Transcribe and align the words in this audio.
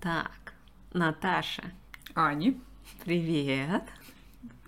Так, 0.00 0.54
Наташа, 0.92 1.72
Ани, 2.14 2.60
привет. 3.04 3.82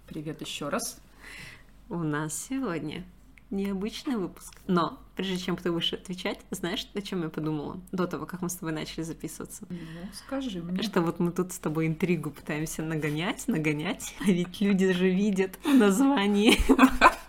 привет 0.09 0.41
еще 0.41 0.69
раз. 0.69 1.01
У 1.89 1.99
нас 1.99 2.37
сегодня 2.49 3.05
необычный 3.51 4.17
выпуск. 4.17 4.61
Но 4.67 4.99
прежде 5.15 5.39
чем 5.39 5.57
ты 5.57 5.71
будешь 5.71 5.93
отвечать, 5.93 6.41
знаешь, 6.51 6.89
о 6.95 7.01
чем 7.01 7.23
я 7.23 7.29
подумала 7.29 7.81
до 7.93 8.09
того, 8.09 8.27
как 8.27 8.43
мы 8.43 8.49
с 8.49 8.57
тобой 8.57 8.73
начали 8.73 9.03
записываться? 9.03 9.67
Ну, 9.71 9.77
скажи 10.15 10.61
мне. 10.61 10.83
Что 10.83 11.01
вот 11.01 11.21
мы 11.21 11.31
тут 11.31 11.53
с 11.53 11.59
тобой 11.59 11.87
интригу 11.87 12.33
пытаемся 12.33 12.83
нагонять, 12.83 13.47
нагонять, 13.47 14.17
а 14.21 14.25
ведь 14.25 14.61
люди 14.61 14.93
же 14.93 15.11
видят 15.11 15.61
в 15.65 15.73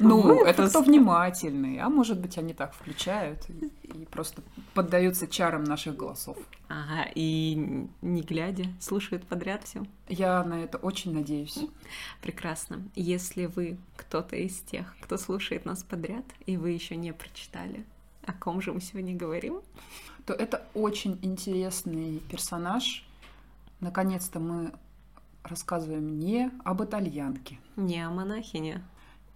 названии. 0.00 0.40
Ну, 0.40 0.44
это 0.44 0.68
кто 0.68 0.82
внимательный, 0.82 1.78
а 1.78 1.88
может 1.88 2.18
быть, 2.20 2.38
они 2.38 2.54
так 2.54 2.74
включают 2.74 3.46
и 3.82 4.06
просто 4.10 4.42
поддаются 4.74 5.26
чарам 5.26 5.64
наших 5.64 5.96
голосов. 5.96 6.36
Ага, 6.68 7.08
и 7.14 7.86
не 8.02 8.22
глядя, 8.22 8.66
слушают 8.80 9.26
подряд 9.26 9.64
все. 9.64 9.84
Я 10.08 10.44
на 10.44 10.62
это 10.62 10.78
очень 10.78 11.14
надеюсь. 11.14 11.58
Прекрасно. 12.22 12.82
Если 12.94 13.46
вы 13.46 13.78
кто-то 13.96 14.36
из 14.36 14.60
тех, 14.60 14.94
кто 15.00 15.16
слушает 15.16 15.64
нас 15.64 15.82
подряд, 15.82 16.24
и 16.46 16.56
вы 16.56 16.70
еще 16.70 16.96
не 16.96 17.12
прочитали, 17.12 17.84
о 18.24 18.32
ком 18.32 18.60
же 18.60 18.72
мы 18.72 18.80
сегодня 18.80 19.16
говорим, 19.16 19.60
то 20.26 20.34
это 20.34 20.66
очень 20.74 21.18
интересный 21.22 22.20
персонаж. 22.30 23.06
Наконец-то 23.80 24.40
мы 24.40 24.72
рассказываем 25.42 26.18
не 26.18 26.50
об 26.64 26.82
итальянке. 26.82 27.58
не 27.76 28.04
о 28.04 28.10
монахине. 28.10 28.82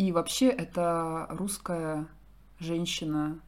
И 0.02 0.10
вообще 0.10 0.48
это 0.48 1.28
русская 1.30 2.08
женщина, 2.58 3.38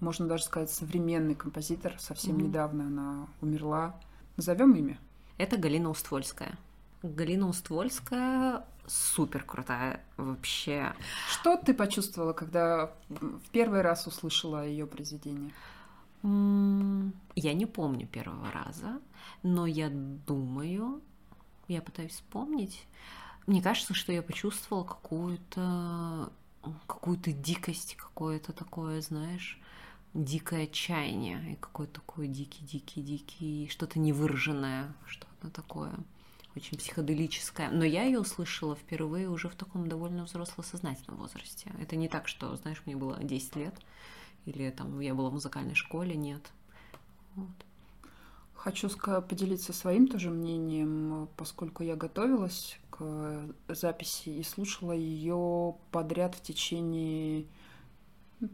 можно 0.00 0.26
даже 0.26 0.44
сказать, 0.44 0.70
современный 0.70 1.34
композитор. 1.34 1.96
Совсем 1.98 2.36
Мгм. 2.36 2.44
недавно 2.46 2.86
она 2.86 3.26
умерла. 3.42 3.94
Назовем 4.38 4.74
имя? 4.74 4.98
Это 5.36 5.58
Галина 5.58 5.90
Уствольская. 5.90 6.56
Галина 7.02 7.46
Уствольская 7.46 8.64
супер 8.86 9.44
крутая 9.44 10.02
вообще. 10.16 10.94
Что 11.30 11.58
ты 11.58 11.74
почувствовала, 11.74 12.32
когда 12.32 12.90
в 13.10 13.50
первый 13.52 13.82
раз 13.82 14.06
услышала 14.06 14.66
ее 14.66 14.86
произведение? 14.86 15.52
Я 16.22 17.52
не 17.52 17.66
помню 17.66 18.06
первого 18.06 18.50
раза, 18.50 18.98
но 19.42 19.66
я 19.66 19.90
думаю, 19.90 21.02
я 21.68 21.82
пытаюсь 21.82 22.12
вспомнить. 22.12 22.86
Мне 23.48 23.62
кажется, 23.62 23.94
что 23.94 24.12
я 24.12 24.20
почувствовала 24.20 24.84
какую-то 24.84 26.30
какую-то 26.86 27.32
дикость, 27.32 27.96
какое-то 27.96 28.52
такое, 28.52 29.00
знаешь, 29.00 29.58
дикое 30.12 30.64
отчаяние 30.64 31.52
и 31.52 31.56
какой-то 31.56 31.94
такой 31.94 32.28
дикий-дикий-дикий, 32.28 33.68
что-то 33.68 33.98
невыраженное, 34.00 34.92
что-то 35.06 35.48
такое 35.48 35.94
очень 36.56 36.76
психоделическое. 36.76 37.70
Но 37.70 37.86
я 37.86 38.04
ее 38.04 38.20
услышала 38.20 38.76
впервые 38.76 39.30
уже 39.30 39.48
в 39.48 39.54
таком 39.54 39.88
довольно 39.88 40.24
взрослом 40.24 40.62
сознательном 40.62 41.18
возрасте. 41.18 41.72
Это 41.80 41.96
не 41.96 42.08
так, 42.08 42.28
что, 42.28 42.54
знаешь, 42.56 42.82
мне 42.84 42.96
было 42.96 43.16
10 43.18 43.56
лет, 43.56 43.74
или 44.44 44.68
там 44.68 45.00
я 45.00 45.14
была 45.14 45.30
в 45.30 45.32
музыкальной 45.32 45.74
школе, 45.74 46.16
нет. 46.16 46.52
Вот. 47.34 47.48
Хочу 48.54 48.90
поделиться 48.90 49.72
своим 49.72 50.06
тоже 50.06 50.28
мнением, 50.28 51.30
поскольку 51.38 51.82
я 51.82 51.96
готовилась 51.96 52.78
записи 53.68 54.28
и 54.30 54.42
слушала 54.42 54.92
ее 54.92 55.76
подряд 55.90 56.34
в 56.34 56.42
течение 56.42 57.46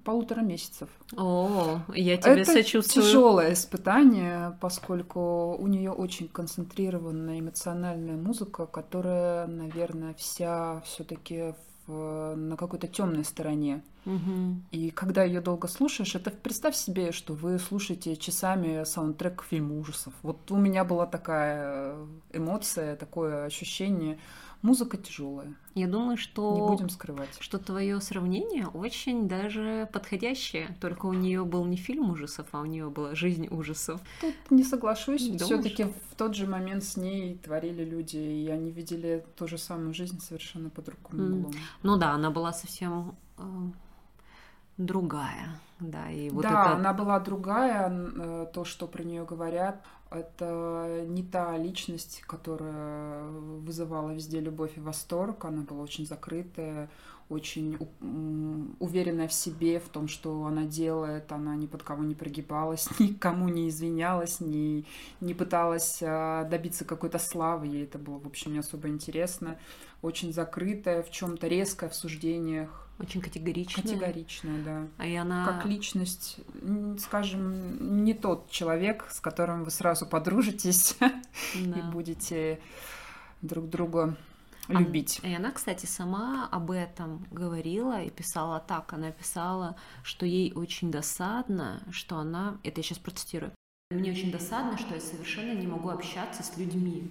полутора 0.05 0.41
месяцев. 0.41 0.89
О, 1.17 1.81
я 1.95 2.17
тебе 2.17 2.41
Это 2.43 2.53
сочувствую. 2.53 3.05
тяжелое 3.05 3.53
испытание, 3.53 4.57
поскольку 4.61 5.57
у 5.59 5.67
нее 5.67 5.91
очень 5.93 6.29
концентрированная 6.29 7.41
эмоциональная 7.41 8.17
музыка, 8.17 8.67
которая, 8.67 9.47
наверное, 9.47 10.15
вся 10.15 10.81
все-таки 10.87 11.55
на 11.87 12.57
какой-то 12.57 12.87
темной 12.89 13.25
стороне. 13.25 13.83
Мгм. 14.05 14.65
И 14.71 14.91
когда 14.91 15.25
ее 15.25 15.41
долго 15.41 15.69
слушаешь, 15.69 16.15
это 16.15 16.31
представь 16.31 16.77
себе, 16.77 17.13
что 17.13 17.35
вы 17.35 17.59
слушаете 17.59 18.17
часами 18.17 18.85
саундтрек 18.85 19.41
к 19.41 19.45
фильму 19.45 19.81
ужасов. 19.81 20.13
Вот 20.23 20.51
у 20.51 20.57
меня 20.57 20.85
была 20.85 21.07
такая 21.07 21.97
эмоция, 22.33 22.97
такое 22.97 23.45
ощущение. 23.45 24.19
Музыка 24.65 24.97
тяжелая, 24.97 25.55
Я 25.75 25.87
думаю, 25.87 26.13
не 26.13 26.17
что 26.17 26.67
будем 26.69 26.89
скрывать. 26.89 27.29
что 27.39 27.59
твое 27.59 28.01
сравнение 28.01 28.67
очень 28.67 29.29
даже 29.29 29.91
подходящее. 29.93 30.75
Только 30.81 31.05
у 31.05 31.13
нее 31.13 31.45
был 31.45 31.67
не 31.67 31.77
фильм 31.77 32.11
ужасов, 32.11 32.47
а 32.53 32.61
у 32.61 32.65
нее 32.65 32.89
была 32.89 33.15
жизнь 33.15 33.47
ужасов. 33.51 34.01
Тут 34.23 34.35
не 34.51 34.65
соглашусь. 34.65 35.29
Все-таки 35.39 35.85
в 35.85 36.15
тот 36.17 36.35
же 36.35 36.47
момент 36.47 36.83
с 36.83 36.97
ней 36.97 37.37
творили 37.37 37.85
люди, 37.85 38.17
и 38.17 38.49
они 38.49 38.71
видели 38.71 39.27
ту 39.37 39.47
же 39.47 39.59
самую 39.59 39.93
жизнь 39.93 40.19
совершенно 40.21 40.71
по 40.71 40.81
другому 40.81 41.25
углом. 41.41 41.53
Ну 41.83 41.97
да, 41.99 42.13
она 42.13 42.31
была 42.31 42.55
совсем 42.55 43.17
э, 43.37 43.43
другая, 44.79 45.61
да, 45.81 46.11
и 46.11 46.31
вот 46.31 46.43
да, 46.43 46.49
это. 46.49 46.77
она 46.77 46.93
была 46.95 47.21
другая. 47.21 47.91
э, 47.91 48.47
То, 48.53 48.65
что 48.65 48.87
про 48.87 49.03
нее 49.03 49.25
говорят, 49.25 49.85
это 50.17 51.05
не 51.07 51.23
та 51.23 51.57
личность, 51.57 52.23
которая 52.27 53.25
вызывала 53.29 54.11
везде 54.11 54.41
любовь 54.41 54.77
и 54.77 54.81
восторг. 54.81 55.45
Она 55.45 55.63
была 55.63 55.83
очень 55.83 56.07
закрытая, 56.07 56.89
очень 57.29 57.79
уверенная 58.79 59.29
в 59.29 59.33
себе, 59.33 59.81
в 59.81 59.89
том, 59.89 60.09
что 60.09 60.45
она 60.45 60.65
делает. 60.65 61.33
Она 61.33 61.57
ни 61.57 61.67
под 61.67 61.83
кого 61.83 62.05
не 62.05 62.15
прогибалась, 62.15 62.89
никому 62.99 63.49
не 63.49 63.69
извинялась, 63.69 64.41
не, 64.41 64.85
не 65.21 65.35
пыталась 65.35 66.01
а, 66.03 66.45
добиться 66.45 66.85
какой-то 66.85 67.19
славы. 67.19 67.67
Ей 67.67 67.85
это 67.85 67.99
было, 67.99 68.19
в 68.19 68.27
общем, 68.27 68.53
не 68.53 68.59
особо 68.59 68.89
интересно. 68.89 69.59
Очень 70.03 70.33
закрытая, 70.33 71.03
в 71.03 71.11
чем-то 71.11 71.47
резкая 71.49 71.89
в 71.89 71.95
суждениях. 71.95 72.84
Очень 72.99 73.21
категоричная. 73.21 73.83
Категоричная, 73.83 74.89
да 74.99 75.05
И 75.05 75.15
она... 75.17 75.45
как 75.47 75.67
личность, 75.67 76.39
скажем, 76.99 78.05
не 78.05 78.15
тот 78.15 78.51
человек, 78.51 79.07
с 79.11 79.21
которым 79.21 79.65
вы 79.65 79.71
сразу 79.71 80.07
подружитесь 80.07 80.97
и 81.55 81.67
да. 81.67 81.83
будете 81.91 82.61
друг 83.43 83.69
друга 83.69 84.17
любить. 84.69 85.21
И 85.23 85.35
она, 85.35 85.51
кстати, 85.51 85.87
сама 85.87 86.49
об 86.51 86.71
этом 86.71 87.27
говорила 87.31 88.01
и 88.01 88.11
писала 88.11 88.61
так. 88.61 88.93
Она 88.93 89.11
писала, 89.11 89.77
что 90.03 90.25
ей 90.27 90.53
очень 90.55 90.91
досадно, 90.91 91.83
что 91.91 92.17
она... 92.17 92.59
Это 92.63 92.81
я 92.81 92.85
сейчас 92.85 92.99
процитирую. 92.99 93.53
Мне 93.91 94.13
очень 94.13 94.33
досадно, 94.33 94.79
что 94.79 94.95
я 94.95 95.01
совершенно 95.01 95.53
не 95.53 95.67
могу 95.67 95.91
общаться 95.91 96.43
с 96.43 96.57
людьми. 96.57 97.11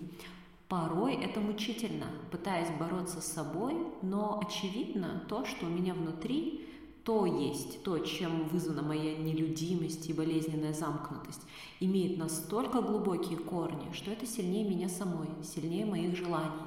Порой 0.67 1.15
это 1.15 1.39
мучительно, 1.39 2.07
пытаясь 2.31 2.69
бороться 2.79 3.21
с 3.21 3.25
собой, 3.25 3.75
но 4.01 4.41
очевидно 4.43 5.23
то, 5.27 5.45
что 5.45 5.65
у 5.65 5.69
меня 5.69 5.93
внутри, 5.93 6.65
то 7.03 7.25
есть, 7.25 7.83
то, 7.83 7.99
чем 7.99 8.47
вызвана 8.47 8.81
моя 8.81 9.17
нелюдимость 9.17 10.09
и 10.09 10.13
болезненная 10.13 10.73
замкнутость, 10.73 11.41
имеет 11.81 12.17
настолько 12.17 12.81
глубокие 12.81 13.37
корни, 13.37 13.91
что 13.91 14.09
это 14.09 14.25
сильнее 14.25 14.67
меня 14.67 14.87
самой, 14.87 15.27
сильнее 15.43 15.85
моих 15.85 16.15
желаний. 16.15 16.61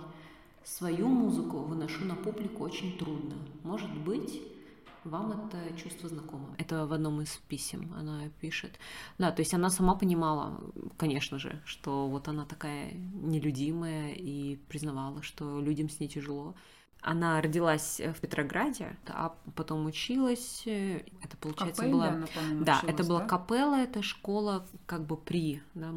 Свою 0.63 1.09
музыку 1.09 1.59
выношу 1.59 2.05
на 2.05 2.17
публику 2.17 2.65
очень 2.65 2.99
трудно. 2.99 3.37
Может 3.63 3.91
быть, 3.99 4.43
вам 5.07 5.33
это 5.33 5.77
чувство 5.77 6.09
знакомо. 6.09 6.55
Это 6.59 6.87
в 6.87 6.93
одном 6.93 7.21
из 7.21 7.37
писем 7.49 7.93
она 7.97 8.29
пишет. 8.41 8.79
Да, 9.19 9.31
то 9.31 9.41
есть 9.41 9.55
она 9.55 9.71
сама 9.71 9.95
понимала, 9.95 10.61
конечно 10.97 11.39
же, 11.39 11.61
что 11.65 12.09
вот 12.09 12.29
она 12.29 12.45
такая 12.45 12.93
нелюдимая 12.93 14.13
и 14.13 14.57
признавала, 14.69 15.23
что 15.23 15.61
людям 15.61 15.89
с 15.89 16.01
ней 16.01 16.09
тяжело. 16.09 16.55
Она 17.03 17.41
родилась 17.41 18.01
в 18.01 18.21
Петрограде, 18.21 18.97
а 19.07 19.37
потом 19.55 19.87
училась. 19.87 20.63
э, 20.67 21.03
Это, 21.23 21.37
получается, 21.41 21.83
Капелле 21.83 21.93
была... 21.93 22.09
она, 22.09 22.27
Да, 22.65 22.79
училась, 22.79 22.95
это 22.95 23.05
была 23.05 23.21
да? 23.21 23.27
капелла, 23.27 23.75
это 23.77 24.03
школа 24.03 24.67
как 24.87 25.05
бы 25.07 25.17
при, 25.17 25.63
да, 25.75 25.93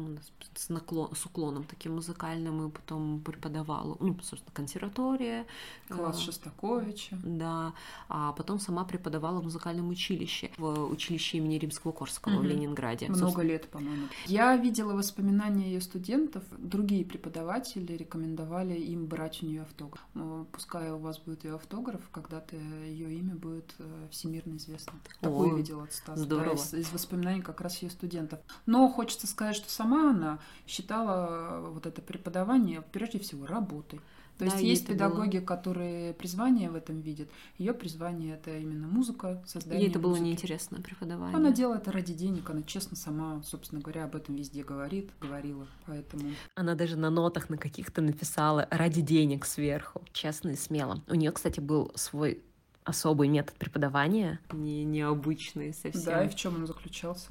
с, 0.54 0.68
наклон, 0.68 1.12
с 1.14 1.26
уклоном 1.26 1.64
таким 1.64 1.96
музыкальным, 1.96 2.68
и 2.68 2.70
потом 2.70 3.20
преподавала, 3.22 3.96
ну, 3.98 4.16
собственно, 4.22 4.52
консерватория. 4.54 5.46
Класс 5.88 6.18
э, 6.20 6.24
Шостаковича. 6.26 7.18
Да, 7.24 7.72
а 8.08 8.32
потом 8.32 8.60
сама 8.60 8.84
преподавала 8.84 9.40
в 9.40 9.44
музыкальном 9.44 9.88
училище, 9.88 10.50
в 10.58 10.84
училище 10.92 11.38
имени 11.38 11.58
Римского-Корского 11.58 12.34
в 12.34 12.40
Мгм. 12.40 12.46
Ленинграде. 12.46 13.08
Много 13.08 13.42
лет, 13.42 13.68
по-моему. 13.68 14.06
Я 14.26 14.56
видела 14.56 14.92
воспоминания 14.92 15.66
ее 15.72 15.80
студентов. 15.80 16.44
Другие 16.56 17.04
преподаватели 17.04 17.94
рекомендовали 17.94 18.74
им 18.74 19.06
брать 19.06 19.42
у 19.42 19.46
нее 19.46 19.62
автограф. 19.62 20.04
Э, 20.14 20.44
Пускай 20.90 21.00
у 21.00 21.04
вас 21.04 21.18
будет 21.18 21.44
ее 21.44 21.54
автограф, 21.54 22.00
когда-то 22.10 22.56
ее 22.56 23.12
имя 23.14 23.34
будет 23.36 23.74
э, 23.78 24.08
всемирно 24.10 24.56
известно. 24.56 24.92
Такое 25.20 25.52
О, 25.52 25.56
видела 25.56 25.86
цитату 25.86 26.18
да, 26.18 26.24
здорово. 26.24 26.54
из, 26.54 26.74
из 26.74 26.92
воспоминаний 26.92 27.42
как 27.42 27.60
раз 27.60 27.80
ее 27.82 27.90
студентов. 27.90 28.40
Но 28.66 28.88
хочется 28.88 29.26
сказать, 29.28 29.54
что 29.54 29.70
сама 29.70 30.10
она 30.10 30.40
считала 30.66 31.60
вот 31.70 31.86
это 31.86 32.02
преподавание 32.02 32.82
прежде 32.82 33.20
всего 33.20 33.46
работой. 33.46 34.00
То 34.40 34.46
Да, 34.46 34.52
есть 34.52 34.64
есть 34.64 34.86
педагоги, 34.86 35.38
которые 35.38 36.14
призвание 36.14 36.70
в 36.70 36.74
этом 36.74 37.02
видят. 37.02 37.28
Ее 37.58 37.74
призвание 37.74 38.34
это 38.36 38.56
именно 38.56 38.88
музыка, 38.88 39.42
создание. 39.46 39.82
Ей 39.82 39.90
это 39.90 39.98
было 39.98 40.12
музыки. 40.12 40.24
неинтересно, 40.24 40.80
преподавание. 40.80 41.36
Она 41.36 41.50
делает 41.52 41.82
это 41.82 41.92
ради 41.92 42.14
денег, 42.14 42.48
она 42.48 42.62
честно 42.62 42.96
сама, 42.96 43.42
собственно 43.42 43.82
говоря, 43.82 44.04
об 44.04 44.16
этом 44.16 44.34
везде 44.36 44.64
говорит, 44.64 45.10
говорила. 45.20 45.66
Поэтому 45.84 46.30
Она 46.54 46.74
даже 46.74 46.96
на 46.96 47.10
нотах 47.10 47.50
на 47.50 47.58
каких-то 47.58 48.00
написала 48.00 48.66
ради 48.70 49.02
денег 49.02 49.44
сверху. 49.44 50.00
Честно 50.14 50.50
и 50.50 50.56
смело. 50.56 51.02
У 51.06 51.14
нее, 51.14 51.32
кстати, 51.32 51.60
был 51.60 51.92
свой 51.94 52.42
особый 52.84 53.28
метод 53.28 53.54
преподавания, 53.56 54.40
не, 54.52 54.84
необычный 54.84 55.74
совсем. 55.74 56.02
да, 56.02 56.24
и 56.24 56.28
в 56.30 56.34
чем 56.34 56.54
он 56.56 56.66
заключался? 56.66 57.28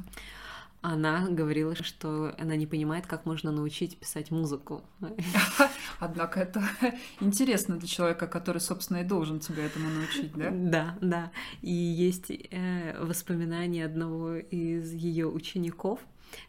Она 0.81 1.27
говорила, 1.27 1.75
что 1.75 2.33
она 2.37 2.55
не 2.55 2.65
понимает, 2.65 3.05
как 3.05 3.25
можно 3.25 3.51
научить 3.51 3.97
писать 3.97 4.31
музыку. 4.31 4.81
Однако 5.99 6.39
это 6.39 6.63
интересно 7.19 7.77
для 7.77 7.87
человека, 7.87 8.27
который, 8.27 8.59
собственно, 8.59 8.97
и 8.97 9.03
должен 9.03 9.39
тебя 9.39 9.65
этому 9.65 9.89
научить, 9.89 10.33
да? 10.33 10.49
Да, 10.51 10.97
да. 11.01 11.31
И 11.61 11.71
есть 11.71 12.31
э, 12.31 12.97
воспоминания 13.03 13.85
одного 13.85 14.35
из 14.35 14.93
ее 14.93 15.27
учеников, 15.27 15.99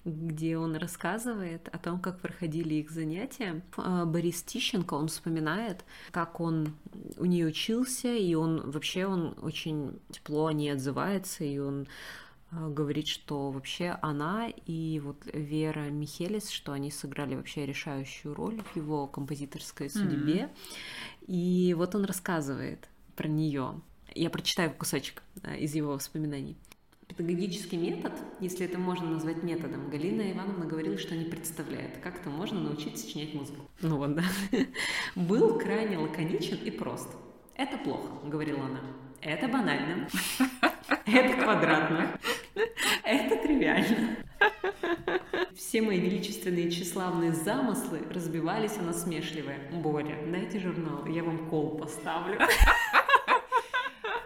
где 0.05 0.59
он 0.59 0.77
рассказывает 0.77 1.69
о 1.73 1.79
том, 1.79 2.01
как 2.01 2.21
проходили 2.21 2.75
их 2.75 2.91
занятия. 2.91 3.63
Э, 3.77 4.05
Борис 4.05 4.43
Тищенко, 4.43 4.95
он 4.95 5.09
вспоминает, 5.09 5.85
как 6.11 6.41
он 6.41 6.75
у 7.17 7.25
нее 7.25 7.47
учился, 7.47 8.15
и 8.15 8.35
он 8.35 8.71
вообще 8.71 9.07
он 9.07 9.35
очень 9.43 9.99
тепло 10.11 10.47
о 10.47 10.53
ней 10.53 10.73
отзывается, 10.73 11.45
и 11.45 11.59
он 11.59 11.87
говорит, 12.53 13.07
что 13.07 13.51
вообще 13.51 13.99
она 14.03 14.49
и 14.49 15.01
вот 15.05 15.23
Вера 15.33 15.91
Михелис, 15.91 16.51
что 16.51 16.73
они 16.73 16.91
сыграли 16.91 17.35
вообще 17.35 17.67
решающую 17.67 18.35
роль 18.35 18.61
в 18.63 18.77
его 18.77 19.07
композиторской 19.07 19.89
судьбе. 19.91 20.51
И 21.27 21.75
вот 21.77 21.95
он 21.95 22.05
рассказывает 22.05 22.89
про 23.17 23.29
нее. 23.29 23.81
Я 24.15 24.31
прочитаю 24.31 24.73
кусочек 24.73 25.23
э, 25.43 25.59
из 25.59 25.75
его 25.75 25.93
воспоминаний. 25.93 26.57
Педагогический 27.17 27.77
метод, 27.77 28.13
если 28.41 28.67
это 28.67 28.79
можно 28.79 29.11
назвать 29.11 29.43
методом, 29.43 29.91
Галина 29.91 30.31
Ивановна 30.33 30.65
говорила, 30.65 30.97
что 30.97 31.17
не 31.17 31.25
представляет, 31.25 31.99
как 31.99 32.21
это 32.21 32.31
можно 32.31 32.61
научиться 32.61 33.05
сочинять 33.05 33.35
музыку. 33.35 33.63
Ну 33.83 33.97
вот, 33.97 34.15
да. 34.15 34.25
Был 35.17 35.59
крайне 35.59 35.99
лаконичен 35.99 36.59
и 36.65 36.71
прост. 36.71 37.09
Это 37.57 37.77
плохо, 37.79 38.09
говорила 38.27 38.65
она. 38.65 38.81
Это 39.21 39.49
банально. 39.49 40.09
Это 41.07 41.43
квадратно. 41.43 42.19
Это 43.05 43.37
тривиально. 43.37 44.17
Все 45.55 45.83
мои 45.83 46.01
величественные 46.01 46.71
тщеславные 46.71 47.33
замыслы 47.33 48.01
разбивались 48.11 48.79
о 48.79 48.83
насмешливое. 48.83 49.59
Боря, 49.73 50.17
дайте 50.27 50.59
журнал, 50.59 51.05
я 51.07 51.23
вам 51.23 51.49
кол 51.51 51.77
поставлю. 51.77 52.39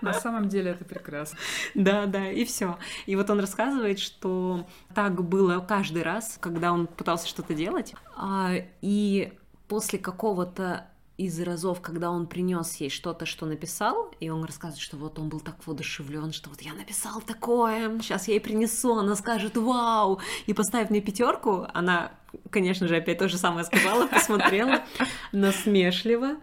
На 0.01 0.13
самом 0.13 0.49
деле 0.49 0.73
это 0.73 0.85
прекрасно. 0.85 1.39
Да, 1.75 2.07
да, 2.07 2.31
и 2.31 2.45
все. 2.45 2.79
И 3.07 3.17
вот 3.17 3.31
он 3.31 3.41
рассказывает, 3.41 3.99
что 3.99 4.67
так 4.95 5.25
было 5.25 5.61
каждый 5.61 6.03
раз, 6.03 6.37
когда 6.41 6.73
он 6.73 6.87
пытался 6.87 7.27
что-то 7.27 7.55
делать. 7.55 7.95
А, 8.17 8.53
И 8.83 9.33
после 9.67 9.99
какого-то 9.99 10.87
из 11.17 11.41
разов, 11.41 11.81
когда 11.81 12.11
он 12.11 12.27
принес 12.27 12.75
ей 12.77 12.91
что-то, 12.91 13.25
что 13.25 13.47
написал, 13.47 14.11
и 14.19 14.31
он 14.31 14.45
рассказывает, 14.45 14.83
что 14.83 14.97
вот 14.97 15.19
он 15.19 15.29
был 15.29 15.41
так 15.41 15.65
воодушевлен, 15.67 16.33
что 16.33 16.51
вот 16.51 16.61
я 16.63 16.75
написал 16.75 17.21
такое, 17.21 18.01
сейчас 18.01 18.27
я 18.27 18.35
ей 18.35 18.41
принесу, 18.41 18.97
она 18.97 19.15
скажет 19.15 19.57
вау, 19.57 20.21
и 20.47 20.53
поставив 20.53 20.91
мне 20.91 21.01
пятерку, 21.01 21.67
она, 21.73 22.11
конечно 22.51 22.89
же, 22.89 22.97
опять 22.97 23.19
то 23.19 23.29
же 23.29 23.39
самое 23.39 23.65
сказала, 23.65 24.09
посмотрела 24.09 24.83
насмешливо, 25.33 26.37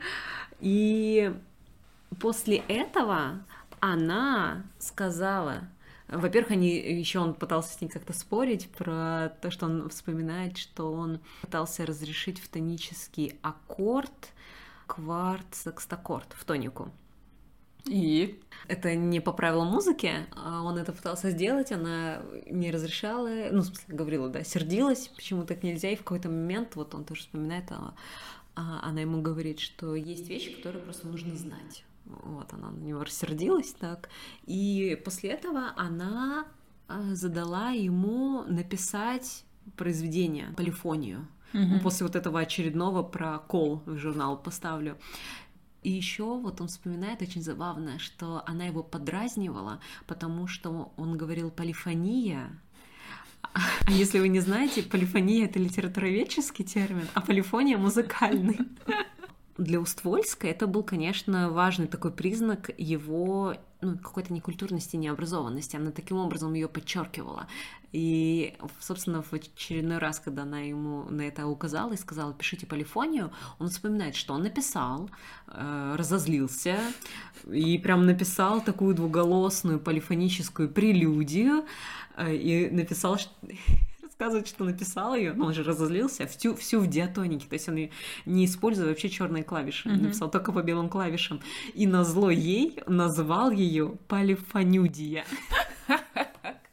и 0.62 1.34
после 2.20 2.58
этого 2.70 3.44
она 3.82 4.64
сказала, 4.80 5.68
во-первых, 6.08 6.52
они 6.52 6.70
еще 6.78 7.20
он 7.20 7.34
пытался 7.34 7.74
с 7.74 7.82
ней 7.82 7.88
как-то 7.90 8.14
спорить 8.14 8.70
про 8.70 9.34
то, 9.42 9.50
что 9.50 9.66
он 9.66 9.90
вспоминает, 9.90 10.58
что 10.58 10.94
он 10.94 11.20
пытался 11.42 11.86
разрешить 11.86 12.40
в 12.40 12.48
тонический 12.48 13.40
аккорд 13.42 14.32
кварт 14.92 15.56
секстаккорд 15.56 16.34
в 16.34 16.44
тонику. 16.44 16.92
И 17.86 18.40
Это 18.68 18.94
не 18.94 19.22
по 19.22 19.32
правилам 19.32 19.70
музыки, 19.70 20.12
а 20.36 20.62
он 20.64 20.78
это 20.78 20.92
пытался 20.92 21.32
сделать, 21.32 21.72
она 21.72 22.22
не 22.46 22.72
разрешала, 22.72 23.28
ну, 23.52 23.62
в 23.62 23.66
смысле, 23.66 23.96
говорила, 23.96 24.30
да, 24.30 24.44
сердилась, 24.44 25.08
почему 25.08 25.46
так 25.46 25.64
нельзя, 25.64 25.90
и 25.90 25.96
в 25.96 26.04
какой-то 26.04 26.30
момент, 26.30 26.76
вот 26.76 26.94
он 26.94 27.06
тоже 27.06 27.22
вспоминает, 27.22 27.72
а, 27.72 27.96
а, 28.56 28.82
она 28.84 29.02
ему 29.02 29.22
говорит, 29.22 29.60
что 29.60 29.96
есть 29.96 30.28
вещи, 30.30 30.56
которые 30.58 30.84
просто 30.84 31.08
нужно 31.08 31.36
знать. 31.36 31.84
Вот 32.06 32.54
она 32.54 32.70
на 32.70 32.80
него 32.80 33.04
рассердилась 33.04 33.72
так. 33.72 34.10
И 34.46 35.02
после 35.04 35.32
этого 35.32 35.74
она 35.76 36.46
а, 36.88 37.16
задала 37.16 37.72
ему 37.72 38.44
написать 38.44 39.44
произведение, 39.76 40.54
полифонию. 40.56 41.28
Мгм. 41.54 41.80
После 41.82 42.06
вот 42.06 42.16
этого 42.16 42.40
очередного 42.40 43.04
про 43.04 43.40
кол 43.40 43.84
в 43.86 43.98
журнал 43.98 44.38
поставлю. 44.38 44.98
И 45.84 45.90
еще 45.90 46.38
вот 46.38 46.62
он 46.62 46.68
вспоминает 46.68 47.22
очень 47.22 47.42
забавно, 47.42 47.98
что 47.98 48.44
она 48.46 48.66
его 48.66 48.84
подразнивала, 48.84 49.80
потому 50.06 50.48
что 50.48 50.94
он 50.96 51.18
говорил 51.18 51.50
полифония. 51.50 52.50
А 53.54 53.92
если 53.92 54.20
вы 54.20 54.28
не 54.28 54.40
знаете, 54.40 54.84
полифония 54.84 55.46
это 55.46 55.60
литературоведческий 55.60 56.64
термин, 56.64 57.08
а 57.16 57.22
полифония 57.22 57.78
музыкальный. 57.78 58.60
Для 59.58 59.80
Уствольска 59.80 60.48
это 60.48 60.68
был, 60.68 60.84
конечно, 60.84 61.50
важный 61.50 61.88
такой 61.88 62.12
признак 62.12 62.72
его 62.78 63.56
ну, 63.82 63.98
какой-то 63.98 64.34
некультурности, 64.34 64.96
необразованности. 64.96 65.76
Она 65.76 65.92
таким 65.92 66.18
образом 66.18 66.54
ее 66.54 66.68
подчеркивала. 66.68 67.48
И, 67.92 68.56
собственно, 68.80 69.22
в 69.22 69.34
очередной 69.34 69.98
раз, 69.98 70.20
когда 70.20 70.44
она 70.44 70.60
ему 70.62 71.04
на 71.10 71.24
это 71.24 71.46
указала 71.48 71.92
и 71.94 71.98
сказала, 71.98 72.34
пишите 72.34 72.66
полифонию, 72.66 73.32
он 73.60 73.68
вспоминает, 73.70 74.16
что 74.16 74.34
он 74.34 74.44
написал, 74.44 75.10
э, 75.48 75.96
разозлился 75.98 76.80
и 77.52 77.78
прям 77.78 78.06
написал 78.06 78.62
такую 78.62 78.96
двуголосную 78.96 79.80
полифоническую 79.80 80.70
прелюдию 80.70 81.66
э, 82.16 82.34
и 82.36 82.70
написал, 82.70 83.18
что 83.18 83.32
рассказывает, 84.02 84.48
что 84.48 84.64
написал 84.64 85.16
ее, 85.16 85.34
но 85.34 85.48
он 85.48 85.54
же 85.54 85.64
разозлился, 85.64 86.28
всю, 86.28 86.56
всю 86.56 86.80
в 86.80 86.88
диатонике, 86.88 87.48
то 87.48 87.54
есть 87.56 87.68
он 87.68 87.90
не 88.26 88.46
используя 88.46 88.88
вообще 88.88 89.10
черные 89.10 89.44
клавиши, 89.44 89.90
Мгм. 89.90 90.04
написал 90.04 90.32
только 90.32 90.54
по 90.54 90.62
белым 90.62 90.88
клавишам. 90.90 91.42
И 91.74 91.88
на 91.88 92.04
зло 92.06 92.30
ей 92.30 92.80
назвал 92.88 93.52
ее 93.52 93.98
полифонюдия. 94.08 95.26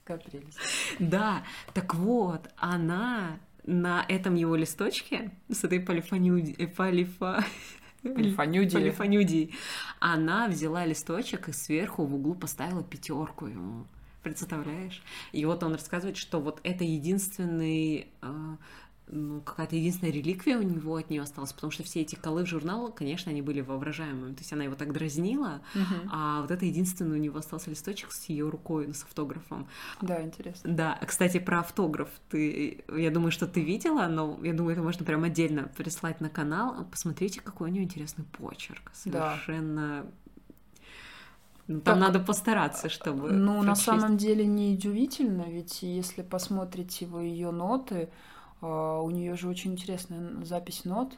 какая 0.08 0.18
прелесть. 0.18 0.58
Да, 0.98 1.44
так 1.74 1.94
вот, 1.94 2.48
она 2.56 3.38
на 3.64 4.04
этом 4.08 4.34
его 4.34 4.56
листочке 4.56 5.30
с 5.50 5.64
этой 5.64 5.80
полифонюди... 5.80 6.54
э, 6.58 6.66
полифа... 6.66 7.44
Полифонюдия. 8.02 8.78
полифонюдией, 8.78 9.54
она 9.98 10.46
взяла 10.46 10.86
листочек 10.86 11.48
и 11.48 11.52
сверху 11.52 12.04
в 12.06 12.14
углу 12.14 12.34
поставила 12.34 12.84
пятерку 12.84 13.46
ему. 13.46 13.86
Представляешь? 14.22 15.02
И 15.32 15.44
вот 15.44 15.62
он 15.62 15.72
рассказывает, 15.72 16.16
что 16.16 16.40
вот 16.40 16.60
это 16.62 16.84
единственный 16.84 18.08
э, 18.22 18.56
ну, 19.10 19.40
какая-то 19.40 19.74
единственная 19.76 20.12
реликвия 20.12 20.58
у 20.58 20.62
него 20.62 20.96
от 20.96 21.08
нее 21.10 21.22
осталась, 21.22 21.52
потому 21.52 21.70
что 21.70 21.82
все 21.82 22.00
эти 22.02 22.14
колы 22.14 22.44
в 22.44 22.46
журнал, 22.46 22.92
конечно, 22.92 23.30
они 23.30 23.42
были 23.42 23.60
воображаемыми. 23.60 24.34
То 24.34 24.40
есть 24.40 24.52
она 24.52 24.64
его 24.64 24.74
так 24.74 24.92
дразнила, 24.92 25.62
Мгм. 25.74 26.10
а 26.12 26.42
вот 26.42 26.50
это 26.50 26.64
единственный 26.66 27.16
у 27.18 27.20
него 27.20 27.38
остался 27.38 27.70
листочек 27.70 28.12
с 28.12 28.26
ее 28.26 28.48
рукой, 28.48 28.86
ну, 28.86 28.94
с 28.94 29.02
автографом. 29.04 29.66
Да, 30.02 30.22
интересно. 30.22 30.72
Да, 30.72 30.98
кстати, 31.06 31.38
про 31.38 31.60
автограф. 31.60 32.08
Ты, 32.30 32.84
я 32.96 33.10
думаю, 33.10 33.32
что 33.32 33.46
ты 33.46 33.62
видела, 33.62 34.06
но 34.08 34.38
я 34.42 34.52
думаю, 34.52 34.72
это 34.74 34.82
можно 34.82 35.04
прям 35.04 35.24
отдельно 35.24 35.70
прислать 35.76 36.20
на 36.20 36.28
канал. 36.28 36.86
Посмотрите, 36.90 37.40
какой 37.40 37.70
у 37.70 37.72
нее 37.72 37.84
интересный 37.84 38.24
почерк. 38.24 38.92
Да. 39.06 39.32
Совершенно. 39.32 40.06
Ну, 41.66 41.80
Там 41.80 41.98
Так, 42.00 42.08
надо 42.08 42.20
постараться, 42.20 42.88
чтобы. 42.88 43.30
Ну, 43.30 43.58
на 43.58 43.74
прочесть. 43.74 43.84
самом 43.84 44.16
деле 44.16 44.46
не 44.46 44.72
удивительно, 44.74 45.42
ведь 45.48 45.82
если 45.82 46.22
посмотрите 46.22 47.04
вы 47.06 47.24
ее 47.24 47.50
ноты, 47.50 48.08
а, 48.08 48.08
у 48.60 49.10
нее 49.10 49.36
же 49.36 49.48
очень 49.48 49.72
интересная 49.72 50.44
запись 50.44 50.84
нот. 50.84 51.16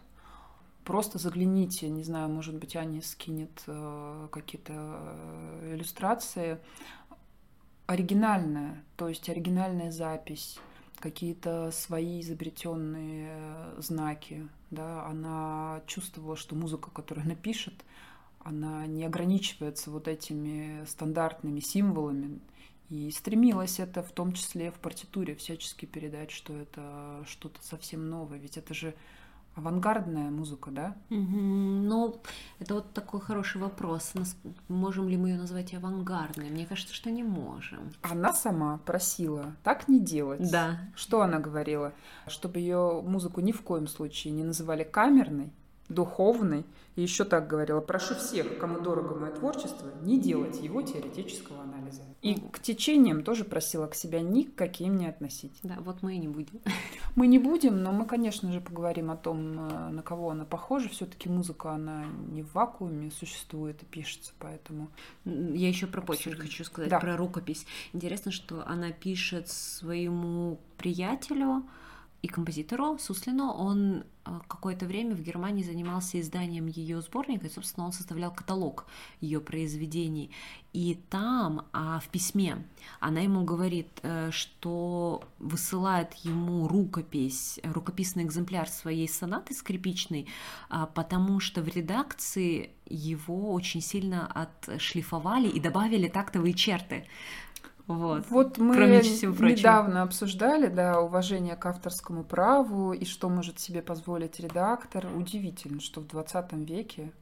Просто 0.84 1.18
загляните, 1.18 1.88
не 1.88 2.02
знаю, 2.02 2.28
может 2.28 2.56
быть, 2.56 2.74
Аня 2.74 3.02
скинет 3.02 3.62
э, 3.66 4.28
какие-то 4.32 4.72
э, 4.74 5.74
иллюстрации. 5.74 6.58
Оригинальная, 7.86 8.82
то 8.96 9.08
есть 9.08 9.28
оригинальная 9.28 9.90
запись, 9.90 10.58
какие-то 10.98 11.70
свои 11.70 12.20
изобретенные 12.20 13.28
э, 13.30 13.74
знаки, 13.78 14.48
да, 14.70 15.04
она 15.06 15.82
чувствовала, 15.86 16.36
что 16.36 16.54
музыка, 16.54 16.90
которую 16.90 17.24
она 17.26 17.34
пишет, 17.34 17.84
она 18.40 18.86
не 18.86 19.04
ограничивается 19.04 19.90
вот 19.90 20.08
этими 20.08 20.84
стандартными 20.86 21.60
символами, 21.60 22.40
и 22.90 23.10
стремилась 23.12 23.78
это 23.78 24.02
в 24.02 24.10
том 24.10 24.32
числе 24.32 24.72
в 24.72 24.74
партитуре 24.74 25.36
всячески 25.36 25.86
передать, 25.86 26.32
что 26.32 26.52
это 26.52 27.24
что-то 27.26 27.62
совсем 27.62 28.10
новое. 28.10 28.38
Ведь 28.38 28.56
это 28.56 28.74
же 28.74 28.94
авангардная 29.54 30.30
музыка, 30.30 30.70
да? 30.70 30.96
Угу. 31.10 31.18
Ну, 31.20 32.20
это 32.58 32.74
вот 32.74 32.92
такой 32.92 33.20
хороший 33.20 33.60
вопрос. 33.60 34.12
Можем 34.68 35.08
ли 35.08 35.16
мы 35.16 35.30
ее 35.30 35.38
назвать 35.38 35.72
авангардной? 35.72 36.50
Мне 36.50 36.66
кажется, 36.66 36.94
что 36.94 37.10
не 37.10 37.22
можем. 37.22 37.92
Она 38.02 38.32
сама 38.32 38.78
просила 38.78 39.54
так 39.62 39.86
не 39.88 40.00
делать. 40.00 40.50
Да. 40.50 40.80
Что 40.96 41.22
она 41.22 41.38
говорила? 41.38 41.92
Чтобы 42.26 42.58
ее 42.58 43.02
музыку 43.02 43.40
ни 43.40 43.52
в 43.52 43.62
коем 43.62 43.86
случае 43.86 44.32
не 44.32 44.42
называли 44.42 44.82
камерной, 44.82 45.52
духовной. 45.90 46.64
И 46.96 47.02
еще 47.02 47.24
так 47.24 47.46
говорила, 47.46 47.80
прошу 47.80 48.14
всех, 48.14 48.58
кому 48.58 48.80
дорого 48.80 49.14
мое 49.14 49.30
творчество, 49.32 49.88
не 50.02 50.18
делать 50.18 50.60
его 50.60 50.82
теоретического 50.82 51.62
анализа. 51.62 52.02
И 52.22 52.34
к 52.34 52.60
течениям 52.60 53.22
тоже 53.22 53.44
просила 53.44 53.86
к 53.86 53.94
себя 53.94 54.20
никаким 54.20 54.96
не 54.96 55.06
относить. 55.06 55.58
Да, 55.62 55.76
вот 55.80 56.02
мы 56.02 56.14
и 56.14 56.18
не 56.18 56.28
будем. 56.28 56.60
Мы 57.16 57.26
не 57.26 57.38
будем, 57.38 57.82
но 57.82 57.90
мы, 57.90 58.06
конечно 58.06 58.52
же, 58.52 58.60
поговорим 58.60 59.10
о 59.10 59.16
том, 59.16 59.58
э, 59.58 59.88
на 59.90 60.00
кого 60.00 60.30
она 60.30 60.44
похожа. 60.44 60.88
Все-таки 60.88 61.28
музыка, 61.28 61.72
она 61.72 62.04
не 62.30 62.42
в 62.42 62.54
вакууме 62.54 63.10
существует 63.10 63.82
и 63.82 63.86
пишется, 63.86 64.32
поэтому... 64.38 64.90
Я 65.24 65.68
еще 65.68 65.88
про 65.88 66.02
почерк 66.02 66.40
хочу 66.40 66.64
сказать, 66.64 66.88
да. 66.88 67.00
про 67.00 67.16
рукопись. 67.16 67.66
Интересно, 67.92 68.30
что 68.30 68.64
она 68.64 68.92
пишет 68.92 69.48
своему 69.48 70.60
приятелю, 70.76 71.64
и 72.22 72.28
композитору 72.28 72.98
Суслину. 72.98 73.50
Он 73.50 74.04
а, 74.24 74.40
какое-то 74.46 74.86
время 74.86 75.14
в 75.14 75.22
Германии 75.22 75.62
занимался 75.62 76.20
изданием 76.20 76.66
ее 76.66 77.00
сборника, 77.00 77.46
и, 77.46 77.50
собственно, 77.50 77.86
он 77.86 77.92
составлял 77.92 78.32
каталог 78.32 78.86
ее 79.20 79.40
произведений. 79.40 80.30
И 80.72 81.00
там, 81.08 81.66
а 81.72 81.98
в 82.00 82.08
письме, 82.08 82.64
она 83.00 83.20
ему 83.20 83.44
говорит, 83.44 83.88
э, 84.02 84.30
что 84.30 85.24
высылает 85.38 86.12
ему 86.22 86.68
рукопись, 86.68 87.58
рукописный 87.64 88.24
экземпляр 88.24 88.68
своей 88.68 89.08
сонаты 89.08 89.54
скрипичной, 89.54 90.28
а, 90.68 90.86
потому 90.86 91.40
что 91.40 91.62
в 91.62 91.68
редакции 91.68 92.70
его 92.86 93.52
очень 93.52 93.80
сильно 93.80 94.26
отшлифовали 94.26 95.48
и 95.48 95.60
добавили 95.60 96.08
тактовые 96.08 96.54
черты. 96.54 97.06
Вот, 97.94 98.26
вот 98.30 98.58
мы 98.58 98.74
Кроме 98.74 99.00
всего 99.02 99.44
недавно 99.44 100.02
обсуждали, 100.02 100.68
да, 100.68 101.00
уважение 101.00 101.56
к 101.56 101.66
авторскому 101.66 102.24
праву 102.24 102.92
и 102.92 103.04
что 103.04 103.28
может 103.28 103.58
себе 103.58 103.82
позволить 103.82 104.38
редактор. 104.40 105.08
Удивительно, 105.14 105.80
что 105.80 106.00
в 106.00 106.06
20 106.06 106.52
веке 106.52 107.12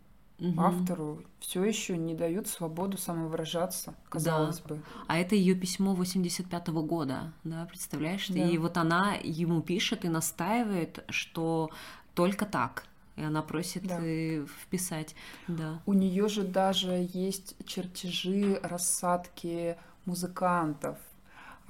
угу. 0.40 0.60
автору 0.60 1.22
все 1.40 1.64
еще 1.64 1.96
не 1.96 2.14
дают 2.14 2.48
свободу 2.48 2.96
самовыражаться, 2.96 3.94
казалось 4.08 4.60
да. 4.60 4.74
бы. 4.74 4.82
А 5.06 5.18
это 5.18 5.34
ее 5.34 5.54
письмо 5.54 5.94
85-го 5.94 6.82
года, 6.82 7.32
да, 7.44 7.66
представляешь? 7.66 8.28
Да. 8.28 8.40
И 8.40 8.58
вот 8.58 8.76
она 8.76 9.14
ему 9.22 9.62
пишет 9.62 10.04
и 10.04 10.08
настаивает, 10.08 11.04
что 11.08 11.70
только 12.14 12.46
так. 12.46 12.84
И 13.16 13.22
она 13.22 13.42
просит 13.42 13.84
да. 13.84 13.98
Э, 14.00 14.46
вписать, 14.62 15.16
да. 15.48 15.80
У 15.86 15.92
нее 15.92 16.28
же 16.28 16.44
даже 16.44 17.08
есть 17.12 17.56
чертежи 17.66 18.60
рассадки 18.62 19.76
музыкантов. 20.08 20.96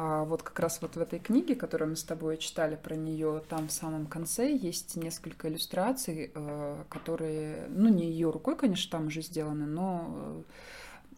А 0.01 0.25
вот 0.25 0.45
как 0.45 0.61
раз 0.61 0.81
вот 0.81 0.95
в 0.95 1.01
этой 1.01 1.19
книге, 1.19 1.57
которую 1.57 1.91
мы 1.91 1.97
с 1.97 2.05
тобой 2.05 2.39
читали 2.39 2.77
про 2.77 2.95
нее, 2.95 3.43
там 3.49 3.67
в 3.67 3.73
самом 3.73 4.07
конце 4.07 4.55
есть 4.55 4.95
несколько 4.95 5.49
иллюстраций, 5.49 6.31
э, 6.33 6.85
которые, 6.89 7.67
ну, 7.69 7.89
не 7.89 8.07
ее 8.07 8.31
рукой, 8.31 8.57
конечно, 8.57 8.93
там 8.93 9.09
уже 9.09 9.23
сделаны, 9.23 9.67
но 9.67 10.45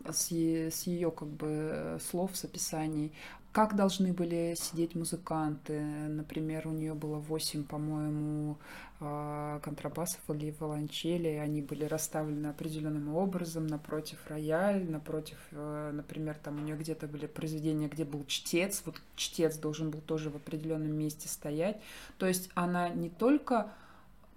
э, 0.06 0.12
с, 0.12 0.32
с 0.32 0.86
ее 0.86 1.10
как 1.10 1.28
бы 1.28 1.98
слов, 2.10 2.30
с 2.34 2.44
описаний 2.44 3.12
как 3.52 3.74
должны 3.74 4.12
были 4.12 4.54
сидеть 4.56 4.94
музыканты. 4.94 5.80
Например, 5.80 6.68
у 6.68 6.70
нее 6.70 6.94
было 6.94 7.16
восемь, 7.16 7.64
по-моему, 7.64 8.58
а, 9.00 9.58
контрабасов 9.60 10.20
или 10.28 10.54
виолончели. 10.58 11.28
Они 11.28 11.60
были 11.60 11.84
расставлены 11.84 12.46
определенным 12.46 13.14
образом 13.14 13.66
напротив 13.66 14.18
рояль, 14.28 14.88
напротив, 14.88 15.38
э, 15.50 15.90
например, 15.92 16.36
там 16.42 16.58
у 16.58 16.60
нее 16.60 16.76
где-то 16.76 17.08
были 17.08 17.26
произведения, 17.26 17.88
где 17.88 18.04
был 18.04 18.24
чтец. 18.26 18.82
Вот 18.84 19.00
чтец 19.16 19.56
должен 19.56 19.90
был 19.90 20.00
тоже 20.00 20.30
в 20.30 20.36
определенном 20.36 20.92
месте 20.92 21.28
стоять. 21.28 21.80
То 22.18 22.26
есть 22.26 22.50
она 22.54 22.88
не 22.88 23.08
только 23.08 23.72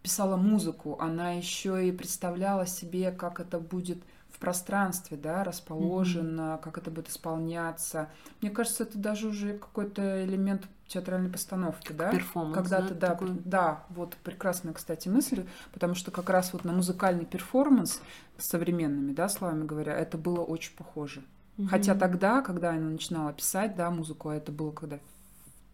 писала 0.01 0.38
музыку, 0.38 0.98
она 1.00 1.34
еще 1.34 1.88
и 1.88 1.91
представляла 1.91 2.65
себе, 2.65 3.12
как 3.12 3.39
это 3.39 3.60
будет 3.60 4.00
пространстве, 4.43 5.15
да, 5.15 5.45
расположено, 5.45 6.41
mm-hmm. 6.41 6.62
как 6.62 6.77
это 6.77 6.91
будет 6.91 7.07
исполняться. 7.07 8.09
Мне 8.41 8.51
кажется, 8.51 8.83
это 8.83 8.97
даже 8.97 9.29
уже 9.29 9.57
какой-то 9.57 10.25
элемент 10.25 10.67
театральной 10.85 11.29
постановки, 11.29 11.93
да? 11.93 12.12
Перформанс, 12.12 12.53
Когда 12.53 12.81
да, 12.81 12.88
ты, 12.88 12.93
да, 12.93 13.07
такой... 13.07 13.29
да, 13.45 13.83
вот 13.88 14.17
прекрасная, 14.17 14.73
кстати, 14.73 15.07
мысль, 15.07 15.45
потому 15.71 15.95
что 15.95 16.12
как 16.12 16.29
раз 16.29 16.51
вот 16.51 16.65
на 16.65 16.73
музыкальный 16.73 17.25
перформанс 17.25 18.01
современными, 18.38 19.13
да, 19.13 19.29
словами 19.29 19.65
говоря, 19.65 19.95
это 19.95 20.17
было 20.17 20.41
очень 20.41 20.75
похоже. 20.75 21.23
Mm-hmm. 21.57 21.67
Хотя 21.67 21.95
тогда, 21.95 22.41
когда 22.41 22.71
она 22.71 22.89
начинала 22.89 23.31
писать, 23.31 23.77
да, 23.77 23.89
музыку, 23.91 24.27
а 24.27 24.35
это 24.35 24.51
было 24.51 24.71
когда 24.71 25.00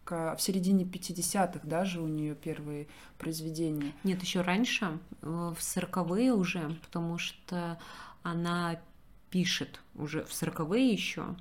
в 0.09 0.37
середине 0.39 0.85
50-х 0.85 1.59
даже 1.63 2.01
у 2.01 2.07
нее 2.07 2.35
первые 2.35 2.87
произведения. 3.17 3.93
Нет, 4.03 4.21
еще 4.21 4.41
раньше, 4.41 4.99
в 5.21 5.57
40-е 5.59 6.33
уже, 6.33 6.75
потому 6.83 7.17
что 7.17 7.77
она 8.23 8.79
пишет 9.29 9.79
уже 9.95 10.23
в 10.23 10.33
сороковые 10.33 10.91
еще, 10.91 11.35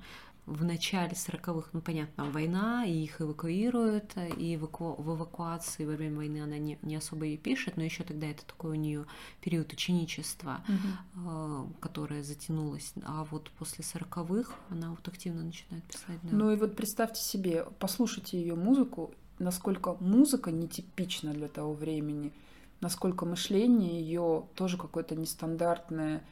в 0.49 0.63
начале 0.63 1.15
сороковых, 1.15 1.69
ну, 1.73 1.81
понятно, 1.81 2.25
война, 2.25 2.83
и 2.83 2.91
их 2.91 3.21
эвакуируют, 3.21 4.17
и 4.37 4.55
эваку... 4.55 4.95
в 4.97 5.15
эвакуации 5.15 5.85
во 5.85 5.93
время 5.93 6.17
войны 6.17 6.41
она 6.41 6.57
не, 6.57 6.79
не 6.81 6.95
особо 6.95 7.27
и 7.27 7.37
пишет, 7.37 7.77
но 7.77 7.83
еще 7.83 8.03
тогда 8.03 8.27
это 8.27 8.43
такой 8.45 8.71
у 8.71 8.75
нее 8.75 9.05
период 9.41 9.71
ученичества, 9.71 10.61
угу. 10.67 11.29
э, 11.29 11.65
которое 11.79 12.23
затянулось. 12.23 12.93
А 13.03 13.25
вот 13.25 13.51
после 13.51 13.83
сороковых 13.83 14.55
она 14.69 14.89
вот 14.89 15.07
активно 15.07 15.43
начинает 15.43 15.83
писать. 15.83 16.19
Да. 16.23 16.29
Ну 16.31 16.51
и 16.51 16.55
вот 16.55 16.75
представьте 16.75 17.21
себе, 17.21 17.65
послушайте 17.77 18.39
ее 18.39 18.55
музыку, 18.55 19.13
насколько 19.37 19.97
музыка 19.99 20.51
нетипична 20.51 21.31
для 21.33 21.47
того 21.47 21.73
времени, 21.73 22.33
насколько 22.81 23.25
мышление 23.25 24.01
ее 24.01 24.45
тоже 24.55 24.77
какое-то 24.77 25.15
нестандартное, 25.15 26.23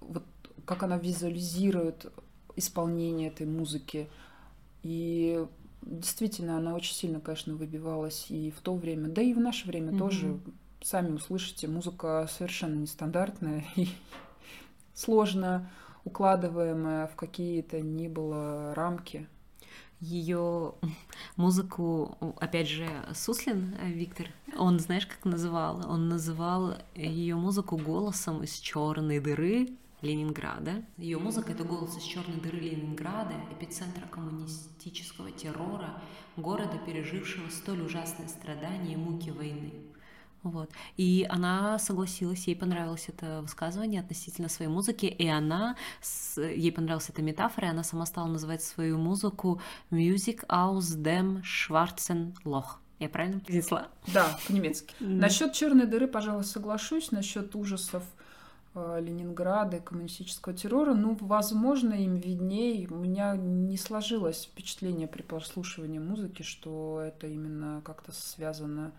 вот 0.00 0.24
как 0.64 0.82
она 0.82 0.98
визуализирует 0.98 2.12
исполнение 2.56 3.28
этой 3.28 3.46
музыки. 3.46 4.08
И 4.82 5.44
действительно, 5.82 6.58
она 6.58 6.74
очень 6.74 6.94
сильно, 6.94 7.20
конечно, 7.20 7.54
выбивалась 7.54 8.26
и 8.30 8.50
в 8.50 8.60
то 8.60 8.74
время, 8.74 9.08
да 9.08 9.22
и 9.22 9.34
в 9.34 9.40
наше 9.40 9.66
время 9.66 9.92
mm-hmm. 9.92 9.98
тоже. 9.98 10.40
Сами 10.82 11.12
услышите, 11.12 11.68
музыка 11.68 12.28
совершенно 12.30 12.74
нестандартная 12.74 13.64
и 13.76 13.88
сложно 14.94 15.70
укладываемая 16.04 17.06
в 17.06 17.14
какие-то 17.14 17.80
ни 17.80 18.08
было 18.08 18.74
рамки 18.74 19.28
ее 20.02 20.74
музыку, 21.36 22.34
опять 22.40 22.68
же, 22.68 22.88
Суслин 23.14 23.74
э, 23.80 23.90
Виктор, 23.92 24.26
он, 24.58 24.80
знаешь, 24.80 25.06
как 25.06 25.24
называл? 25.24 25.88
Он 25.88 26.08
называл 26.08 26.74
ее 26.94 27.36
музыку 27.36 27.76
голосом 27.76 28.42
из 28.42 28.58
черной 28.58 29.20
дыры 29.20 29.68
Ленинграда. 30.02 30.84
Ее 30.98 31.18
музыка 31.18 31.52
это 31.52 31.62
голос 31.62 31.96
из 31.96 32.02
черной 32.02 32.40
дыры 32.40 32.58
Ленинграда, 32.58 33.34
эпицентра 33.52 34.04
коммунистического 34.08 35.30
террора, 35.30 36.02
города, 36.36 36.78
пережившего 36.84 37.48
столь 37.50 37.82
ужасные 37.82 38.28
страдания 38.28 38.94
и 38.94 38.96
муки 38.96 39.30
войны. 39.30 39.72
Вот. 40.42 40.70
И 40.96 41.26
она 41.28 41.78
согласилась, 41.78 42.46
ей 42.48 42.56
понравилось 42.56 43.08
это 43.08 43.42
высказывание 43.42 44.00
относительно 44.00 44.48
своей 44.48 44.70
музыки, 44.70 45.06
и 45.06 45.26
она, 45.28 45.76
с, 46.00 46.40
ей 46.40 46.72
понравилась 46.72 47.08
эта 47.08 47.22
метафора, 47.22 47.68
и 47.68 47.70
она 47.70 47.84
сама 47.84 48.06
стала 48.06 48.26
называть 48.26 48.62
свою 48.62 48.98
музыку 48.98 49.60
Music 49.90 50.44
aus 50.48 50.96
dem 50.96 51.42
Schwarzen 51.42 52.34
Loch. 52.44 52.78
Я 52.98 53.08
правильно 53.08 53.40
произнесла? 53.40 53.88
Да, 54.14 54.38
по-немецки. 54.46 54.94
Mm. 55.00 55.16
Насчет 55.16 55.52
черной 55.54 55.86
дыры, 55.86 56.06
пожалуй, 56.06 56.44
соглашусь. 56.44 57.10
Насчет 57.10 57.56
ужасов 57.56 58.04
э, 58.76 59.00
Ленинграда 59.00 59.78
и 59.78 59.80
коммунистического 59.80 60.54
террора, 60.54 60.94
ну, 60.94 61.16
возможно, 61.20 61.94
им 61.94 62.14
видней. 62.14 62.86
У 62.86 62.94
меня 62.94 63.34
не 63.36 63.76
сложилось 63.76 64.44
впечатление 64.44 65.08
при 65.08 65.22
прослушивании 65.22 65.98
музыки, 65.98 66.42
что 66.42 67.02
это 67.04 67.26
именно 67.26 67.82
как-то 67.84 68.12
связано 68.12 68.90
с 68.90 68.94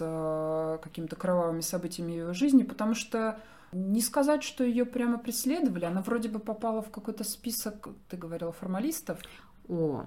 э, 0.00 0.78
какими-то 0.82 1.16
кровавыми 1.16 1.60
событиями 1.60 2.12
ее 2.12 2.34
жизни, 2.34 2.62
потому 2.62 2.94
что 2.94 3.40
не 3.72 4.00
сказать, 4.00 4.42
что 4.42 4.64
ее 4.64 4.84
прямо 4.84 5.18
преследовали, 5.18 5.84
она 5.84 6.02
вроде 6.02 6.28
бы 6.28 6.38
попала 6.38 6.82
в 6.82 6.90
какой-то 6.90 7.24
список, 7.24 7.88
ты 8.08 8.16
говорила, 8.16 8.52
формалистов. 8.52 9.20
О, 9.68 10.06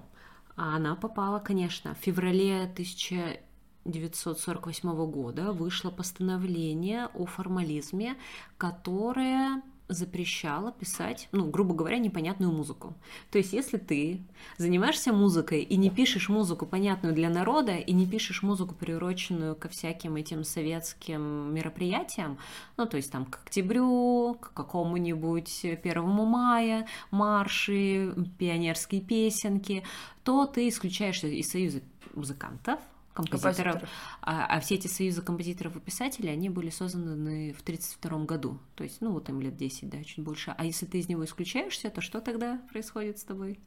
а 0.56 0.76
она 0.76 0.96
попала, 0.96 1.38
конечно, 1.38 1.94
в 1.94 1.98
феврале 1.98 2.64
1948 2.64 5.10
года 5.10 5.52
вышло 5.52 5.90
постановление 5.90 7.06
о 7.14 7.26
формализме, 7.26 8.16
которое 8.58 9.62
запрещала 9.92 10.72
писать, 10.72 11.28
ну, 11.32 11.48
грубо 11.50 11.74
говоря, 11.74 11.98
непонятную 11.98 12.52
музыку. 12.52 12.94
То 13.30 13.38
есть, 13.38 13.52
если 13.52 13.76
ты 13.76 14.22
занимаешься 14.58 15.12
музыкой 15.12 15.62
и 15.62 15.76
не 15.76 15.90
пишешь 15.90 16.28
музыку 16.28 16.66
понятную 16.66 17.14
для 17.14 17.28
народа, 17.28 17.76
и 17.76 17.92
не 17.92 18.06
пишешь 18.06 18.42
музыку, 18.42 18.74
приуроченную 18.74 19.54
ко 19.54 19.68
всяким 19.68 20.16
этим 20.16 20.44
советским 20.44 21.54
мероприятиям, 21.54 22.38
ну, 22.76 22.86
то 22.86 22.96
есть 22.96 23.10
там 23.10 23.24
к 23.26 23.40
октябрю, 23.44 24.36
к 24.40 24.52
какому-нибудь 24.52 25.66
первому 25.82 26.24
мая, 26.24 26.86
марши, 27.10 28.14
пионерские 28.38 29.00
песенки, 29.00 29.84
то 30.24 30.46
ты 30.46 30.68
исключаешься 30.68 31.26
из 31.26 31.50
союза 31.50 31.80
музыкантов, 32.14 32.80
композиторов. 33.12 33.82
А, 34.20 34.46
а 34.46 34.60
все 34.60 34.76
эти 34.76 34.86
союзы 34.86 35.22
композиторов 35.22 35.76
и 35.76 35.80
писателей, 35.80 36.30
они 36.30 36.48
были 36.48 36.70
созданы 36.70 37.52
в 37.52 37.60
1932 37.62 38.24
году. 38.24 38.58
То 38.74 38.84
есть, 38.84 39.00
ну, 39.00 39.12
вот 39.12 39.28
им 39.28 39.40
лет 39.40 39.56
10, 39.56 39.88
да, 39.88 40.02
чуть 40.04 40.24
больше. 40.24 40.54
А 40.56 40.64
если 40.64 40.86
ты 40.86 40.98
из 40.98 41.08
него 41.08 41.24
исключаешься, 41.24 41.90
то 41.90 42.00
что 42.00 42.20
тогда 42.20 42.60
происходит 42.70 43.18
с 43.18 43.24
тобой? 43.24 43.58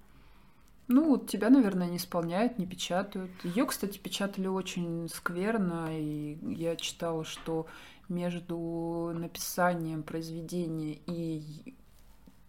Ну, 0.88 1.18
тебя, 1.18 1.50
наверное, 1.50 1.90
не 1.90 1.98
исполняют, 1.98 2.60
не 2.60 2.68
печатают. 2.68 3.32
Ее, 3.44 3.66
кстати, 3.66 3.98
печатали 3.98 4.48
очень 4.48 5.10
скверно, 5.10 5.88
и 5.92 6.38
я 6.54 6.76
читала, 6.76 7.24
что 7.24 7.66
между 8.08 9.12
написанием 9.16 10.04
произведения 10.04 11.00
и 11.08 11.76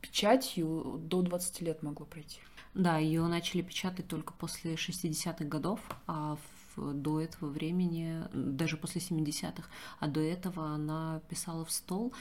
печатью 0.03 1.01
до 1.03 1.23
20 1.23 1.61
лет 1.63 1.83
могло 1.83 2.05
пройти. 2.05 2.41
Да, 2.75 2.99
ее 2.99 3.27
начали 3.27 3.63
печатать 3.63 4.07
только 4.07 4.35
после 4.35 4.75
60-х 4.75 5.47
годов, 5.47 5.81
а 6.07 6.37
до 6.77 7.21
этого 7.21 7.49
времени, 7.51 8.23
даже 8.33 8.77
после 8.77 9.01
70-х, 9.01 9.69
а 9.99 10.07
до 10.07 10.21
этого 10.21 10.69
она 10.69 11.21
писала 11.29 11.65
в 11.65 11.71
стол. 11.71 12.13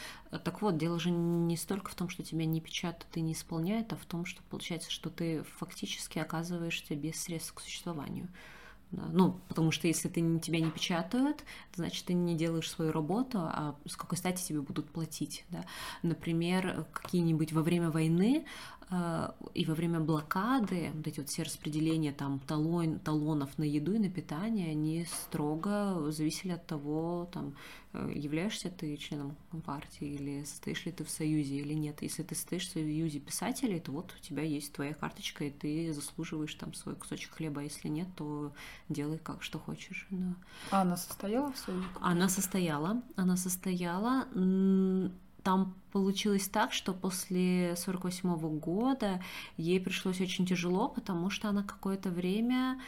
Так 0.44 0.62
вот, 0.62 0.78
дело 0.78 1.00
же 1.00 1.12
не 1.12 1.58
столько 1.58 1.92
в 1.92 1.96
том, 1.96 2.10
что 2.10 2.24
тебя 2.24 2.46
не 2.46 2.62
печатают 2.62 3.16
и 3.16 3.22
не 3.22 3.34
исполняют, 3.34 3.94
а 3.94 3.96
в 3.96 4.06
том, 4.06 4.26
что 4.26 4.42
получается, 4.50 4.92
что 4.92 5.10
ты 5.10 5.44
фактически 5.44 6.20
оказываешься 6.20 6.96
без 6.96 7.22
средств 7.22 7.54
к 7.54 7.62
существованию. 7.62 8.30
Да. 8.92 9.04
Ну, 9.12 9.40
потому 9.48 9.72
что 9.72 9.88
если 9.88 10.08
ты, 10.08 10.40
тебя 10.40 10.60
не 10.60 10.72
печатают, 10.72 11.44
значит, 11.74 12.06
ты 12.06 12.14
не 12.14 12.36
делаешь 12.36 12.70
свою 12.70 12.92
работу, 12.92 13.40
а 13.40 13.76
с 13.86 13.96
какой 13.96 14.18
стати 14.18 14.44
тебе 14.44 14.62
будут 14.62 14.90
платить. 14.90 15.44
Да? 15.50 15.66
Например, 16.04 16.86
какие-нибудь 16.94 17.52
во 17.52 17.62
время 17.62 17.90
войны 17.90 18.46
и 19.54 19.65
во 19.65 19.74
время 19.74 20.00
блокады 20.00 20.92
вот 20.94 21.08
эти 21.08 21.20
вот 21.20 21.30
все 21.30 21.44
распределения 21.44 22.12
там 22.12 22.39
талон, 22.39 23.00
талонов 23.00 23.58
на 23.58 23.63
еду 23.63 23.94
и 23.94 24.00
на 24.00 24.10
питание, 24.10 24.72
они 24.72 25.06
строго 25.06 26.12
зависели 26.12 26.51
от 26.51 26.68
того, 26.68 27.27
там, 27.32 27.56
Э, 27.96 28.12
являешься 28.13 28.70
ты 28.70 28.98
членом 28.98 29.36
партии 29.65 30.08
или 30.08 30.44
состоишь 30.44 30.86
ли 30.86 30.92
ты 30.92 31.04
в 31.04 31.10
союзе 31.10 31.56
или 31.56 31.74
нет. 31.74 32.01
Если 32.01 32.24
ты 32.24 32.36
состоишь 32.36 32.68
в 32.68 32.72
союзе 32.74 33.20
писателей, 33.20 33.80
то 33.80 33.92
вот 33.92 34.13
у 34.15 34.20
тебя 34.22 34.44
есть 34.44 34.74
твоя 34.74 34.94
карточка, 34.94 35.46
и 35.46 35.51
ты 35.51 35.94
заслуживаешь 35.94 36.54
там 36.56 36.74
свой 36.74 36.96
кусочек 36.96 37.34
хлеба. 37.34 37.62
А 37.62 37.63
если 37.63 37.88
нет, 37.88 38.08
то 38.15 38.54
делай 38.89 39.18
как 39.18 39.44
что 39.44 39.60
хочешь. 39.60 40.08
Да. 40.10 40.36
А 40.72 40.82
она 40.82 40.98
состояла 40.98 41.51
в 41.51 41.58
союзе? 41.58 41.88
Она 42.01 42.27
состояла. 42.27 43.01
Она 43.15 43.38
состояла. 43.38 44.27
Там 45.46 45.75
получилось 45.92 46.48
так, 46.48 46.74
что 46.74 46.92
после 46.92 47.75
48 47.78 48.58
года 48.58 49.22
ей 49.58 49.80
пришлось 49.80 50.20
очень 50.20 50.48
тяжело, 50.48 50.90
потому 50.90 51.30
что 51.30 51.50
она 51.50 51.62
какое-то 51.62 52.10
время 52.10 52.82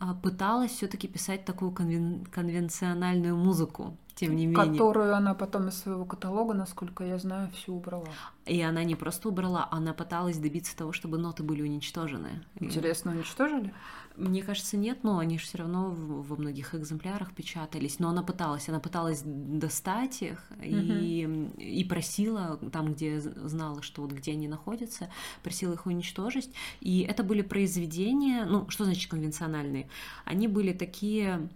а, 0.00 0.14
пыталась 0.14 0.72
все-таки 0.72 1.06
писать 1.06 1.44
такую 1.44 1.70
конвен... 1.70 2.24
конвенциональную 2.24 3.36
музыку 3.36 3.96
тем 4.16 4.34
не 4.34 4.46
менее. 4.46 4.72
Которую 4.72 5.14
она 5.14 5.34
потом 5.34 5.68
из 5.68 5.78
своего 5.78 6.04
каталога, 6.04 6.52
насколько 6.52 7.04
я 7.04 7.16
знаю, 7.18 7.48
всю 7.52 7.76
убрала. 7.76 8.08
И 8.44 8.60
она 8.60 8.82
не 8.82 8.96
просто 8.96 9.28
убрала, 9.28 9.68
она 9.70 9.94
пыталась 9.94 10.36
добиться 10.36 10.76
того, 10.76 10.92
чтобы 10.92 11.16
ноты 11.16 11.44
были 11.44 11.62
уничтожены. 11.62 12.42
Интересно, 12.58 13.12
уничтожили? 13.12 13.72
Мне 14.16 14.42
кажется, 14.42 14.76
нет, 14.76 15.02
но 15.02 15.18
они 15.18 15.38
же 15.38 15.44
все 15.44 15.58
равно 15.58 15.90
во 15.90 16.36
многих 16.36 16.74
экземплярах 16.74 17.32
печатались. 17.32 17.98
Но 17.98 18.08
она 18.08 18.22
пыталась, 18.22 18.68
она 18.68 18.80
пыталась 18.80 19.22
достать 19.24 20.22
их 20.22 20.44
и, 20.62 21.26
угу. 21.26 21.60
и 21.60 21.84
просила 21.84 22.58
там, 22.72 22.92
где 22.92 23.20
знала, 23.20 23.82
что 23.82 24.02
вот 24.02 24.12
где 24.12 24.32
они 24.32 24.48
находятся, 24.48 25.10
просила 25.42 25.74
их 25.74 25.86
уничтожить. 25.86 26.50
И 26.80 27.00
это 27.00 27.22
были 27.22 27.42
произведения, 27.42 28.44
ну, 28.44 28.68
что 28.68 28.84
значит 28.84 29.10
конвенциональные? 29.10 29.88
Они 30.24 30.48
были 30.48 30.72
такие 30.72 31.48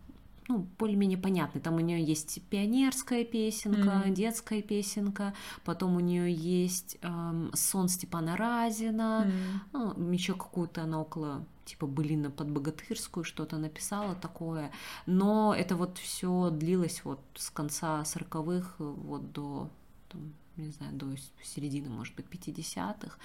ну, 0.48 0.66
более-менее 0.78 1.18
понятный. 1.18 1.60
Там 1.60 1.76
у 1.76 1.80
нее 1.80 2.02
есть 2.02 2.42
пионерская 2.50 3.24
песенка, 3.24 4.04
mm-hmm. 4.04 4.14
детская 4.14 4.62
песенка, 4.62 5.35
потом 5.64 5.96
у 5.96 6.00
нее 6.00 6.33
есть 6.33 6.98
эм, 7.02 7.50
сон 7.54 7.88
Степана 7.88 8.37
Разина, 8.37 9.26
mm-hmm. 9.72 9.94
ну, 9.96 10.12
еще 10.12 10.35
какую-то 10.35 10.83
она 10.83 11.00
около 11.00 11.46
типа 11.64 11.87
былина 11.87 12.30
под 12.30 12.50
богатырскую 12.50 13.24
что-то 13.24 13.57
написала 13.57 14.14
такое, 14.14 14.70
но 15.07 15.54
это 15.54 15.76
вот 15.76 15.98
все 15.98 16.50
длилось 16.50 17.02
вот 17.04 17.20
с 17.35 17.50
конца 17.50 18.04
сороковых 18.04 18.74
вот 18.78 19.33
до 19.33 19.70
там, 20.11 20.35
не 20.57 20.70
знаю, 20.70 20.92
до 20.92 21.07
середины, 21.42 21.88
может 21.88 22.14
быть, 22.14 22.26
50-х. 22.26 23.18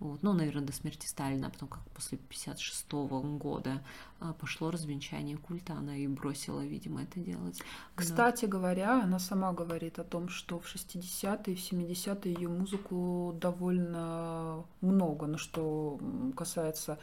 Вот. 0.00 0.22
Ну, 0.22 0.32
наверное, 0.32 0.64
до 0.64 0.72
смерти 0.72 1.06
Сталина, 1.06 1.46
а 1.46 1.50
потом 1.50 1.68
как 1.68 1.82
после 1.94 2.18
56 2.18 2.86
-го 2.92 3.38
года 3.38 3.82
а, 4.20 4.32
пошло 4.32 4.70
развенчание 4.70 5.36
культа, 5.36 5.74
она 5.74 5.96
и 5.96 6.06
бросила, 6.08 6.64
видимо, 6.64 7.02
это 7.02 7.20
делать. 7.20 7.62
Кстати 7.94 8.46
да. 8.46 8.50
говоря, 8.50 9.02
она 9.02 9.18
сама 9.18 9.52
говорит 9.52 9.98
о 9.98 10.04
том, 10.04 10.28
что 10.28 10.58
в 10.58 10.66
60-е, 10.66 11.54
в 11.54 11.58
70-е 11.58 12.34
ее 12.34 12.48
музыку 12.48 13.36
довольно 13.40 14.64
много, 14.80 15.26
но 15.26 15.38
что 15.38 16.00
касается 16.36 16.98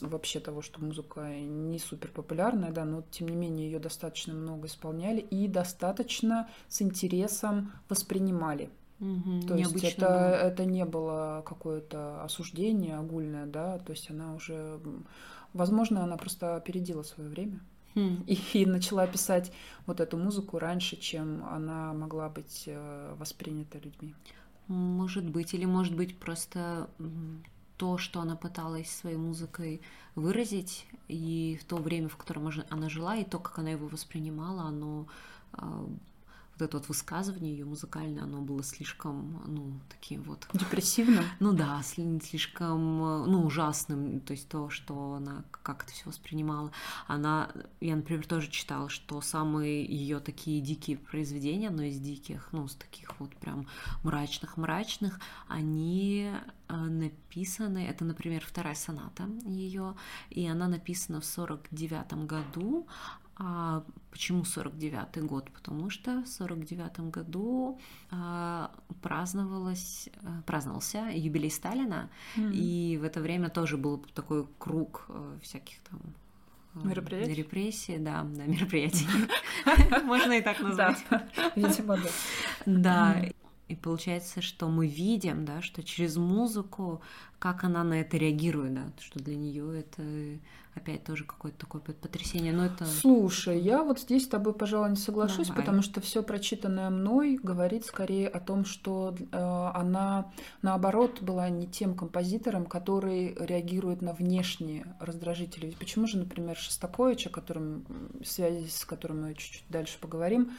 вообще 0.00 0.40
того, 0.40 0.62
что 0.62 0.80
музыка 0.80 1.20
не 1.40 1.78
супер 1.78 2.10
популярная, 2.10 2.72
да, 2.72 2.84
но 2.84 3.02
тем 3.10 3.28
не 3.28 3.36
менее 3.36 3.70
ее 3.70 3.78
достаточно 3.78 4.34
много 4.34 4.66
исполняли 4.66 5.20
и 5.20 5.48
достаточно 5.48 6.48
с 6.68 6.82
интересом 6.82 7.72
воспринимали. 7.88 8.70
Угу, 9.02 9.48
то 9.48 9.56
есть 9.56 9.82
это, 9.82 10.06
это 10.06 10.64
не 10.64 10.84
было 10.84 11.42
какое-то 11.44 12.22
осуждение 12.22 12.96
огульное, 12.96 13.46
да, 13.46 13.78
то 13.78 13.90
есть 13.90 14.08
она 14.10 14.34
уже, 14.34 14.78
возможно, 15.52 16.04
она 16.04 16.16
просто 16.16 16.54
опередила 16.54 17.02
свое 17.02 17.28
время. 17.28 17.58
Хм. 17.96 18.22
И, 18.28 18.34
и 18.62 18.64
начала 18.64 19.08
писать 19.08 19.52
вот 19.86 20.00
эту 20.00 20.16
музыку 20.16 20.60
раньше, 20.60 20.96
чем 20.96 21.44
она 21.50 21.92
могла 21.94 22.28
быть 22.28 22.62
э, 22.66 23.14
воспринята 23.18 23.78
людьми. 23.80 24.14
Может 24.68 25.28
быть, 25.28 25.52
или 25.52 25.64
может 25.64 25.96
быть 25.96 26.16
просто 26.16 26.88
то, 27.76 27.98
что 27.98 28.20
она 28.20 28.36
пыталась 28.36 28.88
своей 28.88 29.16
музыкой 29.16 29.80
выразить, 30.14 30.86
и 31.08 31.58
в 31.60 31.64
то 31.64 31.76
время, 31.76 32.08
в 32.08 32.16
котором 32.16 32.48
она 32.70 32.88
жила, 32.88 33.16
и 33.16 33.24
то, 33.24 33.40
как 33.40 33.58
она 33.58 33.70
его 33.70 33.88
воспринимала, 33.88 34.62
оно 34.62 35.08
а, 35.52 35.84
вот 36.52 36.62
это 36.62 36.78
вот 36.78 36.88
высказывание 36.88 37.52
ее 37.52 37.64
музыкальное, 37.64 38.24
оно 38.24 38.40
было 38.40 38.62
слишком, 38.62 39.42
ну, 39.46 39.80
таким 39.88 40.22
вот... 40.22 40.46
Депрессивным? 40.52 41.24
Ну 41.40 41.52
да, 41.52 41.82
слишком, 41.82 42.98
ну, 42.98 43.44
ужасным, 43.44 44.20
то 44.20 44.32
есть 44.32 44.48
то, 44.48 44.70
что 44.70 45.14
она, 45.14 45.44
как 45.50 45.84
это 45.84 45.92
все 45.92 46.04
воспринимала. 46.06 46.70
Она, 47.06 47.50
я, 47.80 47.96
например, 47.96 48.26
тоже 48.26 48.50
читала, 48.50 48.88
что 48.88 49.20
самые 49.20 49.84
ее 49.84 50.20
такие 50.20 50.60
дикие 50.60 50.98
произведения, 50.98 51.68
одно 51.68 51.82
из 51.82 51.98
диких, 51.98 52.48
ну, 52.52 52.68
с 52.68 52.74
таких 52.74 53.18
вот 53.18 53.34
прям 53.36 53.66
мрачных-мрачных, 54.04 55.20
они 55.48 56.30
э, 56.68 56.74
написаны, 56.74 57.86
это, 57.86 58.04
например, 58.04 58.44
вторая 58.46 58.74
соната 58.74 59.24
ее, 59.44 59.96
и 60.30 60.46
она 60.46 60.68
написана 60.68 61.20
в 61.20 61.24
сорок 61.24 61.66
девятом 61.70 62.26
году, 62.26 62.86
а 63.36 63.84
почему 64.10 64.44
49 64.44 65.24
год? 65.24 65.50
Потому 65.50 65.90
что 65.90 66.22
в 66.22 66.28
49 66.28 67.10
году 67.10 67.78
а, 68.10 68.70
праздновалось, 69.00 70.08
а, 70.22 70.42
праздновался 70.42 71.08
юбилей 71.12 71.50
Сталина, 71.50 72.10
mm-hmm. 72.36 72.52
и 72.52 72.98
в 72.98 73.04
это 73.04 73.20
время 73.20 73.48
тоже 73.48 73.76
был 73.76 73.98
такой 74.14 74.46
круг 74.58 75.06
а, 75.08 75.38
всяких 75.42 75.78
там 75.90 76.00
а, 76.74 76.86
Мероприятий? 76.86 77.34
Репрессии, 77.34 77.98
да, 77.98 78.22
да, 78.22 78.44
мероприятий. 78.44 79.06
Можно 80.04 80.32
и 80.32 80.42
так 80.42 80.60
назвать. 80.60 81.04
Видимо, 81.56 81.96
да. 81.96 82.10
Да, 82.66 83.16
и 83.72 83.76
получается, 83.76 84.42
что 84.42 84.68
мы 84.68 84.86
видим, 84.86 85.46
да, 85.46 85.62
что 85.62 85.82
через 85.82 86.16
музыку, 86.16 87.00
как 87.38 87.64
она 87.64 87.82
на 87.82 88.02
это 88.02 88.18
реагирует, 88.18 88.74
да, 88.74 88.82
что 89.00 89.18
для 89.18 89.34
нее 89.34 89.80
это 89.80 90.02
опять 90.74 91.04
тоже 91.04 91.24
какое-то 91.24 91.60
такое 91.60 91.80
потрясение. 91.80 92.52
Но 92.52 92.66
это... 92.66 92.84
Слушай, 92.84 93.60
я 93.60 93.82
вот 93.82 93.98
здесь 93.98 94.24
с 94.24 94.28
тобой, 94.28 94.52
пожалуй, 94.52 94.90
не 94.90 94.96
соглашусь, 94.96 95.48
Давай. 95.48 95.62
потому 95.62 95.80
что 95.80 96.02
все 96.02 96.22
прочитанное 96.22 96.90
мной 96.90 97.38
говорит 97.42 97.86
скорее 97.86 98.28
о 98.28 98.40
том, 98.40 98.66
что 98.66 99.14
э, 99.18 99.70
она, 99.74 100.30
наоборот, 100.60 101.22
была 101.22 101.48
не 101.48 101.66
тем 101.66 101.94
композитором, 101.94 102.66
который 102.66 103.34
реагирует 103.38 104.02
на 104.02 104.12
внешние 104.12 104.84
раздражители. 105.00 105.66
Ведь 105.66 105.78
почему 105.78 106.06
же, 106.06 106.18
например, 106.18 106.56
Шостакович, 106.58 107.28
о 107.28 107.30
котором, 107.30 107.84
связи 108.22 108.68
с 108.68 108.84
которым 108.84 109.22
мы 109.22 109.34
чуть-чуть 109.34 109.64
дальше 109.70 109.96
поговорим, 109.98 110.52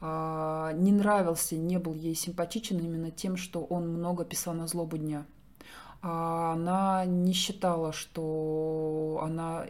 не 0.00 0.92
нравился, 0.92 1.56
не 1.56 1.78
был 1.78 1.94
ей 1.94 2.14
симпатичен 2.14 2.78
именно 2.78 3.10
тем, 3.10 3.36
что 3.36 3.62
он 3.62 3.88
много 3.88 4.24
писал 4.24 4.54
на 4.54 4.66
злобу 4.66 4.96
дня. 4.96 5.26
А 6.02 6.54
она 6.54 7.04
не 7.04 7.34
считала, 7.34 7.92
что 7.92 9.20
она 9.22 9.66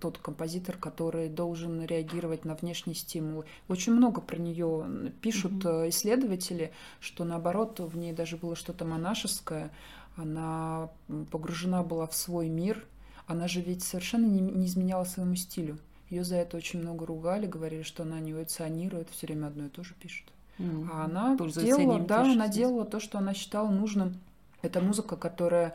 тот 0.00 0.18
композитор, 0.18 0.76
который 0.76 1.28
должен 1.28 1.84
реагировать 1.84 2.44
на 2.44 2.54
внешние 2.54 2.94
стимулы. 2.94 3.46
Очень 3.68 3.94
много 3.94 4.20
про 4.20 4.36
нее 4.36 5.12
пишут 5.20 5.64
mm-hmm. 5.64 5.88
исследователи, 5.88 6.72
что 7.00 7.24
наоборот 7.24 7.80
в 7.80 7.96
ней 7.96 8.12
даже 8.12 8.36
было 8.36 8.54
что-то 8.54 8.84
монашеское. 8.84 9.72
Она 10.16 10.90
погружена 11.32 11.82
была 11.82 12.06
в 12.06 12.14
свой 12.14 12.48
мир. 12.48 12.86
Она 13.26 13.48
же 13.48 13.60
ведь 13.60 13.82
совершенно 13.82 14.26
не, 14.26 14.40
не 14.40 14.66
изменяла 14.66 15.04
своему 15.04 15.34
стилю. 15.34 15.78
Ее 16.12 16.24
за 16.24 16.36
это 16.36 16.58
очень 16.58 16.82
много 16.82 17.06
ругали, 17.06 17.46
говорили, 17.46 17.80
что 17.80 18.02
она 18.02 18.20
не 18.20 18.32
эволюционирует, 18.32 19.08
все 19.08 19.26
время 19.26 19.46
одно 19.46 19.64
и 19.64 19.68
то 19.70 19.82
же 19.82 19.94
пишет. 19.94 20.26
Mm-hmm. 20.58 20.88
А 20.92 21.04
она 21.06 21.38
делала, 21.38 21.98
да, 22.00 22.20
она 22.20 22.48
делала 22.48 22.84
то, 22.84 23.00
что 23.00 23.16
она 23.16 23.32
считала 23.32 23.70
нужным. 23.70 24.20
Это 24.60 24.82
музыка, 24.82 25.16
которая 25.16 25.74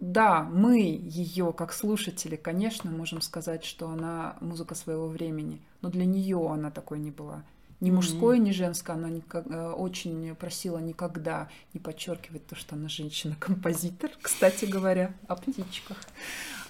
да, 0.00 0.44
мы 0.44 0.78
ее, 0.78 1.52
как 1.52 1.72
слушатели, 1.72 2.36
конечно, 2.36 2.92
можем 2.92 3.20
сказать, 3.20 3.64
что 3.64 3.88
она 3.88 4.36
музыка 4.40 4.76
своего 4.76 5.08
времени, 5.08 5.60
но 5.82 5.90
для 5.90 6.04
нее 6.04 6.48
она 6.52 6.70
такой 6.70 7.00
не 7.00 7.10
была. 7.10 7.42
Ни 7.80 7.90
мужской, 7.92 8.38
mm-hmm. 8.38 8.42
ни 8.42 8.50
женской. 8.50 8.94
Она 8.94 9.08
никак, 9.08 9.46
э, 9.46 9.70
очень 9.70 10.34
просила 10.34 10.78
никогда 10.78 11.48
не 11.74 11.80
подчеркивать 11.80 12.46
то, 12.46 12.56
что 12.56 12.74
она 12.74 12.88
женщина-композитор, 12.88 14.10
кстати 14.20 14.64
говоря, 14.64 15.14
о 15.28 15.36
птичках. 15.36 15.98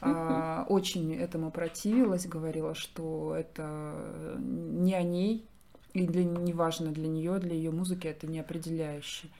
А, 0.00 0.64
очень 0.68 1.14
этому 1.14 1.50
противилась, 1.50 2.26
говорила, 2.26 2.74
что 2.74 3.34
это 3.34 4.36
не 4.38 4.94
о 4.94 5.02
ней, 5.02 5.44
и 5.92 6.06
для, 6.06 6.24
неважно 6.24 6.92
для 6.92 7.08
нее, 7.08 7.38
для 7.38 7.54
ее 7.54 7.70
музыки 7.70 8.06
это 8.06 8.26
не 8.26 8.38
определяющий. 8.38 9.32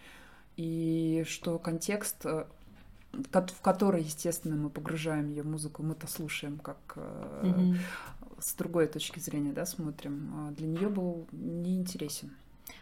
И 0.56 1.24
что 1.28 1.58
контекст 1.58 2.24
э, 2.24 2.46
в 3.12 3.60
который, 3.62 4.02
естественно, 4.02 4.56
мы 4.56 4.70
погружаем 4.70 5.28
ее 5.28 5.42
музыку, 5.42 5.82
мы-то 5.82 6.06
слушаем 6.06 6.58
как 6.58 6.78
mm-hmm. 6.96 7.76
С 8.38 8.54
другой 8.54 8.86
точки 8.86 9.18
зрения, 9.18 9.52
да, 9.52 9.66
смотрим. 9.66 10.30
А 10.34 10.50
для 10.52 10.66
нее 10.66 10.88
был 10.88 11.26
неинтересен. 11.32 12.30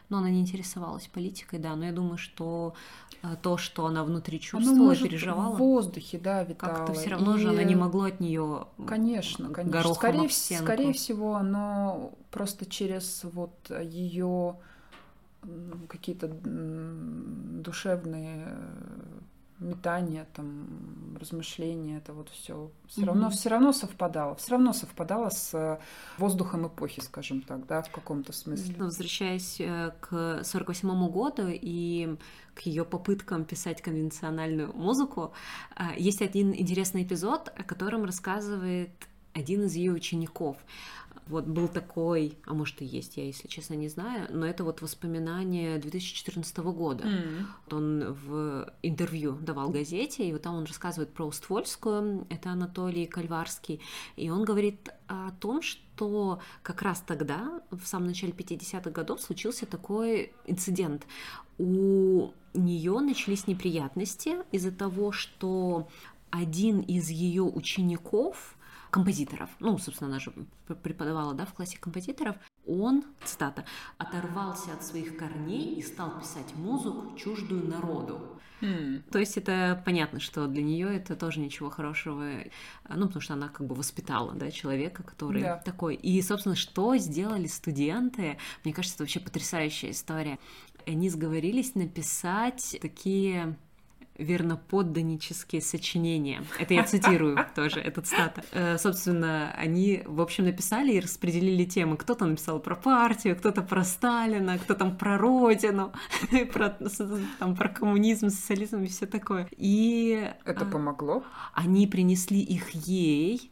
Но 0.08 0.18
она 0.18 0.30
не 0.30 0.40
интересовалась 0.40 1.06
политикой, 1.08 1.58
да. 1.58 1.74
Но 1.76 1.84
я 1.84 1.92
думаю, 1.92 2.18
что 2.18 2.74
э, 3.22 3.36
то, 3.42 3.56
что 3.56 3.86
она 3.86 4.04
внутри 4.04 4.40
чувствовала, 4.40 4.92
она, 4.92 4.96
переживала, 4.96 5.54
в 5.54 5.58
воздухе, 5.58 6.18
да, 6.18 6.44
витала. 6.44 6.74
Как-то 6.74 6.92
все 6.94 7.10
равно 7.10 7.36
и... 7.36 7.38
же 7.40 7.50
она 7.50 7.64
не 7.64 7.74
могла 7.74 8.06
от 8.06 8.20
нее. 8.20 8.66
Конечно, 8.86 9.50
конечно. 9.50 9.94
Скорее, 9.94 10.28
скорее 10.28 10.92
всего, 10.92 11.34
оно 11.34 12.12
просто 12.30 12.66
через 12.66 13.24
вот 13.24 13.70
ее 13.80 14.56
какие-то 15.88 16.28
душевные 17.62 18.56
метание, 19.58 20.26
там, 20.34 21.16
размышления, 21.18 21.98
это 21.98 22.12
вот 22.12 22.28
все 22.28 22.70
все 22.88 23.00
mm-hmm. 23.00 23.04
равно, 23.06 23.30
все 23.30 23.48
равно 23.48 23.72
совпадало, 23.72 24.34
все 24.36 24.52
равно 24.52 24.72
совпадало 24.72 25.30
с 25.30 25.54
э, 25.54 25.78
воздухом 26.18 26.66
эпохи, 26.66 27.00
скажем 27.00 27.40
так, 27.42 27.66
да, 27.66 27.82
в 27.82 27.90
каком-то 27.90 28.32
смысле. 28.32 28.74
Но 28.78 28.84
возвращаясь 28.86 29.60
э, 29.60 29.92
к 30.00 30.44
48 30.44 31.08
году 31.08 31.44
и 31.48 32.16
к 32.54 32.60
ее 32.60 32.84
попыткам 32.84 33.44
писать 33.44 33.80
конвенциональную 33.82 34.72
музыку, 34.74 35.32
э, 35.76 35.82
есть 35.96 36.22
один 36.22 36.54
интересный 36.54 37.02
эпизод, 37.02 37.48
о 37.48 37.62
котором 37.62 38.04
рассказывает 38.04 38.90
один 39.32 39.64
из 39.64 39.74
ее 39.74 39.92
учеников. 39.92 40.56
Вот 41.28 41.44
был 41.46 41.66
такой, 41.66 42.38
а 42.46 42.54
может 42.54 42.80
и 42.82 42.84
есть, 42.84 43.16
я, 43.16 43.24
если 43.24 43.48
честно, 43.48 43.74
не 43.74 43.88
знаю, 43.88 44.28
но 44.30 44.46
это 44.46 44.62
вот 44.62 44.80
воспоминание 44.80 45.78
2014 45.78 46.56
года. 46.58 47.04
Mm. 47.04 47.46
Он 47.72 48.12
в 48.12 48.72
интервью 48.82 49.32
давал 49.32 49.70
газете, 49.70 50.28
и 50.28 50.32
вот 50.32 50.42
там 50.42 50.54
он 50.54 50.64
рассказывает 50.64 51.12
про 51.12 51.26
Уствольскую, 51.26 52.26
это 52.30 52.50
Анатолий 52.50 53.06
Кальварский, 53.06 53.80
и 54.14 54.30
он 54.30 54.44
говорит 54.44 54.90
о 55.08 55.32
том, 55.40 55.62
что 55.62 56.40
как 56.62 56.82
раз 56.82 57.02
тогда, 57.04 57.60
в 57.70 57.84
самом 57.86 58.08
начале 58.08 58.32
50-х 58.32 58.90
годов, 58.90 59.20
случился 59.20 59.66
такой 59.66 60.32
инцидент. 60.46 61.06
У 61.58 62.30
нее 62.54 63.00
начались 63.00 63.48
неприятности 63.48 64.36
из-за 64.52 64.70
того, 64.70 65.10
что 65.10 65.88
один 66.30 66.80
из 66.80 67.10
ее 67.10 67.42
учеников 67.42 68.55
композиторов, 68.90 69.50
ну, 69.60 69.78
собственно, 69.78 70.10
она 70.10 70.20
же 70.20 70.32
преподавала, 70.82 71.34
да, 71.34 71.44
в 71.44 71.54
классе 71.54 71.78
композиторов, 71.78 72.36
он, 72.66 73.04
цитата, 73.24 73.64
оторвался 73.98 74.72
от 74.72 74.84
своих 74.84 75.16
корней 75.16 75.74
и 75.74 75.82
стал 75.82 76.18
писать 76.18 76.54
музыку, 76.56 77.16
чуждую 77.16 77.66
народу. 77.68 78.40
Mm. 78.60 79.02
То 79.10 79.18
есть 79.18 79.36
это 79.36 79.82
понятно, 79.84 80.18
что 80.18 80.46
для 80.46 80.62
нее 80.62 80.96
это 80.96 81.14
тоже 81.14 81.40
ничего 81.40 81.68
хорошего, 81.68 82.26
ну, 82.88 83.06
потому 83.06 83.20
что 83.20 83.34
она 83.34 83.48
как 83.48 83.66
бы 83.66 83.74
воспитала, 83.74 84.32
да, 84.32 84.50
человека, 84.50 85.02
который 85.02 85.42
yeah. 85.42 85.62
такой. 85.62 85.94
И, 85.94 86.20
собственно, 86.22 86.56
что 86.56 86.96
сделали 86.96 87.46
студенты, 87.46 88.38
мне 88.64 88.72
кажется, 88.72 88.96
это 88.96 89.02
вообще 89.02 89.20
потрясающая 89.20 89.90
история. 89.90 90.38
Они 90.86 91.10
сговорились 91.10 91.74
написать 91.74 92.78
такие 92.80 93.58
верноподданнические 94.18 95.62
сочинения. 95.62 96.42
Это 96.58 96.74
я 96.74 96.84
цитирую 96.84 97.38
тоже, 97.54 97.80
этот 97.80 98.06
стата. 98.06 98.42
Э, 98.52 98.78
собственно, 98.78 99.52
они, 99.56 100.02
в 100.06 100.20
общем, 100.20 100.44
написали 100.44 100.92
и 100.92 101.00
распределили 101.00 101.64
темы. 101.64 101.96
Кто-то 101.96 102.26
написал 102.26 102.60
про 102.60 102.76
партию, 102.76 103.36
кто-то 103.36 103.62
про 103.62 103.84
Сталина, 103.84 104.58
кто 104.58 104.74
там 104.74 104.96
про 104.96 105.18
родину, 105.18 105.92
про, 106.52 106.70
там, 107.38 107.56
про 107.56 107.68
коммунизм, 107.68 108.30
социализм 108.30 108.82
и 108.82 108.86
все 108.86 109.06
такое. 109.06 109.48
И... 109.56 110.32
Это 110.44 110.64
а, 110.64 110.70
помогло? 110.70 111.24
Они 111.54 111.86
принесли 111.86 112.40
их 112.40 112.70
ей, 112.70 113.50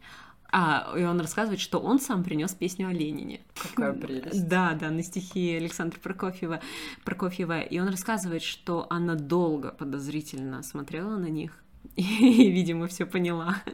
а, 0.56 0.94
и 0.96 1.02
он 1.02 1.20
рассказывает, 1.20 1.58
что 1.58 1.80
он 1.80 1.98
сам 1.98 2.22
принес 2.22 2.54
песню 2.54 2.86
о 2.86 2.92
Ленине. 2.92 3.40
Какая 3.60 3.92
прелесть. 3.92 4.46
Да, 4.48 4.74
да, 4.74 4.90
на 4.90 5.02
стихи 5.02 5.56
Александра 5.56 5.98
Прокофьева. 5.98 6.60
Прокофьева. 7.04 7.60
И 7.62 7.80
он 7.80 7.88
рассказывает, 7.88 8.42
что 8.42 8.86
она 8.88 9.16
долго 9.16 9.72
подозрительно 9.72 10.62
смотрела 10.62 11.16
на 11.16 11.26
них, 11.26 11.60
и, 11.96 12.50
видимо, 12.50 12.86
все 12.86 13.04
поняла. 13.04 13.56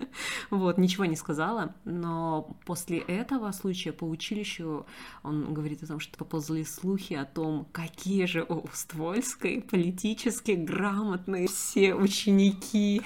Вот, 0.50 0.78
ничего 0.78 1.04
не 1.04 1.16
сказала, 1.16 1.74
но 1.84 2.56
после 2.64 2.98
этого 2.98 3.52
случая 3.52 3.92
по 3.92 4.04
училищу 4.04 4.84
он 5.22 5.54
говорит 5.54 5.82
о 5.82 5.86
том, 5.86 6.00
что 6.00 6.18
поползли 6.18 6.64
слухи 6.64 7.14
о 7.14 7.24
том, 7.24 7.66
какие 7.72 8.24
же 8.24 8.42
у 8.42 8.64
Ствольской 8.72 9.62
политически 9.62 10.52
грамотные 10.52 11.46
все 11.46 11.94
ученики. 11.94 13.02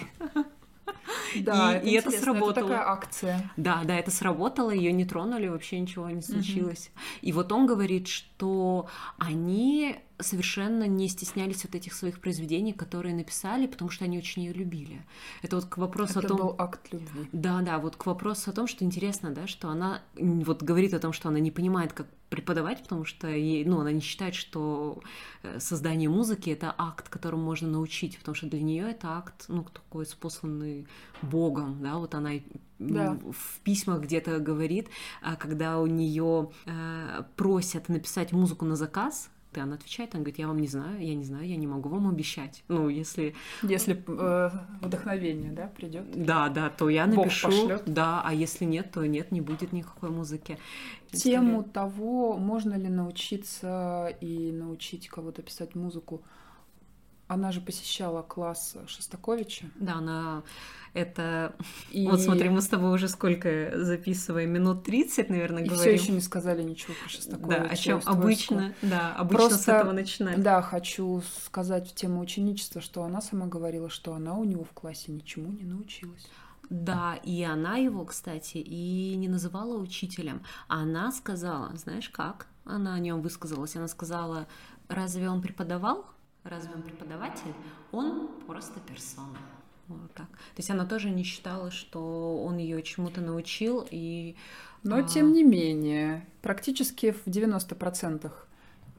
Да, 1.41 1.77
и 1.79 1.91
это, 1.93 2.11
и 2.11 2.13
это 2.15 2.23
сработало. 2.23 2.51
Это 2.51 2.61
такая 2.61 2.89
акция. 2.89 3.51
Да, 3.57 3.83
да, 3.85 3.99
это 3.99 4.11
сработало, 4.11 4.71
ее 4.71 4.93
не 4.93 5.05
тронули, 5.05 5.49
вообще 5.49 5.81
ничего 5.81 6.09
не 6.11 6.23
случилось. 6.23 6.91
Угу. 6.95 7.03
И 7.23 7.33
вот 7.33 7.51
он 7.51 7.67
говорит, 7.67 8.07
что 8.07 8.87
они 9.19 9.97
совершенно 10.21 10.87
не 10.87 11.09
стеснялись 11.09 11.65
вот 11.65 11.75
этих 11.75 11.93
своих 11.93 12.21
произведений, 12.21 12.73
которые 12.73 13.15
написали, 13.15 13.67
потому 13.67 13.91
что 13.91 14.05
они 14.05 14.19
очень 14.19 14.43
ее 14.43 14.53
любили. 14.53 15.05
Это 15.43 15.57
вот 15.57 15.67
к 15.67 15.77
вопросу 15.77 16.21
Это 16.21 16.27
о 16.27 16.29
том... 16.29 16.39
был 16.39 16.55
акт 16.59 16.93
любви. 16.93 17.29
Да, 17.33 17.61
да, 17.63 17.79
вот 17.79 17.97
к 17.97 18.07
вопросу 18.07 18.51
о 18.51 18.53
том, 18.53 18.67
что 18.67 18.85
интересно, 18.85 19.31
да, 19.31 19.47
что 19.47 19.69
она 19.69 20.03
вот 20.17 20.63
говорит 20.63 20.95
о 20.95 21.01
том, 21.01 21.13
что 21.13 21.29
она 21.29 21.41
не 21.41 21.51
понимает, 21.51 21.93
как 21.93 22.07
преподавать, 22.35 22.83
потому 22.83 23.05
что 23.05 23.29
ей, 23.29 23.65
ну, 23.65 23.81
она 23.81 23.93
не 23.93 24.01
считает, 24.01 24.35
что 24.35 25.01
э, 25.43 25.61
создание 25.61 26.09
музыки 26.09 26.51
это 26.51 26.75
акт, 26.77 27.09
которому 27.09 27.45
можно 27.45 27.69
научить, 27.69 28.19
потому 28.19 28.35
что 28.35 28.47
для 28.47 28.61
нее 28.61 28.91
это 28.91 29.09
акт, 29.17 29.45
ну, 29.49 29.63
такой 29.65 30.05
спосланный 30.07 30.89
Богом, 31.23 31.81
да, 31.81 31.97
вот 31.99 32.15
она 32.15 32.31
да. 32.79 33.17
в 33.31 33.61
письмах 33.61 34.01
где-то 34.01 34.41
говорит, 34.41 34.89
а 35.23 35.37
когда 35.37 35.79
у 35.79 35.87
нее 35.87 36.51
э, 36.67 37.23
просят 37.37 37.89
написать 37.89 38.33
музыку 38.33 38.65
на 38.65 38.75
заказ, 38.75 39.31
и 39.57 39.61
она 39.61 39.75
отвечает, 39.77 40.15
она 40.15 40.23
говорит, 40.23 40.39
я 40.39 40.49
вам 40.49 40.59
не 40.59 40.67
знаю, 40.67 41.01
я 41.01 41.15
не 41.15 41.25
знаю, 41.25 41.47
я 41.47 41.57
не 41.57 41.67
могу 41.67 41.89
вам 41.89 42.09
обещать. 42.09 42.63
Ну, 42.69 42.89
если... 42.89 43.35
Если 43.63 44.03
э, 44.07 44.51
вдохновение, 44.81 45.53
да, 45.53 45.67
придет. 45.67 46.05
Да, 46.15 46.49
да, 46.49 46.71
то 46.71 46.89
я 46.89 47.07
напишу. 47.07 47.49
Бог 47.49 47.57
пошлёт. 47.57 47.83
Да, 47.87 48.23
а 48.25 48.33
если 48.33 48.65
нет, 48.65 48.93
то 48.93 49.05
нет, 49.07 49.33
не 49.33 49.41
будет 49.41 49.73
никакой 49.73 50.11
музыки. 50.11 50.59
Тему 51.13 51.61
История. 51.61 51.73
того, 51.73 52.37
можно 52.37 52.75
ли 52.75 52.89
научиться 52.89 54.17
и 54.21 54.51
научить 54.53 55.09
кого-то 55.09 55.43
писать 55.43 55.75
музыку, 55.75 56.23
она 57.29 57.53
же 57.53 57.61
посещала 57.61 58.23
класс 58.23 58.77
Шостаковича. 58.87 59.67
Да, 59.77 59.95
она 59.95 60.43
это... 60.93 61.55
И... 61.91 62.07
Вот 62.07 62.21
смотри, 62.21 62.49
мы 62.49 62.61
с 62.61 62.69
тобой 62.69 62.93
уже 62.93 63.09
сколько 63.09 63.73
записываем? 63.75 64.51
Минут 64.51 64.85
30, 64.85 65.29
наверное, 65.31 65.65
и 65.65 65.69
говорим. 65.69 65.81
все 65.81 65.93
еще 65.93 66.13
не 66.13 66.21
сказали 66.21 66.63
ничего 66.63 66.95
про 67.03 67.09
Шостаковича. 67.09 67.61
Да, 67.61 67.69
о 67.69 67.77
чем 67.77 68.01
обычно, 68.05 68.75
да, 68.83 69.15
обычно 69.17 69.39
Просто, 69.39 69.59
с 69.59 69.69
этого 69.69 69.93
начинаем. 69.93 70.43
Да, 70.43 70.63
хочу 70.63 71.23
сказать 71.45 71.91
в 71.91 71.95
тему 71.95 72.21
ученичества, 72.21 72.81
что 72.81 73.03
она 73.03 73.21
сама 73.21 73.47
говорила, 73.47 73.89
что 73.89 74.15
она 74.15 74.35
у 74.35 74.45
него 74.45 74.65
в 74.65 74.73
классе 74.73 75.13
ничему 75.13 75.51
не 75.53 75.65
научилась. 75.65 76.29
Да, 76.71 77.17
и 77.23 77.43
она 77.43 77.77
его, 77.77 78.05
кстати, 78.05 78.57
и 78.57 79.15
не 79.17 79.29
называла 79.29 79.77
учителем. 79.77 80.43
Она 80.67 81.13
сказала, 81.13 81.77
знаешь 81.77 82.09
как? 82.09 82.47
она 82.65 82.95
о 82.95 82.99
нем 82.99 83.21
высказалась. 83.21 83.77
Она 83.77 83.89
сказала, 83.89 84.47
разве 84.89 85.29
он 85.29 85.43
преподавал? 85.43 86.07
Разве 86.45 86.75
он 86.75 86.83
преподаватель? 86.83 87.53
Он 87.91 88.29
просто 88.47 88.79
персона. 88.81 89.39
Вот 89.89 90.13
так. 90.15 90.29
То 90.29 90.59
есть 90.59 90.71
она 90.71 90.87
тоже 90.87 91.11
не 91.11 91.25
считала, 91.25 91.71
что 91.71 92.43
он 92.43 92.59
ее 92.59 92.83
чему-то 92.83 93.21
научил 93.21 93.87
и... 93.91 94.37
Но, 94.83 94.99
а... 94.99 95.03
тем 95.03 95.33
не 95.33 95.43
менее, 95.43 96.27
практически 96.43 97.13
в 97.13 97.27
90% 97.27 98.31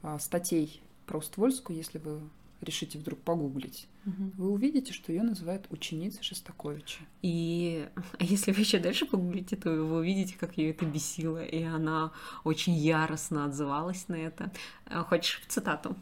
а, 0.02 0.20
статей 0.20 0.82
про 1.06 1.20
Уствольскую, 1.20 1.78
если 1.78 2.00
вы 2.00 2.22
решите 2.62 2.98
вдруг 2.98 3.20
погуглить, 3.20 3.88
угу. 4.06 4.32
вы 4.38 4.52
увидите, 4.52 4.94
что 4.94 5.12
ее 5.12 5.24
называют 5.24 5.68
ученицей 5.70 6.24
Шостаковича. 6.24 7.02
И 7.22 7.88
если 8.20 8.52
вы 8.52 8.62
еще 8.62 8.80
дальше 8.80 9.06
погуглите, 9.06 9.56
то 9.56 9.70
вы 9.70 9.98
увидите, 9.98 10.36
как 10.40 10.58
ее 10.58 10.72
это 10.72 10.86
бесило, 10.86 11.44
и 11.44 11.64
она 11.64 12.12
очень 12.44 12.74
яростно 12.74 13.46
отзывалась 13.46 14.08
на 14.08 14.16
это. 14.16 14.52
А, 14.86 15.04
хочешь 15.04 15.44
цитату? 15.48 15.96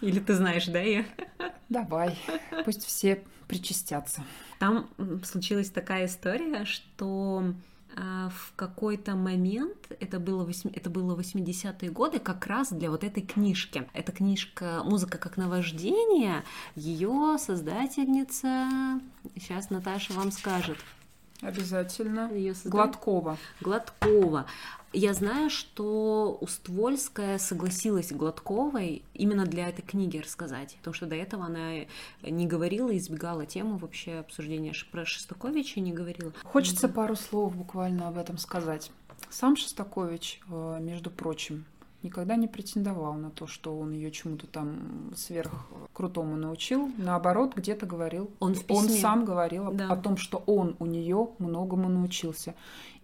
Или 0.00 0.20
ты 0.20 0.34
знаешь, 0.34 0.66
да, 0.66 0.80
ее? 0.80 1.06
Давай, 1.68 2.18
пусть 2.64 2.84
все 2.84 3.22
причастятся. 3.48 4.22
Там 4.58 4.88
случилась 5.24 5.70
такая 5.70 6.06
история, 6.06 6.64
что 6.64 7.54
а, 7.96 8.28
в 8.28 8.52
какой-то 8.56 9.14
момент, 9.14 9.76
это 10.00 10.20
было, 10.20 10.44
8, 10.44 10.70
это 10.74 10.90
было 10.90 11.16
80-е 11.16 11.90
годы, 11.90 12.18
как 12.18 12.46
раз 12.46 12.70
для 12.70 12.90
вот 12.90 13.04
этой 13.04 13.22
книжки. 13.22 13.88
Эта 13.94 14.12
книжка 14.12 14.82
«Музыка 14.84 15.18
как 15.18 15.36
наваждение», 15.36 16.44
ее 16.74 17.36
создательница, 17.38 19.00
сейчас 19.34 19.70
Наташа 19.70 20.12
вам 20.12 20.30
скажет. 20.30 20.76
Обязательно. 21.42 22.30
Ее. 22.32 22.54
Гладкова. 22.64 23.36
Гладкова. 23.60 24.46
Я 24.92 25.12
знаю, 25.12 25.50
что 25.50 26.38
Уствольская 26.40 27.38
согласилась 27.38 28.12
Гладковой 28.12 29.02
именно 29.12 29.44
для 29.44 29.68
этой 29.68 29.82
книги 29.82 30.16
рассказать, 30.18 30.76
потому 30.78 30.94
что 30.94 31.06
до 31.06 31.16
этого 31.16 31.44
она 31.44 31.84
не 32.22 32.46
говорила, 32.46 32.96
избегала 32.96 33.44
тему 33.44 33.76
вообще 33.76 34.20
обсуждения 34.20 34.72
про 34.90 35.04
Шостаковича, 35.04 35.80
не 35.80 35.92
говорила. 35.92 36.32
Хочется 36.44 36.88
пару 36.88 37.14
слов 37.14 37.54
буквально 37.54 38.08
об 38.08 38.16
этом 38.16 38.38
сказать. 38.38 38.90
Сам 39.28 39.56
Шостакович, 39.56 40.40
э, 40.48 40.78
между 40.80 41.10
прочим, 41.10 41.66
никогда 42.02 42.36
не 42.36 42.48
претендовал 42.48 43.14
на 43.14 43.30
то, 43.30 43.46
что 43.46 43.78
он 43.78 43.92
ее 43.92 44.10
чему-то 44.10 44.46
там 44.46 45.12
сверх 45.16 45.52
крутому 45.92 46.36
научил. 46.36 46.90
Наоборот, 46.98 47.54
где-то 47.56 47.86
говорил, 47.86 48.30
он, 48.38 48.54
в 48.54 48.64
он 48.68 48.88
сам 48.88 49.24
говорил 49.24 49.72
да. 49.72 49.90
о 49.90 49.96
том, 49.96 50.16
что 50.16 50.42
он 50.46 50.76
у 50.78 50.86
нее 50.86 51.30
многому 51.38 51.88
научился. 51.88 52.54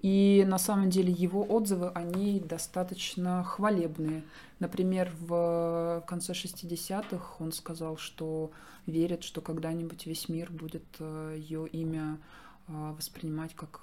И 0.03 0.45
на 0.47 0.59
самом 0.59 0.91
деле 0.91 1.13
его 1.13 1.45
отзывы, 1.45 1.91
они 1.95 2.41
достаточно 2.41 3.45
хвалебные. 3.45 4.25
Например, 4.59 5.13
в 5.21 6.05
конце 6.07 6.33
60-х 6.33 7.37
он 7.39 7.53
сказал, 7.53 7.97
что 7.97 8.51
верит, 8.87 9.23
что 9.23 9.41
когда-нибудь 9.41 10.07
весь 10.07 10.29
мир 10.29 10.51
будет 10.51 10.85
э, 10.99 11.37
ее 11.39 11.69
имя 11.69 12.19
э, 12.67 12.95
воспринимать 12.97 13.55
как 13.55 13.81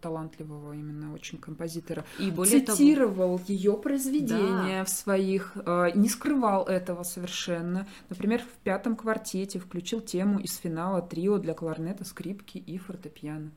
талантливого 0.00 0.72
именно 0.72 1.12
очень 1.12 1.38
композитора. 1.38 2.04
И 2.18 2.30
более 2.30 2.60
цитировал 2.60 3.38
того... 3.38 3.44
ее 3.48 3.74
произведения 3.74 4.78
да. 4.80 4.84
в 4.84 4.88
своих, 4.88 5.56
э, 5.56 5.90
не 5.94 6.08
скрывал 6.08 6.64
этого 6.64 7.02
совершенно. 7.02 7.86
Например, 8.08 8.40
в 8.40 8.62
пятом 8.64 8.96
квартете 8.96 9.58
включил 9.58 10.00
тему 10.00 10.38
из 10.38 10.56
финала 10.56 11.02
трио 11.02 11.38
для 11.38 11.54
кларнета, 11.54 12.04
скрипки 12.04 12.58
и 12.58 12.78
фортепиано. 12.78 13.50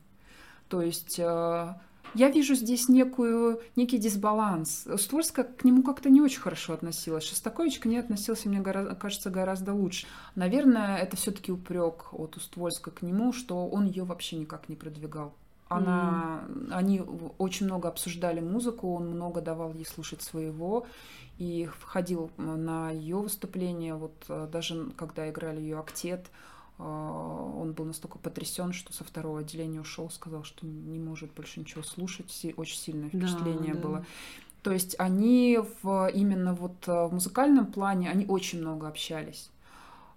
То 0.68 0.82
есть 0.82 1.20
я 2.14 2.30
вижу 2.30 2.54
здесь 2.54 2.88
некую, 2.88 3.60
некий 3.74 3.98
дисбаланс. 3.98 4.86
Ствольская 4.96 5.44
к 5.44 5.64
нему 5.64 5.82
как-то 5.82 6.10
не 6.10 6.20
очень 6.20 6.40
хорошо 6.40 6.74
относилась. 6.74 7.24
Шостакович 7.24 7.80
к 7.80 7.86
ней 7.86 7.98
относился, 7.98 8.48
мне 8.48 8.60
гораздо, 8.60 8.94
кажется, 8.94 9.30
гораздо 9.30 9.74
лучше. 9.74 10.06
Наверное, 10.36 10.96
это 10.98 11.16
все-таки 11.16 11.50
упрек 11.50 12.12
от 12.12 12.36
Уствольска 12.36 12.92
к 12.92 13.02
нему, 13.02 13.32
что 13.32 13.66
он 13.66 13.86
ее 13.86 14.04
вообще 14.04 14.36
никак 14.36 14.68
не 14.68 14.76
продвигал. 14.76 15.34
Она, 15.68 16.44
mm. 16.48 16.72
Они 16.72 17.02
очень 17.38 17.66
много 17.66 17.88
обсуждали 17.88 18.40
музыку, 18.40 18.94
он 18.94 19.08
много 19.08 19.40
давал 19.40 19.72
ей 19.72 19.86
слушать 19.86 20.22
своего 20.22 20.86
и 21.38 21.68
входил 21.80 22.30
на 22.36 22.90
ее 22.90 23.16
выступления. 23.16 23.94
Вот 23.94 24.14
э, 24.28 24.48
даже 24.52 24.90
когда 24.96 25.28
играли 25.28 25.60
ее 25.60 25.78
актет, 25.78 26.30
а, 26.78 27.52
он 27.56 27.72
был 27.72 27.84
настолько 27.84 28.18
потрясен, 28.18 28.72
что 28.72 28.92
со 28.92 29.04
второго 29.04 29.40
отделения 29.40 29.80
ушел, 29.80 30.10
сказал, 30.10 30.44
что 30.44 30.66
не 30.66 30.98
может 30.98 31.32
больше 31.32 31.60
ничего 31.60 31.82
слушать. 31.82 32.46
Очень 32.56 32.78
сильное 32.78 33.08
впечатление 33.08 33.74
да, 33.74 33.80
было. 33.80 33.98
Да. 33.98 34.04
То 34.62 34.72
есть 34.72 34.96
они 34.98 35.60
в, 35.82 36.10
именно 36.12 36.54
вот 36.54 36.88
э, 36.88 37.06
в 37.06 37.12
музыкальном 37.12 37.66
плане, 37.66 38.10
они 38.10 38.26
очень 38.26 38.60
много 38.60 38.88
общались. 38.88 39.50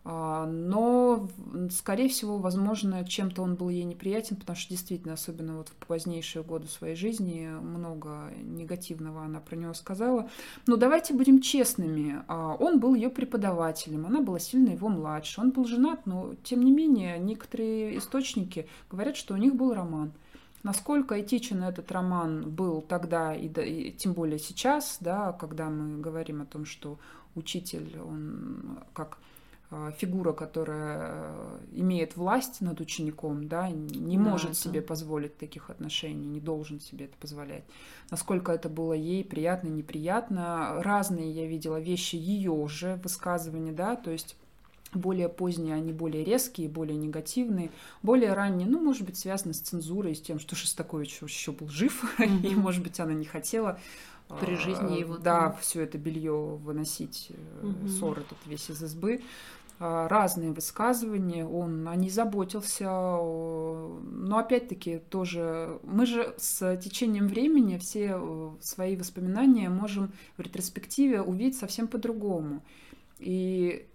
А, 0.10 0.46
но, 0.46 1.28
скорее 1.70 2.08
всего, 2.08 2.38
возможно, 2.38 3.06
чем-то 3.06 3.42
он 3.42 3.56
был 3.56 3.68
ей 3.68 3.84
неприятен, 3.84 4.38
потому 4.38 4.56
что 4.56 4.70
действительно, 4.70 5.16
особенно 5.16 5.58
вот 5.58 5.68
в 5.68 5.76
позднейшие 5.86 6.44
годы 6.44 6.70
своей 6.70 6.96
жизни, 6.96 7.50
много 7.62 8.32
негативного 8.42 9.26
она 9.26 9.42
про 9.42 9.58
него 9.58 9.74
сказала. 9.74 10.30
Но 10.66 10.78
давайте 10.78 11.14
будем 11.14 11.42
честными. 11.42 12.24
А, 12.30 12.56
он 12.58 12.80
был 12.80 12.96
ее 12.96 13.10
преподавателем, 13.10 14.06
она 14.06 14.22
была 14.22 14.40
сильно 14.40 14.70
его 14.70 14.88
младше. 14.88 15.42
Он 15.42 15.52
был 15.52 15.66
женат, 15.66 16.06
но, 16.06 16.36
тем 16.42 16.64
не 16.64 16.72
менее, 16.72 17.20
некоторые 17.20 17.98
источники 17.98 18.70
говорят, 18.90 19.18
что 19.18 19.34
у 19.34 19.38
них 19.38 19.56
был 19.56 19.74
роман. 19.74 20.14
Насколько 20.64 21.20
этичен 21.20 21.64
этот 21.64 21.92
роман 21.92 22.50
был 22.50 22.80
тогда 22.82 23.36
и, 23.36 23.48
и 23.48 23.92
тем 23.92 24.14
более 24.14 24.40
сейчас, 24.40 25.00
да, 25.02 25.34
когда 25.34 25.70
мы 25.70 26.00
говорим 26.00 26.42
о 26.42 26.46
том, 26.46 26.64
что 26.64 26.98
учитель, 27.36 28.00
он 28.00 28.80
как 28.94 29.18
фигура, 29.98 30.32
которая 30.32 31.12
э, 31.12 31.60
имеет 31.74 32.16
власть 32.16 32.62
над 32.62 32.80
учеником, 32.80 33.50
да, 33.50 33.70
не 33.70 34.18
да, 34.18 34.24
может 34.24 34.52
это... 34.52 34.60
себе 34.60 34.82
позволить 34.82 35.38
таких 35.38 35.70
отношений, 35.70 36.26
не 36.26 36.40
должен 36.40 36.80
себе 36.80 37.06
это 37.06 37.18
позволять. 37.18 37.66
Насколько 38.10 38.54
это 38.54 38.70
было 38.70 38.94
ей 38.94 39.26
приятно, 39.26 39.68
неприятно. 39.68 40.82
Разные 40.82 41.32
я 41.32 41.46
видела 41.48 41.82
вещи 41.82 42.16
ее 42.16 42.68
же 42.70 42.98
высказывания, 43.04 43.74
да, 43.74 43.98
то 43.98 44.10
есть 44.10 44.38
более 44.94 45.30
поздние, 45.30 45.76
они 45.76 45.92
более 45.92 46.24
резкие, 46.24 46.70
более 46.70 46.98
негативные, 46.98 47.72
более 48.04 48.34
ранние, 48.34 48.68
ну, 48.68 48.80
может 48.80 49.04
быть, 49.04 49.18
связаны 49.18 49.54
с 49.54 49.60
цензурой, 49.60 50.16
с 50.16 50.22
тем, 50.22 50.40
что 50.40 50.56
Шостакович 50.56 51.22
еще 51.22 51.52
был 51.52 51.68
жив, 51.70 52.04
mm-hmm. 52.20 52.48
и, 52.52 52.56
может 52.56 52.84
быть, 52.84 53.00
она 53.00 53.14
не 53.14 53.26
хотела 53.26 53.80
при 54.40 54.56
жизни 54.56 54.96
а, 54.96 55.00
его. 55.00 55.18
Да, 55.18 55.52
все 55.62 55.82
это 55.82 55.98
белье 55.98 56.60
выносить, 56.62 57.32
угу. 57.62 57.88
ссор 57.88 58.20
этот 58.20 58.38
весь 58.46 58.70
из 58.70 58.84
избы. 58.84 59.22
А, 59.80 60.08
разные 60.08 60.52
высказывания, 60.52 61.46
он 61.46 61.88
о 61.88 61.96
ней 61.96 62.10
заботился, 62.10 62.86
но 62.90 64.38
опять-таки 64.38 65.00
тоже 65.10 65.80
мы 65.84 66.06
же 66.06 66.34
с 66.38 66.78
течением 66.78 67.28
времени 67.28 67.78
все 67.78 68.20
свои 68.60 68.96
воспоминания 68.96 69.70
можем 69.70 70.12
в 70.36 70.42
ретроспективе 70.42 71.22
увидеть 71.22 71.58
совсем 71.58 71.88
по-другому. 71.88 72.64
И 73.20 73.88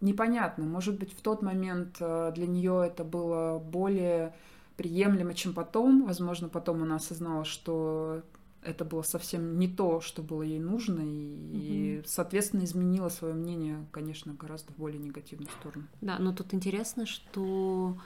непонятно, 0.00 0.64
может 0.64 0.98
быть, 0.98 1.12
в 1.12 1.20
тот 1.20 1.42
момент 1.42 1.96
э, 2.00 2.32
для 2.34 2.46
нее 2.46 2.84
это 2.86 3.04
было 3.04 3.58
более 3.58 4.34
приемлемо, 4.76 5.34
чем 5.34 5.54
потом. 5.54 6.04
Возможно, 6.04 6.48
потом 6.48 6.82
она 6.82 6.96
осознала, 6.96 7.44
что 7.44 8.22
это 8.62 8.84
было 8.84 9.02
совсем 9.02 9.58
не 9.58 9.68
то, 9.68 10.00
что 10.00 10.22
было 10.22 10.42
ей 10.42 10.58
нужно, 10.58 11.00
и, 11.02 11.98
угу. 11.98 12.08
соответственно, 12.08 12.64
изменила 12.64 13.08
свое 13.08 13.34
мнение, 13.34 13.86
конечно, 13.92 14.34
гораздо 14.34 14.72
в 14.72 14.76
более 14.76 14.98
негативную 14.98 15.50
сторону. 15.60 15.86
Да, 16.00 16.18
но 16.18 16.32
тут 16.32 16.52
интересно, 16.52 17.06
что 17.06 17.96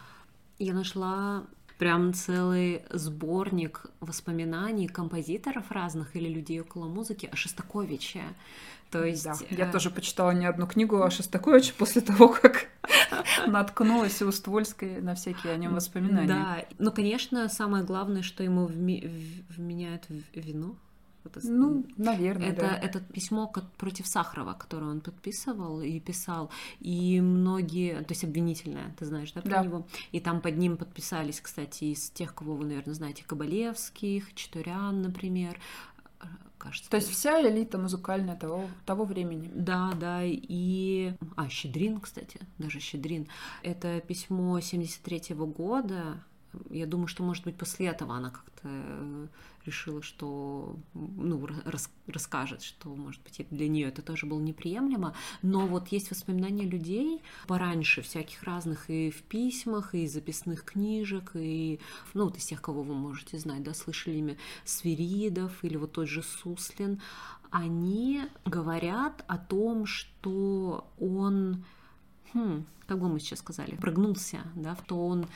я 0.58 0.74
нашла 0.74 1.46
прям 1.80 2.12
целый 2.12 2.82
сборник 2.90 3.86
воспоминаний 4.00 4.86
композиторов 4.86 5.70
разных 5.70 6.14
или 6.14 6.28
людей 6.28 6.60
около 6.60 6.88
музыки 6.88 7.26
о 7.32 7.36
Шостаковиче. 7.36 8.20
То 8.90 9.02
есть... 9.02 9.24
Да, 9.24 9.34
я 9.48 9.66
э... 9.66 9.72
тоже 9.72 9.88
почитала 9.88 10.32
не 10.32 10.44
одну 10.44 10.66
книгу 10.66 11.02
о 11.02 11.10
Шостаковиче 11.10 11.72
после 11.72 12.02
того, 12.02 12.28
как 12.28 12.66
наткнулась 13.46 14.20
у 14.20 14.30
Ствольской 14.30 15.00
на 15.00 15.14
всякие 15.14 15.54
о 15.54 15.56
нем 15.56 15.74
воспоминания. 15.74 16.28
Да, 16.28 16.64
ну, 16.78 16.92
конечно, 16.92 17.48
самое 17.48 17.82
главное, 17.82 18.20
что 18.20 18.42
ему 18.42 18.66
вми... 18.66 19.10
вменяют 19.48 20.04
в 20.10 20.38
вину, 20.38 20.76
это, 21.24 21.40
ну, 21.44 21.86
наверное, 21.96 22.48
это, 22.48 22.60
да. 22.62 22.76
Это 22.76 23.00
письмо 23.00 23.52
против 23.76 24.06
Сахарова, 24.06 24.54
которое 24.54 24.90
он 24.90 25.00
подписывал 25.00 25.80
и 25.80 26.00
писал. 26.00 26.50
И 26.80 27.20
многие, 27.20 28.02
то 28.02 28.12
есть 28.12 28.24
обвинительное, 28.24 28.94
ты 28.98 29.04
знаешь, 29.04 29.32
да, 29.32 29.42
про 29.42 29.50
да. 29.50 29.64
него? 29.64 29.86
И 30.12 30.20
там 30.20 30.40
под 30.40 30.56
ним 30.56 30.76
подписались, 30.76 31.40
кстати, 31.40 31.84
из 31.84 32.10
тех, 32.10 32.34
кого 32.34 32.56
вы, 32.56 32.64
наверное, 32.66 32.94
знаете, 32.94 33.24
Кабалевских, 33.24 34.34
Чатурян, 34.34 35.02
например, 35.02 35.58
кажется. 36.60 36.90
То 36.90 36.96
есть 36.96 37.10
вся 37.10 37.40
элита 37.40 37.78
музыкальная 37.78 38.36
того, 38.36 38.68
того 38.86 39.04
времени. 39.04 39.50
Да, 39.52 39.92
да, 39.98 40.20
и... 40.22 41.14
А, 41.36 41.48
Щедрин, 41.48 42.00
кстати, 42.00 42.38
даже 42.58 42.78
Щедрин. 42.78 43.26
Это 43.62 44.00
письмо 44.00 44.60
73 44.60 45.34
-го 45.34 45.46
года, 45.46 46.22
я 46.70 46.86
думаю, 46.86 47.06
что, 47.06 47.22
может 47.22 47.44
быть, 47.44 47.56
после 47.56 47.86
этого 47.86 48.14
она 48.16 48.30
как-то 48.30 48.68
решила, 49.66 50.02
что 50.02 50.76
ну, 50.94 51.46
рас, 51.64 51.90
расскажет, 52.06 52.62
что, 52.62 52.88
может 52.88 53.22
быть, 53.22 53.46
для 53.50 53.68
нее 53.68 53.88
это 53.88 54.02
тоже 54.02 54.26
было 54.26 54.40
неприемлемо. 54.40 55.14
Но 55.42 55.66
вот 55.66 55.88
есть 55.88 56.10
воспоминания 56.10 56.64
людей 56.64 57.22
пораньше, 57.46 58.02
всяких 58.02 58.42
разных 58.42 58.88
и 58.88 59.10
в 59.10 59.22
письмах, 59.22 59.94
и 59.94 60.04
из 60.04 60.12
записных 60.14 60.64
книжек, 60.64 61.32
и, 61.34 61.80
ну, 62.14 62.24
вот 62.24 62.36
из 62.36 62.46
тех, 62.46 62.62
кого 62.62 62.82
вы 62.82 62.94
можете 62.94 63.38
знать, 63.38 63.62
да, 63.62 63.74
слышали 63.74 64.16
имя 64.16 64.36
Свиридов 64.64 65.62
или 65.62 65.76
вот 65.76 65.92
тот 65.92 66.08
же 66.08 66.22
Суслин, 66.22 67.00
они 67.50 68.22
говорят 68.44 69.24
о 69.26 69.36
том, 69.38 69.86
что 69.86 70.88
он, 70.98 71.64
хм, 72.32 72.64
как 72.86 72.98
бы 72.98 73.08
мы 73.08 73.20
сейчас 73.20 73.40
сказали, 73.40 73.74
прогнулся, 73.74 74.40
да, 74.54 74.76
что 74.84 75.06
он 75.06 75.26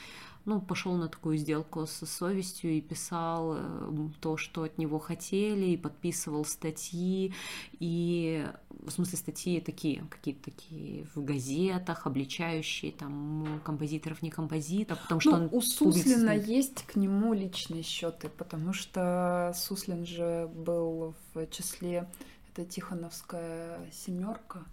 ну, 0.45 0.61
пошел 0.61 0.93
на 0.93 1.07
такую 1.07 1.37
сделку 1.37 1.85
со 1.87 2.05
совестью 2.05 2.71
и 2.71 2.81
писал 2.81 3.55
э, 3.57 4.09
то, 4.19 4.37
что 4.37 4.63
от 4.63 4.77
него 4.77 4.99
хотели, 4.99 5.65
и 5.65 5.77
подписывал 5.77 6.45
статьи, 6.45 7.33
и 7.79 8.47
в 8.69 8.91
смысле 8.91 9.17
статьи 9.17 9.59
такие, 9.59 10.05
какие-то 10.09 10.51
такие 10.51 11.07
в 11.15 11.23
газетах, 11.23 12.05
обличающие 12.05 12.91
там 12.91 13.59
композиторов, 13.63 14.21
не 14.21 14.29
композиторов, 14.29 15.01
потому 15.01 15.21
что 15.21 15.31
ну, 15.31 15.37
он 15.37 15.49
у 15.51 15.61
Суслина 15.61 16.37
есть 16.37 16.83
к 16.83 16.95
нему 16.95 17.33
личные 17.33 17.81
счеты, 17.81 18.29
потому 18.29 18.73
что 18.73 19.53
Суслин 19.55 20.05
же 20.05 20.49
был 20.53 21.15
в 21.33 21.47
числе 21.47 22.07
это 22.51 22.65
Тихоновская 22.65 23.79
семерка, 23.91 24.63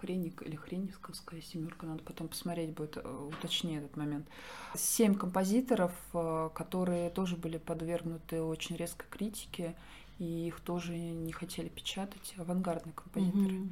Хреник 0.00 0.42
или 0.42 0.56
Хреневская 0.56 1.40
семерка, 1.40 1.86
надо 1.86 2.02
потом 2.02 2.28
посмотреть 2.28 2.70
будет, 2.70 2.96
э, 2.96 3.28
уточнее 3.28 3.78
этот 3.78 3.96
момент. 3.96 4.26
Семь 4.74 5.14
композиторов, 5.14 5.92
э, 6.14 6.50
которые 6.54 7.10
тоже 7.10 7.36
были 7.36 7.58
подвергнуты 7.58 8.42
очень 8.42 8.76
резкой 8.76 9.06
критике, 9.10 9.74
и 10.18 10.48
их 10.48 10.60
тоже 10.60 10.96
не 10.96 11.32
хотели 11.32 11.68
печатать, 11.68 12.34
авангардные 12.38 12.94
композиторы. 12.94 13.56
Mm-hmm. 13.56 13.70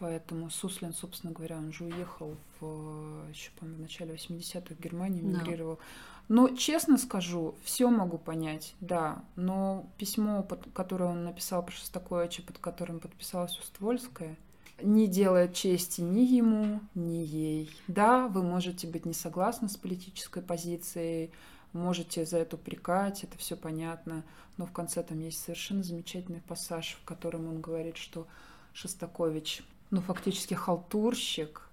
Поэтому 0.00 0.48
Суслин, 0.50 0.94
собственно 0.94 1.32
говоря, 1.32 1.58
он 1.58 1.72
же 1.72 1.84
уехал 1.84 2.34
в, 2.58 3.28
еще, 3.28 3.50
по-моему, 3.58 3.78
в 3.78 3.82
начале 3.82 4.14
80-х 4.14 4.74
в 4.74 4.80
Германию, 4.80 5.26
мигрировал. 5.26 5.76
Да. 5.76 5.82
Но, 6.28 6.48
честно 6.50 6.96
скажу, 6.96 7.54
все 7.64 7.90
могу 7.90 8.16
понять, 8.16 8.74
да. 8.80 9.24
Но 9.36 9.90
письмо, 9.98 10.42
под, 10.42 10.72
которое 10.72 11.06
он 11.10 11.24
написал 11.24 11.62
про 11.62 11.72
Шостаковича, 11.72 12.42
под 12.42 12.56
которым 12.58 13.00
подписалась 13.00 13.58
Уствольская, 13.58 14.38
не 14.82 15.06
делает 15.06 15.54
чести 15.54 16.00
ни 16.00 16.20
ему, 16.20 16.80
ни 16.94 17.24
ей. 17.24 17.70
Да, 17.88 18.28
вы 18.28 18.42
можете 18.42 18.86
быть 18.86 19.06
не 19.06 19.14
согласны 19.14 19.68
с 19.68 19.76
политической 19.76 20.42
позицией, 20.42 21.30
можете 21.72 22.24
за 22.24 22.38
это 22.38 22.56
упрекать, 22.56 23.24
это 23.24 23.36
все 23.38 23.56
понятно, 23.56 24.24
но 24.56 24.66
в 24.66 24.72
конце 24.72 25.02
там 25.02 25.20
есть 25.20 25.42
совершенно 25.42 25.82
замечательный 25.82 26.42
пассаж, 26.42 26.98
в 27.00 27.04
котором 27.04 27.48
он 27.48 27.60
говорит, 27.60 27.96
что 27.96 28.26
Шостакович, 28.72 29.62
ну, 29.90 30.00
фактически 30.00 30.54
халтурщик, 30.54 31.68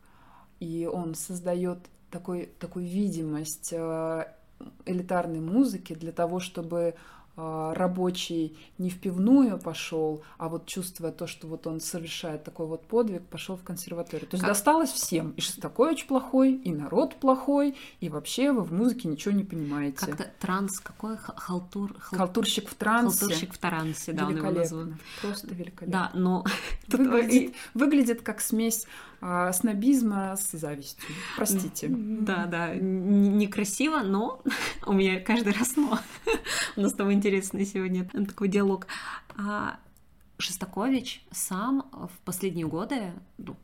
и 0.60 0.89
он 0.91 1.15
создает 1.15 1.80
такой, 2.10 2.50
такую 2.60 2.86
видимость 2.86 3.74
э, 3.74 4.34
элитарной 4.86 5.39
музыки 5.39 5.93
для 5.93 6.12
того, 6.12 6.39
чтобы 6.39 6.96
рабочий 7.38 8.58
не 8.80 8.89
в 8.89 9.00
пивную 9.00 9.60
пошел, 9.60 10.23
а 10.39 10.50
вот 10.50 10.65
чувствуя 10.65 11.12
то, 11.12 11.28
что 11.28 11.47
вот 11.47 11.67
он 11.67 11.80
совершает 11.80 12.43
такой 12.43 12.65
вот 12.65 12.88
подвиг, 12.88 13.21
пошел 13.28 13.56
в 13.56 13.63
консерваторию. 13.63 14.28
То 14.28 14.36
есть 14.36 14.43
как... 14.43 14.50
досталось 14.50 14.89
всем. 14.91 15.32
И 15.32 15.41
Шостакович 15.41 16.08
плохой, 16.08 16.54
и 16.54 16.71
народ 16.71 17.15
плохой, 17.15 17.76
и 18.00 18.10
вообще 18.10 18.52
вы 18.52 18.63
в 18.63 18.73
музыке 18.73 19.08
ничего 19.08 19.36
не 19.36 19.43
понимаете. 19.43 20.08
Как-то 20.08 20.32
транс 20.39 20.80
какой? 20.80 21.17
Халтур... 21.17 21.95
Хал... 22.00 22.19
Халтурщик 22.19 22.69
в 22.69 22.73
трансе. 22.73 23.19
Халтурщик 23.19 23.54
в 23.54 23.58
трансе, 23.60 24.13
да, 24.13 24.26
великолепно. 24.26 24.97
Просто 25.21 25.54
великолепно. 25.54 25.88
Да, 25.88 26.12
но... 26.15 26.43
Выглядит, 26.88 27.54
выглядит 27.76 28.21
как 28.23 28.41
смесь 28.41 28.88
а, 29.19 29.51
снобизма 29.51 30.36
с 30.36 30.51
завистью. 30.58 31.15
Простите. 31.36 31.88
Да, 31.89 32.45
да, 32.45 32.75
некрасиво, 32.75 33.99
но 33.99 34.43
у 34.86 34.93
меня 34.93 35.19
каждый 35.19 35.53
раз 35.53 35.75
но. 35.75 35.99
У 36.75 36.82
нас 36.82 36.93
тобой 36.93 37.13
интересный 37.13 37.65
сегодня 37.65 38.06
такой 38.06 38.47
диалог. 38.47 38.88
А 39.38 39.80
Шостакович 40.38 41.25
сам 41.32 41.89
в 41.91 42.19
последние 42.23 42.67
годы, 42.67 43.13
ну, 43.38 43.58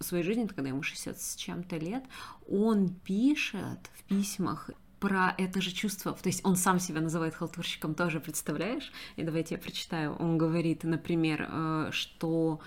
своей 0.00 0.24
жизни, 0.24 0.46
когда 0.46 0.68
ему 0.68 0.82
60 0.82 1.20
с 1.20 1.36
чем-то 1.36 1.76
лет, 1.76 2.04
он 2.48 2.88
пишет 2.88 3.90
в 3.94 4.04
письмах 4.04 4.70
про 5.00 5.34
это 5.36 5.60
же 5.60 5.70
чувство, 5.70 6.12
то 6.12 6.28
есть 6.28 6.40
он 6.46 6.56
сам 6.56 6.80
себя 6.80 7.02
называет 7.02 7.34
халтурщиком 7.34 7.94
тоже, 7.94 8.20
представляешь? 8.20 8.90
И 9.16 9.22
давайте 9.22 9.56
я 9.56 9.60
прочитаю. 9.60 10.16
Он 10.16 10.38
говорит, 10.38 10.82
например, 10.82 11.46
э, 11.46 11.88
что 11.92 12.60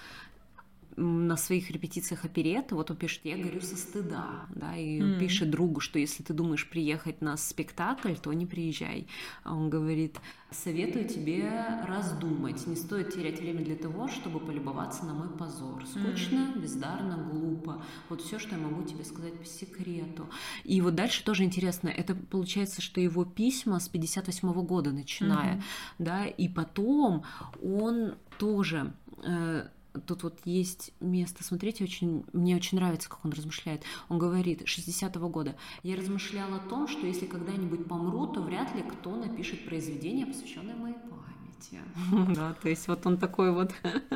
на 0.98 1.38
своих 1.38 1.70
репетициях 1.70 2.26
опереты, 2.26 2.74
вот 2.74 2.90
он 2.90 2.98
пишет, 2.98 3.22
я 3.24 3.38
горю 3.38 3.62
со 3.62 3.78
стыда, 3.78 4.48
да, 4.50 4.76
и 4.76 5.00
mm. 5.00 5.20
пишет 5.20 5.52
другу, 5.52 5.80
что 5.80 6.00
если 6.00 6.24
ты 6.24 6.34
думаешь 6.34 6.68
приехать 6.68 7.22
на 7.22 7.38
спектакль, 7.38 8.16
то 8.16 8.34
не 8.34 8.48
приезжай. 8.48 9.08
А 9.44 9.54
он 9.54 9.70
говорит, 9.70 10.18
советую 10.50 11.08
тебе 11.08 11.52
раздумать, 11.88 12.66
не 12.66 12.76
стоит 12.76 13.14
терять 13.14 13.40
время 13.40 13.64
для 13.64 13.76
того, 13.76 14.08
чтобы 14.08 14.40
полюбоваться 14.40 15.06
на 15.06 15.14
мой 15.14 15.30
позор. 15.30 15.86
Скучно, 15.86 16.54
mm. 16.56 16.62
бездарно, 16.62 17.30
глупо. 17.32 17.84
Вот 18.10 18.22
все, 18.22 18.40
что 18.40 18.56
я 18.56 18.62
могу 18.62 18.82
тебе 18.84 19.04
сказать 19.04 19.38
по 19.38 19.46
секрету. 19.46 20.28
И 20.64 20.82
вот 20.82 20.96
дальше 20.96 21.24
тоже 21.24 21.44
интересно, 21.44 21.90
это 21.90 22.16
получается, 22.16 22.82
что 22.82 23.00
его 23.00 23.24
письма 23.24 23.80
с 23.80 23.88
58 23.88 24.50
-го 24.50 24.64
года 24.64 24.92
начиная, 24.92 25.58
mm-hmm. 25.58 25.64
да, 26.00 26.26
и 26.26 26.50
потом 26.50 27.24
он 27.62 28.16
тоже 28.40 28.94
э, 29.24 29.68
тут 30.02 30.24
вот 30.24 30.40
есть 30.46 30.92
место, 31.00 31.44
смотрите, 31.44 31.84
очень, 31.84 32.26
мне 32.34 32.56
очень 32.56 32.78
нравится, 32.78 33.10
как 33.10 33.24
он 33.26 33.32
размышляет. 33.32 33.84
Он 34.10 34.20
говорит, 34.20 34.62
60-го 34.64 35.30
года, 35.30 35.56
я 35.84 35.96
размышлял 35.96 36.54
о 36.54 36.60
том, 36.60 36.88
что 36.88 37.06
если 37.06 37.26
когда-нибудь 37.26 37.86
помру, 37.88 38.28
то 38.28 38.42
вряд 38.42 38.74
ли 38.76 38.84
кто 38.84 39.16
напишет 39.16 39.66
произведение, 39.66 40.26
посвященное 40.26 40.76
моей 40.76 40.96
памяти. 40.96 41.82
Да, 42.36 42.54
то 42.54 42.70
есть 42.70 42.88
вот 42.88 43.06
он 43.06 43.18
такой 43.18 43.52
вот. 43.52 43.72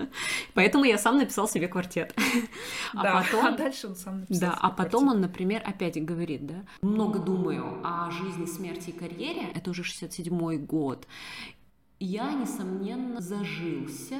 Поэтому 0.53 0.83
я 0.85 0.97
сам 0.97 1.17
написал 1.17 1.47
себе 1.47 1.67
квартет. 1.67 2.15
А 2.93 3.03
да, 3.03 3.21
потом... 3.21 3.45
а 3.45 3.51
дальше 3.57 3.87
он 3.87 3.95
сам 3.95 4.19
написал 4.21 4.49
Да, 4.51 4.57
а 4.59 4.69
потом 4.69 5.07
он, 5.07 5.21
например, 5.21 5.61
опять 5.65 6.03
говорит, 6.03 6.45
да, 6.45 6.63
много 6.81 7.19
думаю 7.19 7.79
о 7.83 8.11
жизни, 8.11 8.45
смерти 8.45 8.89
и 8.89 8.91
карьере, 8.91 9.49
это 9.55 9.71
уже 9.71 9.83
67-й 9.83 10.57
год, 10.57 11.07
я, 12.03 12.33
несомненно, 12.33 13.21
зажился 13.21 14.19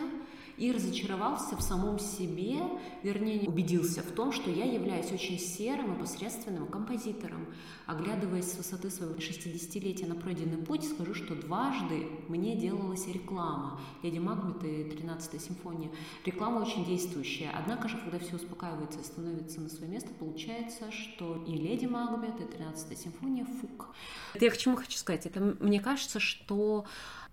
и 0.62 0.71
разочаровался 0.71 1.58
в 1.58 1.62
самом 1.62 1.97
себе, 1.97 2.60
вернее, 3.02 3.50
убедился 3.50 4.04
в 4.04 4.12
том, 4.12 4.32
что 4.32 4.52
я 4.52 4.71
являюсь 4.71 5.12
очень 5.12 5.39
серым 5.39 5.95
и 5.95 6.00
посредственным 6.00 6.67
композитором. 6.67 7.47
Оглядываясь 7.88 8.52
с 8.52 8.58
высоты 8.58 8.91
своего 8.91 9.15
60-летия 9.15 10.08
на 10.08 10.13
пройденный 10.13 10.60
путь, 10.60 10.88
скажу, 10.88 11.15
что 11.15 11.34
дважды 11.34 12.08
мне 12.28 12.56
делалась 12.56 13.08
реклама. 13.08 13.82
Леди 14.04 14.19
Магбет 14.19 14.63
и 14.63 14.84
13-я 14.84 15.39
симфония. 15.39 15.89
Реклама 16.26 16.60
очень 16.60 16.86
действующая. 16.86 17.50
Однако 17.58 17.89
же, 17.89 17.97
когда 17.97 18.19
все 18.19 18.36
успокаивается 18.36 19.00
и 19.00 19.04
становится 19.04 19.62
на 19.62 19.69
свое 19.69 19.91
место, 19.91 20.10
получается, 20.13 20.91
что 20.91 21.43
и 21.47 21.54
Леди 21.54 21.88
Магбет, 21.88 22.39
и 22.39 22.43
13-я 22.43 22.95
симфония— 22.95 23.45
фук. 23.62 23.88
Это 24.36 24.45
я 24.45 24.52
к 24.52 24.58
чему 24.58 24.76
хочу 24.76 24.95
сказать? 25.00 25.26
Это 25.26 25.39
мне 25.60 25.80
кажется, 25.80 26.19
что 26.19 26.86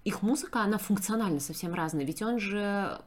их 0.04 0.22
музыка, 0.22 0.62
она 0.62 0.78
функционально 0.78 1.40
совсем 1.40 1.74
разная. 1.74 2.04
Ведь 2.04 2.22
он 2.22 2.38
же 2.38 3.00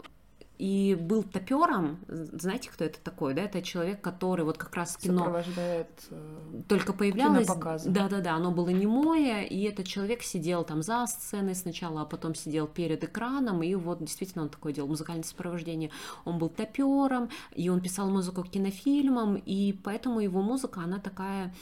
и 0.62 0.94
был 0.94 1.24
топером. 1.24 1.98
Знаете, 2.08 2.70
кто 2.70 2.86
это 2.86 3.00
такой? 3.00 3.34
Да, 3.34 3.42
это 3.42 3.64
человек, 3.64 4.00
который 4.00 4.46
вот 4.46 4.60
как 4.60 4.76
раз 4.76 4.96
кино 4.96 5.18
сопровождает 5.18 5.90
э, 6.12 6.62
только 6.68 6.94
появлялось. 6.94 7.48
Да, 7.86 8.08
да, 8.08 8.20
да, 8.20 8.36
оно 8.36 8.52
было 8.52 8.70
немое, 8.70 9.42
и 9.42 9.64
этот 9.64 9.88
человек 9.88 10.22
сидел 10.22 10.64
там 10.64 10.84
за 10.84 11.08
сценой 11.08 11.56
сначала, 11.56 12.04
а 12.04 12.06
потом 12.06 12.36
сидел 12.36 12.68
перед 12.68 13.04
экраном, 13.04 13.64
и 13.64 13.74
вот 13.74 14.04
действительно 14.04 14.44
он 14.44 14.50
такое 14.50 14.72
делал 14.72 14.88
музыкальное 14.88 15.24
сопровождение. 15.24 15.90
Он 16.26 16.38
был 16.38 16.50
топером, 16.50 17.30
и 17.56 17.70
он 17.70 17.82
писал 17.82 18.12
музыку 18.12 18.44
к 18.44 18.50
кинофильмам, 18.50 19.38
и 19.38 19.74
поэтому 19.74 20.20
его 20.20 20.44
музыка, 20.44 20.82
она 20.82 21.00
такая 21.00 21.56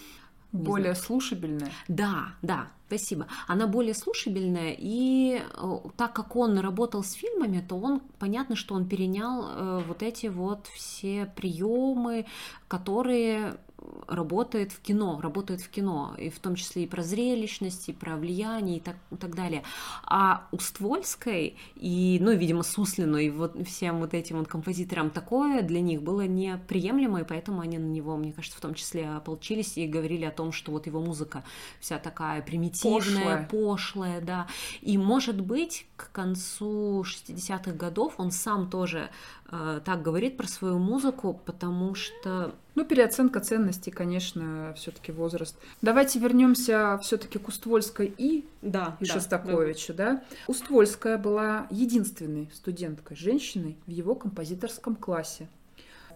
более 0.51 0.93
знаю. 0.93 1.05
слушабельная. 1.05 1.71
Да, 1.88 2.33
да, 2.41 2.67
спасибо. 2.89 3.28
Она 3.47 3.67
более 3.67 3.93
слушабельная, 3.93 4.75
и 4.78 5.41
э, 5.41 5.75
так 5.95 6.13
как 6.13 6.36
он 6.36 6.58
работал 6.58 7.04
с 7.04 7.13
фильмами, 7.13 7.63
то 7.67 7.75
он, 7.75 8.02
понятно, 8.17 8.56
что 8.56 8.73
он 8.73 8.89
перенял 8.89 9.45
э, 9.47 9.84
вот 9.88 10.02
эти 10.02 10.25
вот 10.28 10.65
все 10.73 11.32
приемы, 11.36 12.25
которые 12.67 13.58
работает 14.07 14.71
в 14.71 14.81
кино, 14.81 15.19
работает 15.21 15.61
в 15.61 15.69
кино, 15.69 16.15
и 16.17 16.29
в 16.29 16.39
том 16.39 16.56
числе 16.56 16.83
и 16.83 16.87
про 16.87 17.04
зрелищность, 17.04 17.89
и 17.89 17.93
про 17.93 18.17
влияние 18.17 18.77
и 18.77 18.79
так, 18.79 18.95
и 19.12 19.15
так 19.15 19.35
далее. 19.35 19.63
А 20.04 20.47
у 20.51 20.60
Ствольской 20.60 21.58
и, 21.75 22.17
ну, 22.21 22.31
видимо, 22.31 22.63
Суслину 22.63 23.17
и 23.17 23.29
вот 23.29 23.56
всем 23.67 23.99
вот 23.99 24.13
этим 24.13 24.39
вот 24.39 24.47
композиторам 24.47 25.10
такое 25.10 25.62
для 25.62 25.81
них 25.81 26.01
было 26.01 26.27
неприемлемо, 26.27 27.21
и 27.21 27.23
поэтому 27.23 27.62
они 27.62 27.77
на 27.77 27.87
него, 27.87 28.17
мне 28.17 28.33
кажется, 28.33 28.58
в 28.58 28.62
том 28.62 28.73
числе 28.73 29.10
ополчились 29.10 29.77
и 29.77 29.87
говорили 29.87 30.25
о 30.25 30.31
том, 30.31 30.51
что 30.51 30.71
вот 30.71 30.87
его 30.87 31.01
музыка 31.01 31.43
вся 31.79 31.99
такая 31.99 32.41
примитивная, 32.41 32.97
пошлая, 32.99 33.47
пошлая 33.47 34.21
да. 34.21 34.47
И, 34.81 34.97
может 34.97 35.39
быть, 35.41 35.85
к 35.95 36.12
концу 36.12 37.04
60-х 37.04 37.71
годов 37.73 38.15
он 38.17 38.31
сам 38.31 38.69
тоже 38.69 39.10
так 39.50 40.02
говорит 40.02 40.37
про 40.37 40.47
свою 40.47 40.77
музыку, 40.77 41.41
потому 41.45 41.95
что 41.95 42.54
ну, 42.75 42.85
переоценка 42.85 43.39
ценностей, 43.39 43.91
конечно, 43.91 44.73
все-таки 44.77 45.12
возраст. 45.12 45.58
Давайте 45.81 46.19
вернемся 46.19 47.00
все-таки 47.02 47.39
к 47.39 47.47
Уствольской 47.47 48.13
и, 48.17 48.45
да, 48.62 48.95
и 49.00 49.06
да, 49.06 49.13
Шостаковичу, 49.13 49.93
да. 49.93 50.13
да. 50.13 50.23
Уствольская 50.47 51.17
была 51.17 51.67
единственной 51.71 52.50
студенткой, 52.54 53.17
женщиной 53.17 53.75
в 53.87 53.91
его 53.91 54.15
композиторском 54.15 54.95
классе. 54.95 55.50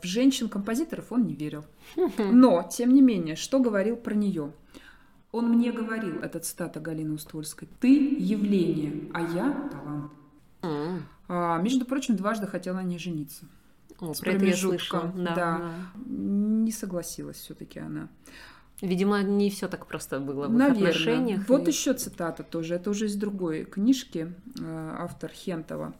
В 0.01 0.05
женщин-композиторов 0.05 1.11
он 1.11 1.25
не 1.25 1.33
верил. 1.33 1.65
Но, 2.17 2.69
тем 2.71 2.93
не 2.93 3.01
менее, 3.01 3.35
что 3.35 3.59
говорил 3.59 3.95
про 3.95 4.13
нее? 4.13 4.51
Он 5.31 5.49
мне 5.49 5.71
говорил, 5.71 6.19
это 6.19 6.39
цитата 6.39 6.79
Галины 6.79 7.15
Уствольской, 7.15 7.67
«Ты– 7.79 8.15
явление, 8.19 9.09
а 9.13 9.21
я– 9.21 9.69
талант». 9.71 10.11
А, 11.27 11.61
между 11.61 11.85
прочим, 11.85 12.15
дважды 12.15 12.47
хотела 12.47 12.79
ней 12.79 12.99
жениться. 12.99 13.45
О, 13.99 14.13
с 14.13 14.19
про 14.19 14.31
это 14.31 14.45
я 14.45 14.55
слышала. 14.55 15.11
Да, 15.15 15.35
да. 15.35 15.35
да. 15.35 15.71
Не 16.05 16.71
согласилась 16.71 17.37
все-таки 17.37 17.79
она. 17.79 18.09
Видимо, 18.81 19.21
не 19.21 19.49
все 19.49 19.67
так 19.69 19.85
просто 19.85 20.19
было 20.19 20.47
в 20.47 20.53
Наверное. 20.53 20.89
отношениях. 20.89 21.47
Вот 21.47 21.67
и... 21.67 21.71
еще 21.71 21.93
цитата 21.93 22.43
тоже. 22.43 22.75
Это 22.75 22.89
уже 22.89 23.05
из 23.05 23.15
другой 23.15 23.63
книжки, 23.63 24.33
э, 24.59 24.95
автор 24.99 25.31
Хентова. 25.31 25.93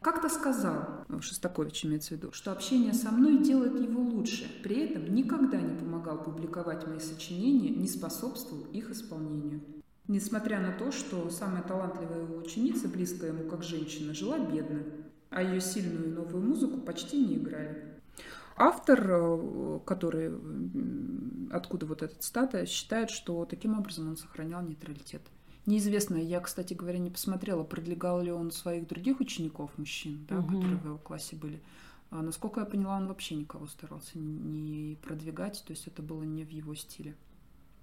Как-то 0.00 0.28
сказал, 0.28 1.04
Шостакович 1.20 1.84
имеется 1.84 2.08
в 2.08 2.12
виду, 2.12 2.32
что 2.32 2.50
общение 2.50 2.92
со 2.92 3.10
мной 3.12 3.38
делает 3.38 3.78
его 3.78 4.02
лучше. 4.02 4.50
При 4.64 4.80
этом 4.80 5.14
никогда 5.14 5.60
не 5.60 5.78
помогал 5.78 6.24
публиковать 6.24 6.86
мои 6.88 6.98
сочинения, 6.98 7.70
не 7.70 7.86
способствовал 7.86 8.64
их 8.72 8.90
исполнению. 8.90 9.60
Несмотря 10.08 10.60
на 10.60 10.72
то, 10.72 10.90
что 10.90 11.30
самая 11.30 11.62
талантливая 11.62 12.22
его 12.22 12.36
ученица, 12.36 12.88
близкая 12.88 13.32
ему 13.32 13.48
как 13.48 13.62
женщина, 13.62 14.14
жила 14.14 14.38
бедно 14.38 14.82
а 15.32 15.42
ее 15.42 15.60
сильную 15.60 16.14
новую 16.14 16.44
музыку 16.44 16.78
почти 16.78 17.16
не 17.16 17.36
играли. 17.36 18.00
Автор, 18.56 19.00
э, 19.10 19.80
который, 19.86 20.30
откуда 21.50 21.86
вот 21.86 22.02
этот 22.02 22.22
стата, 22.22 22.66
считает, 22.66 23.10
что 23.10 23.44
таким 23.46 23.78
образом 23.78 24.10
он 24.10 24.16
сохранял 24.16 24.62
нейтралитет. 24.62 25.22
Неизвестно, 25.64 26.16
я, 26.16 26.40
кстати 26.40 26.74
говоря, 26.74 26.98
не 26.98 27.10
посмотрела, 27.10 27.64
продвигал 27.64 28.20
ли 28.20 28.30
он 28.30 28.50
своих 28.50 28.86
других 28.86 29.20
учеников, 29.20 29.70
мужчин, 29.78 30.26
да, 30.28 30.38
угу. 30.38 30.56
которые 30.56 30.76
в 30.76 30.84
его 30.84 30.98
классе 30.98 31.36
были. 31.36 31.62
А, 32.10 32.20
насколько 32.20 32.60
я 32.60 32.66
поняла, 32.66 32.98
он 32.98 33.06
вообще 33.06 33.36
никого 33.36 33.66
старался 33.66 34.18
не 34.18 34.98
продвигать, 35.02 35.62
то 35.66 35.72
есть 35.72 35.86
это 35.86 36.02
было 36.02 36.24
не 36.24 36.44
в 36.44 36.50
его 36.50 36.74
стиле. 36.74 37.16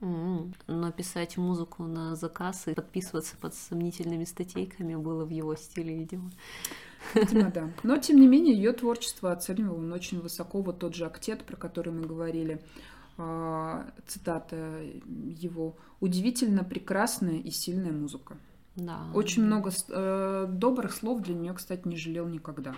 Mm-hmm. 0.02 0.54
Но 0.68 0.92
писать 0.92 1.38
музыку 1.38 1.84
на 1.84 2.16
заказ 2.16 2.68
и 2.68 2.74
подписываться 2.74 3.36
под 3.38 3.54
сомнительными 3.54 4.24
статейками 4.24 4.96
было 4.96 5.26
в 5.26 5.30
его 5.30 5.56
стиле, 5.56 5.98
видимо. 5.98 6.32
Видимо, 7.14 7.52
да. 7.52 7.70
Но, 7.84 7.98
тем 7.98 8.20
не 8.20 8.28
менее, 8.28 8.56
ее 8.56 8.72
творчество 8.74 9.32
оценивал 9.32 9.78
он 9.78 9.92
очень 9.92 10.22
высоко. 10.22 10.62
Вот 10.62 10.80
тот 10.80 10.96
же 10.96 11.06
«Актет», 11.06 11.44
про 11.44 11.56
который 11.56 11.92
мы 11.92 12.08
говорили, 12.08 12.62
а, 13.18 13.92
цитата 14.08 14.82
его, 15.06 15.76
«удивительно 16.00 16.64
прекрасная 16.64 17.38
и 17.38 17.52
сильная 17.52 17.92
музыка». 17.92 18.38
Да. 18.76 19.08
Очень 19.14 19.44
много 19.44 19.72
э, 19.90 20.46
добрых 20.48 20.94
слов 20.94 21.22
для 21.22 21.36
нее, 21.36 21.54
кстати, 21.54 21.86
не 21.86 21.98
жалел 21.98 22.28
никогда 22.28 22.76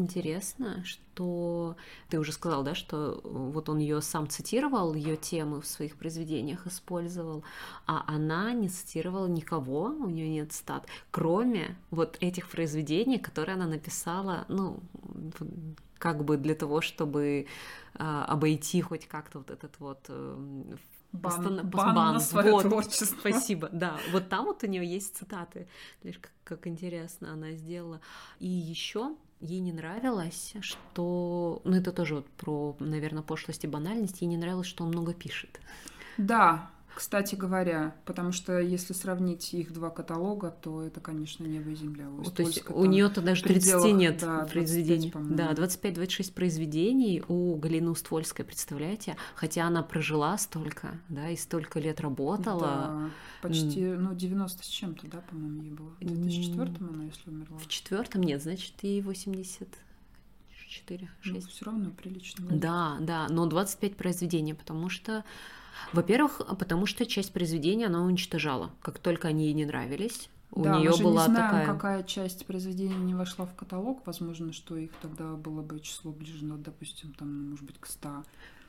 интересно, 0.00 0.82
что 0.84 1.76
ты 2.08 2.18
уже 2.18 2.32
сказал, 2.32 2.62
да, 2.62 2.74
что 2.74 3.20
вот 3.24 3.68
он 3.68 3.78
ее 3.78 4.00
сам 4.00 4.28
цитировал, 4.28 4.94
ее 4.94 5.16
темы 5.16 5.60
в 5.60 5.66
своих 5.66 5.96
произведениях 5.96 6.66
использовал, 6.66 7.44
а 7.86 8.04
она 8.06 8.52
не 8.52 8.68
цитировала 8.68 9.26
никого, 9.26 9.84
у 9.84 10.10
нее 10.10 10.28
нет 10.28 10.52
стат, 10.52 10.86
кроме 11.10 11.76
вот 11.90 12.16
этих 12.20 12.48
произведений, 12.50 13.18
которые 13.18 13.54
она 13.54 13.66
написала, 13.66 14.44
ну, 14.48 14.80
как 15.98 16.24
бы 16.24 16.36
для 16.36 16.54
того, 16.54 16.80
чтобы 16.80 17.46
э, 17.94 18.24
обойти 18.26 18.80
хоть 18.80 19.06
как-то 19.06 19.38
вот 19.38 19.50
этот 19.50 19.78
вот 19.78 20.06
э, 20.08 20.76
Бан, 21.12 21.22
постан... 21.22 21.68
бан, 21.68 21.94
бан 21.94 22.14
на 22.14 22.20
свое 22.20 22.52
вот, 22.52 22.62
творчество. 22.62 23.04
Спасибо, 23.18 23.68
да. 23.72 23.98
Вот 24.12 24.28
там 24.28 24.44
вот 24.44 24.62
у 24.62 24.66
нее 24.66 24.86
есть 24.86 25.16
цитаты. 25.16 25.66
Лишь 26.04 26.18
как, 26.18 26.32
как 26.44 26.66
интересно 26.66 27.32
она 27.32 27.52
сделала. 27.52 28.00
И 28.38 28.46
еще 28.46 29.16
ей 29.40 29.60
не 29.60 29.72
нравилось, 29.72 30.54
что... 30.60 31.60
Ну, 31.64 31.76
это 31.76 31.92
тоже 31.92 32.16
вот 32.16 32.26
про, 32.26 32.76
наверное, 32.78 33.22
пошлость 33.22 33.64
и 33.64 33.68
банальность. 33.68 34.20
Ей 34.22 34.28
не 34.28 34.36
нравилось, 34.36 34.66
что 34.66 34.84
он 34.84 34.90
много 34.90 35.14
пишет. 35.14 35.60
Да, 36.16 36.70
кстати 37.00 37.34
говоря, 37.34 37.94
потому 38.04 38.30
что 38.30 38.60
если 38.60 38.92
сравнить 38.92 39.54
их 39.54 39.72
два 39.72 39.88
каталога, 39.88 40.50
то 40.50 40.82
это, 40.82 41.00
конечно, 41.00 41.46
небо 41.46 41.70
и 41.70 41.74
земля. 41.74 42.10
У 42.10 42.24
то 42.24 42.42
есть 42.42 42.68
у 42.68 42.84
нее-то 42.84 43.22
даже 43.22 43.42
30 43.42 43.94
нет 43.94 44.18
да, 44.20 44.44
произведений. 44.44 45.10
25, 45.10 45.34
да, 45.34 46.02
25-26 46.04 46.34
произведений 46.34 47.22
у 47.26 47.56
Галины 47.56 47.88
Уствольской, 47.88 48.44
представляете? 48.44 49.16
Хотя 49.34 49.66
она 49.66 49.82
прожила 49.82 50.36
столько, 50.36 51.00
да, 51.08 51.30
и 51.30 51.36
столько 51.36 51.80
лет 51.80 52.02
работала. 52.02 52.60
Да, 52.60 53.10
почти, 53.40 53.80
ну, 53.80 54.14
90 54.14 54.62
с 54.62 54.66
чем-то, 54.66 55.06
да, 55.06 55.22
по-моему, 55.22 55.62
ей 55.62 55.72
было. 55.72 55.94
В 56.02 56.04
2004 56.04 56.86
она, 56.86 57.04
если 57.04 57.30
умерла. 57.30 57.56
В 57.56 57.66
четвертом 57.66 58.24
нет, 58.24 58.42
значит, 58.42 58.74
ей 58.82 59.00
80 59.00 59.68
4, 60.68 61.10
6. 61.22 61.34
Ну, 61.34 61.40
все 61.50 61.64
равно 61.64 61.90
прилично. 61.90 62.46
Да, 62.50 62.98
да, 63.00 63.26
но 63.30 63.46
25 63.46 63.96
произведений, 63.96 64.52
потому 64.52 64.90
что 64.90 65.24
во-первых, 65.92 66.40
потому 66.58 66.86
что 66.86 67.06
часть 67.06 67.32
произведения 67.32 67.86
она 67.86 68.02
уничтожала. 68.02 68.70
Как 68.82 68.98
только 68.98 69.28
они 69.28 69.46
ей 69.46 69.54
не 69.54 69.64
нравились, 69.64 70.28
у 70.52 70.62
да, 70.62 70.78
нее 70.78 70.90
мы 70.90 70.96
же 70.96 71.02
была 71.04 71.26
не 71.26 71.34
знаем, 71.34 71.50
такая... 71.50 71.66
какая 71.66 72.02
часть 72.02 72.46
произведения 72.46 72.96
не 72.96 73.14
вошла 73.14 73.46
в 73.46 73.54
каталог. 73.54 74.04
Возможно, 74.04 74.52
что 74.52 74.76
их 74.76 74.90
тогда 75.00 75.34
было 75.34 75.62
бы 75.62 75.78
число 75.80 76.10
ближе, 76.10 76.44
ну, 76.44 76.56
допустим, 76.56 77.14
там, 77.14 77.50
может 77.50 77.64
быть, 77.64 77.78
к 77.78 77.86
100. 77.86 78.24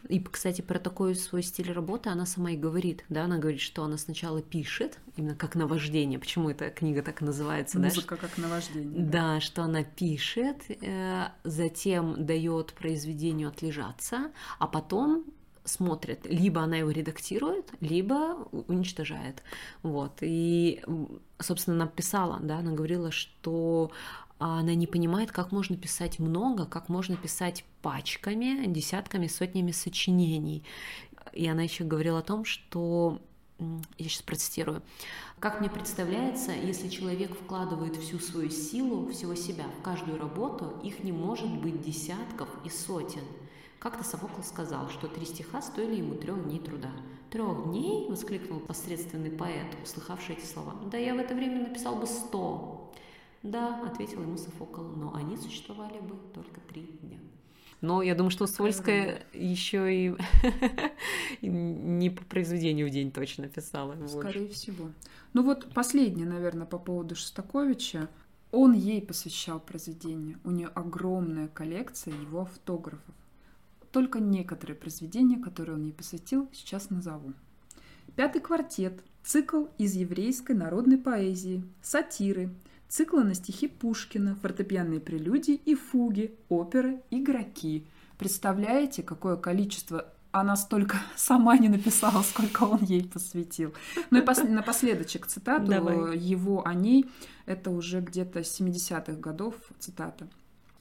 И, 0.09 0.19
кстати, 0.19 0.61
про 0.61 0.79
такой 0.79 1.15
свой 1.15 1.43
стиль 1.43 1.71
работы 1.71 2.09
она 2.09 2.25
сама 2.25 2.51
и 2.51 2.57
говорит, 2.57 3.03
да, 3.09 3.25
она 3.25 3.37
говорит, 3.37 3.61
что 3.61 3.83
она 3.83 3.97
сначала 3.97 4.41
пишет, 4.41 4.99
именно 5.15 5.35
как 5.35 5.55
наваждение, 5.55 6.17
почему 6.17 6.49
эта 6.49 6.69
книга 6.69 7.03
так 7.03 7.21
называется, 7.21 7.79
Музыка 7.79 8.15
да? 8.15 8.21
как 8.21 8.37
наваждение. 8.37 9.03
Да, 9.05 9.35
да, 9.35 9.39
что 9.39 9.63
она 9.63 9.83
пишет, 9.83 10.57
э, 10.69 11.27
затем 11.43 12.25
дает 12.25 12.73
произведению 12.73 13.49
отлежаться, 13.49 14.31
а 14.57 14.67
потом 14.67 15.25
смотрит, 15.63 16.25
либо 16.25 16.61
она 16.61 16.77
его 16.77 16.91
редактирует, 16.91 17.71
либо 17.79 18.47
уничтожает. 18.67 19.43
Вот. 19.83 20.17
И, 20.21 20.83
собственно, 21.39 21.75
она 21.75 21.87
писала, 21.87 22.39
да, 22.41 22.59
она 22.59 22.71
говорила, 22.71 23.11
что 23.11 23.91
она 24.39 24.73
не 24.73 24.87
понимает, 24.87 25.31
как 25.31 25.51
можно 25.51 25.77
писать 25.77 26.19
много, 26.19 26.65
как 26.65 26.89
можно 26.89 27.15
писать 27.15 27.63
пачками, 27.81 28.65
десятками, 28.65 29.27
сотнями 29.27 29.71
сочинений. 29.71 30.63
И 31.33 31.47
она 31.47 31.61
еще 31.63 31.83
говорила 31.83 32.19
о 32.19 32.23
том, 32.23 32.43
что 32.43 33.21
я 33.59 34.09
сейчас 34.09 34.23
процитирую. 34.23 34.81
Как 35.39 35.59
мне 35.59 35.69
представляется, 35.69 36.51
если 36.51 36.89
человек 36.89 37.35
вкладывает 37.35 37.95
всю 37.97 38.19
свою 38.19 38.49
силу, 38.49 39.07
всего 39.11 39.35
себя 39.35 39.65
в 39.79 39.83
каждую 39.83 40.19
работу, 40.19 40.79
их 40.83 41.03
не 41.03 41.11
может 41.11 41.49
быть 41.61 41.81
десятков 41.81 42.49
и 42.65 42.69
сотен. 42.69 43.21
Как-то 43.81 44.03
Софокл 44.03 44.43
сказал, 44.43 44.89
что 44.91 45.07
три 45.07 45.25
стиха 45.25 45.59
стоили 45.59 45.95
ему 45.95 46.13
трех 46.13 46.43
дней 46.43 46.59
труда. 46.59 46.91
«Трех 47.31 47.63
дней?»— 47.63 48.07
воскликнул 48.09 48.59
посредственный 48.59 49.31
поэт, 49.31 49.65
услыхавший 49.83 50.35
эти 50.35 50.45
слова. 50.45 50.75
«Да 50.91 50.99
я 50.99 51.15
в 51.15 51.17
это 51.17 51.33
время 51.33 51.67
написал 51.67 51.95
бы 51.95 52.05
сто». 52.05 52.93
«Да»,— 53.41 53.81
ответил 53.87 54.21
ему 54.21 54.37
Софокл, 54.37 54.83
«но 54.83 55.15
они 55.15 55.35
существовали 55.35 55.99
бы 55.99 56.15
только 56.31 56.59
три 56.69 56.83
дня». 57.01 57.17
Но 57.81 58.03
я 58.03 58.13
думаю, 58.13 58.29
что 58.29 58.45
Сольская 58.45 59.25
еще 59.33 59.91
и 61.41 61.47
не 61.47 62.11
по 62.11 62.23
произведению 62.25 62.87
в 62.87 62.91
день 62.91 63.11
точно 63.11 63.47
писала. 63.47 63.95
Скорее 64.07 64.49
всего. 64.49 64.91
Ну 65.33 65.41
вот 65.41 65.73
последнее, 65.73 66.27
наверное, 66.27 66.67
по 66.67 66.77
поводу 66.77 67.15
Шостаковича. 67.15 68.09
Он 68.51 68.73
ей 68.73 69.01
посвящал 69.01 69.59
произведение. 69.59 70.37
У 70.43 70.51
нее 70.51 70.67
огромная 70.67 71.47
коллекция 71.47 72.13
его 72.13 72.41
автографов. 72.41 73.15
Только 73.91 74.19
некоторые 74.19 74.75
произведения, 74.75 75.37
которые 75.37 75.75
он 75.75 75.83
ей 75.83 75.93
посвятил, 75.93 76.49
сейчас 76.53 76.89
назову. 76.89 77.33
Пятый 78.15 78.41
квартет, 78.41 79.03
цикл 79.23 79.65
из 79.77 79.95
еврейской 79.95 80.53
народной 80.53 80.97
поэзии, 80.97 81.63
сатиры, 81.81 82.49
циклы 82.87 83.23
на 83.23 83.33
стихи 83.33 83.67
Пушкина, 83.67 84.35
фортепианные 84.35 84.99
прелюдии 84.99 85.55
и 85.55 85.75
фуги, 85.75 86.35
оперы, 86.49 87.01
игроки. 87.09 87.85
Представляете, 88.17 89.03
какое 89.03 89.35
количество 89.35 90.07
она 90.31 90.55
столько 90.55 90.97
сама 91.15 91.57
не 91.57 91.69
написала, 91.69 92.21
сколько 92.21 92.63
он 92.63 92.83
ей 92.83 93.03
посвятил. 93.03 93.73
Ну 94.09 94.19
и 94.19 94.21
пос... 94.21 94.43
напоследочек 94.43 95.27
цитату 95.27 95.67
Давай. 95.67 96.17
его 96.17 96.65
о 96.65 96.73
ней. 96.73 97.09
Это 97.45 97.69
уже 97.69 98.01
где-то 98.01 98.39
70-х 98.39 99.13
годов 99.13 99.55
цитата. 99.79 100.27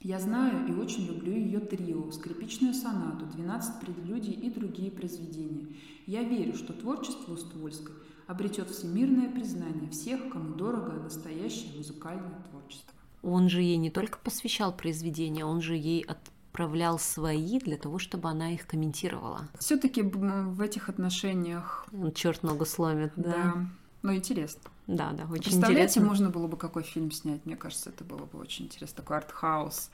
Я 0.03 0.19
знаю 0.19 0.67
и 0.67 0.73
очень 0.73 1.07
люблю 1.07 1.33
ее 1.33 1.61
трио, 1.61 2.11
скрипичную 2.11 2.73
сонату, 2.73 3.27
12 3.27 3.81
прелюдий 3.81 4.33
и 4.33 4.49
другие 4.49 4.91
произведения. 4.91 5.67
Я 6.07 6.23
верю, 6.23 6.55
что 6.55 6.73
творчество 6.73 7.35
Уствольской 7.35 7.95
обретет 8.27 8.71
всемирное 8.71 9.31
признание 9.31 9.91
всех, 9.91 10.31
кому 10.31 10.55
дорого 10.55 10.93
настоящее 10.93 11.77
музыкальное 11.77 12.43
творчество. 12.51 12.95
Он 13.23 13.51
же 13.51 13.61
ей 13.61 13.77
не 13.77 13.91
только 13.91 14.19
посвящал 14.19 14.75
произведения, 14.75 15.45
он 15.45 15.61
же 15.61 15.77
ей 15.77 16.01
отправлял 16.01 16.99
свои 16.99 17.59
для 17.59 17.77
того, 17.77 17.99
чтобы 17.99 18.31
она 18.31 18.55
их 18.55 18.67
комментировала. 18.67 19.49
Все-таки 19.59 20.01
в 20.03 20.63
этих 20.63 20.89
отношениях... 20.89 21.87
Черт 22.15 22.43
ногу 22.43 22.65
сломит, 22.65 23.13
да. 23.17 23.33
да. 23.33 23.67
Но 24.03 24.15
интересно. 24.15 24.71
Да, 24.87 25.13
да, 25.13 25.25
очень 25.25 25.45
Представляете, 25.45 25.83
интересно. 25.83 26.05
можно 26.05 26.31
было 26.31 26.47
бы 26.47 26.57
какой 26.57 26.83
фильм 26.83 27.11
снять, 27.11 27.45
мне 27.47 27.57
кажется, 27.57 27.91
это 27.91 28.03
было 28.05 28.25
бы 28.25 28.39
очень 28.39 28.65
интересно. 28.67 28.97
Такой 28.97 29.19
артхаус 29.19 29.91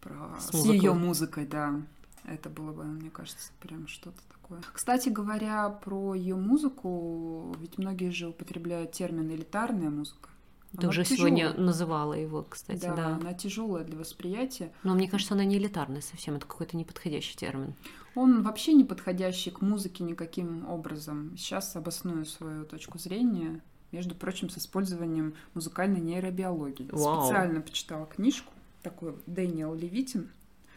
про... 0.00 0.36
с, 0.38 0.50
с 0.50 0.64
ее 0.66 0.92
музыкой, 0.92 1.46
да. 1.46 1.80
Это 2.24 2.50
было 2.50 2.72
бы, 2.72 2.84
мне 2.84 3.10
кажется, 3.10 3.50
прям 3.60 3.88
что-то 3.88 4.20
такое. 4.30 4.60
Кстати 4.72 5.08
говоря, 5.08 5.68
про 5.70 6.14
ее 6.14 6.36
музыку, 6.36 7.54
ведь 7.58 7.78
многие 7.78 8.10
же 8.10 8.28
употребляют 8.28 8.92
термин 8.92 9.30
элитарная 9.30 9.90
музыка. 9.90 10.28
Ты 10.72 10.80
она 10.80 10.88
уже 10.90 11.04
тяжелая. 11.04 11.18
сегодня 11.18 11.54
называла 11.54 12.12
его, 12.12 12.42
кстати, 12.42 12.80
да, 12.80 12.94
да. 12.94 13.06
Она 13.16 13.32
тяжелая 13.32 13.84
для 13.84 13.96
восприятия. 13.98 14.70
Но 14.82 14.94
мне 14.94 15.08
кажется, 15.08 15.32
она 15.32 15.44
не 15.44 15.56
элитарная 15.56 16.02
совсем, 16.02 16.36
это 16.36 16.46
какой-то 16.46 16.76
неподходящий 16.76 17.36
термин. 17.36 17.74
Он 18.18 18.42
вообще 18.42 18.72
не 18.72 18.82
подходящий 18.82 19.52
к 19.52 19.60
музыке 19.60 20.02
никаким 20.02 20.68
образом. 20.68 21.36
Сейчас 21.36 21.76
обосную 21.76 22.26
свою 22.26 22.64
точку 22.64 22.98
зрения, 22.98 23.62
между 23.92 24.16
прочим, 24.16 24.50
с 24.50 24.58
использованием 24.58 25.34
музыкальной 25.54 26.00
нейробиологии. 26.00 26.88
Вау. 26.90 27.22
Специально 27.22 27.60
почитала 27.60 28.06
книжку, 28.06 28.52
такой 28.82 29.14
Дэниел 29.28 29.72
Левитин. 29.72 30.30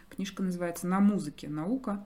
Книжка 0.10 0.44
называется 0.44 0.86
«На 0.86 1.00
музыке. 1.00 1.50
Наука 1.50 2.06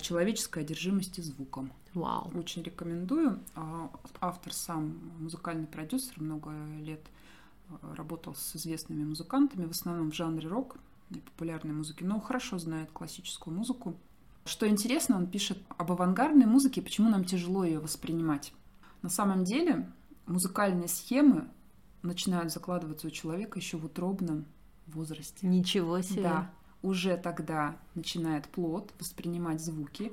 человеческой 0.00 0.62
одержимости 0.62 1.20
звуком». 1.20 1.70
Вау. 1.92 2.32
Очень 2.34 2.62
рекомендую. 2.62 3.40
А, 3.54 3.90
автор 4.22 4.54
сам 4.54 4.98
музыкальный 5.18 5.66
продюсер, 5.66 6.22
много 6.22 6.50
лет 6.80 7.02
а, 7.68 7.94
работал 7.96 8.34
с 8.34 8.56
известными 8.56 9.04
музыкантами, 9.04 9.66
в 9.66 9.72
основном 9.72 10.10
в 10.10 10.14
жанре 10.14 10.48
рок 10.48 10.78
и 11.10 11.18
популярной 11.18 11.74
музыки, 11.74 12.02
но 12.02 12.18
хорошо 12.18 12.56
знает 12.56 12.90
классическую 12.92 13.54
музыку. 13.54 13.94
Что 14.44 14.68
интересно, 14.68 15.16
он 15.16 15.26
пишет 15.26 15.58
об 15.76 15.92
авангардной 15.92 16.46
музыке 16.46 16.82
почему 16.82 17.08
нам 17.08 17.24
тяжело 17.24 17.64
ее 17.64 17.78
воспринимать. 17.78 18.52
На 19.02 19.08
самом 19.08 19.44
деле 19.44 19.90
музыкальные 20.26 20.88
схемы 20.88 21.48
начинают 22.02 22.52
закладываться 22.52 23.06
у 23.06 23.10
человека 23.10 23.58
еще 23.58 23.76
в 23.76 23.86
утробном 23.86 24.44
возрасте. 24.86 25.46
Ничего 25.46 26.00
себе. 26.02 26.22
Да, 26.22 26.50
уже 26.82 27.16
тогда 27.16 27.76
начинает 27.94 28.46
плод 28.46 28.92
воспринимать 28.98 29.62
звуки, 29.62 30.12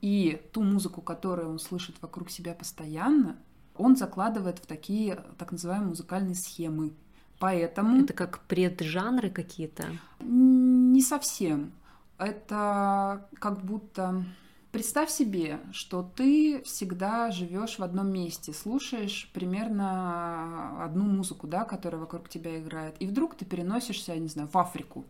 и 0.00 0.40
ту 0.52 0.62
музыку, 0.62 1.02
которую 1.02 1.50
он 1.50 1.58
слышит 1.58 1.96
вокруг 2.00 2.30
себя 2.30 2.54
постоянно, 2.54 3.36
он 3.76 3.96
закладывает 3.96 4.58
в 4.58 4.66
такие 4.66 5.24
так 5.38 5.52
называемые 5.52 5.90
музыкальные 5.90 6.34
схемы. 6.34 6.92
Поэтому... 7.38 8.02
Это 8.02 8.12
как 8.12 8.40
преджанры 8.40 9.30
какие-то? 9.30 9.86
Не 10.20 11.02
совсем. 11.02 11.72
Это 12.18 13.28
как 13.38 13.64
будто... 13.64 14.24
Представь 14.70 15.08
себе, 15.08 15.60
что 15.72 16.02
ты 16.02 16.62
всегда 16.62 17.30
живешь 17.30 17.78
в 17.78 17.82
одном 17.82 18.12
месте, 18.12 18.52
слушаешь 18.52 19.30
примерно 19.32 20.84
одну 20.84 21.04
музыку, 21.04 21.46
да, 21.46 21.64
которая 21.64 21.98
вокруг 21.98 22.28
тебя 22.28 22.60
играет, 22.60 22.94
и 23.00 23.06
вдруг 23.06 23.34
ты 23.34 23.46
переносишься, 23.46 24.12
я 24.12 24.18
не 24.18 24.28
знаю, 24.28 24.46
в 24.52 24.58
Африку, 24.58 25.06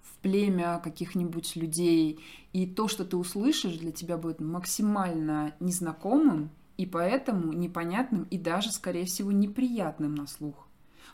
в 0.00 0.16
племя 0.22 0.80
каких-нибудь 0.82 1.56
людей, 1.56 2.24
и 2.54 2.66
то, 2.66 2.88
что 2.88 3.04
ты 3.04 3.18
услышишь, 3.18 3.76
для 3.76 3.92
тебя 3.92 4.16
будет 4.16 4.40
максимально 4.40 5.54
незнакомым 5.60 6.50
и 6.78 6.86
поэтому 6.86 7.52
непонятным 7.52 8.22
и 8.24 8.38
даже, 8.38 8.72
скорее 8.72 9.04
всего, 9.04 9.30
неприятным 9.30 10.14
на 10.14 10.26
слух, 10.26 10.66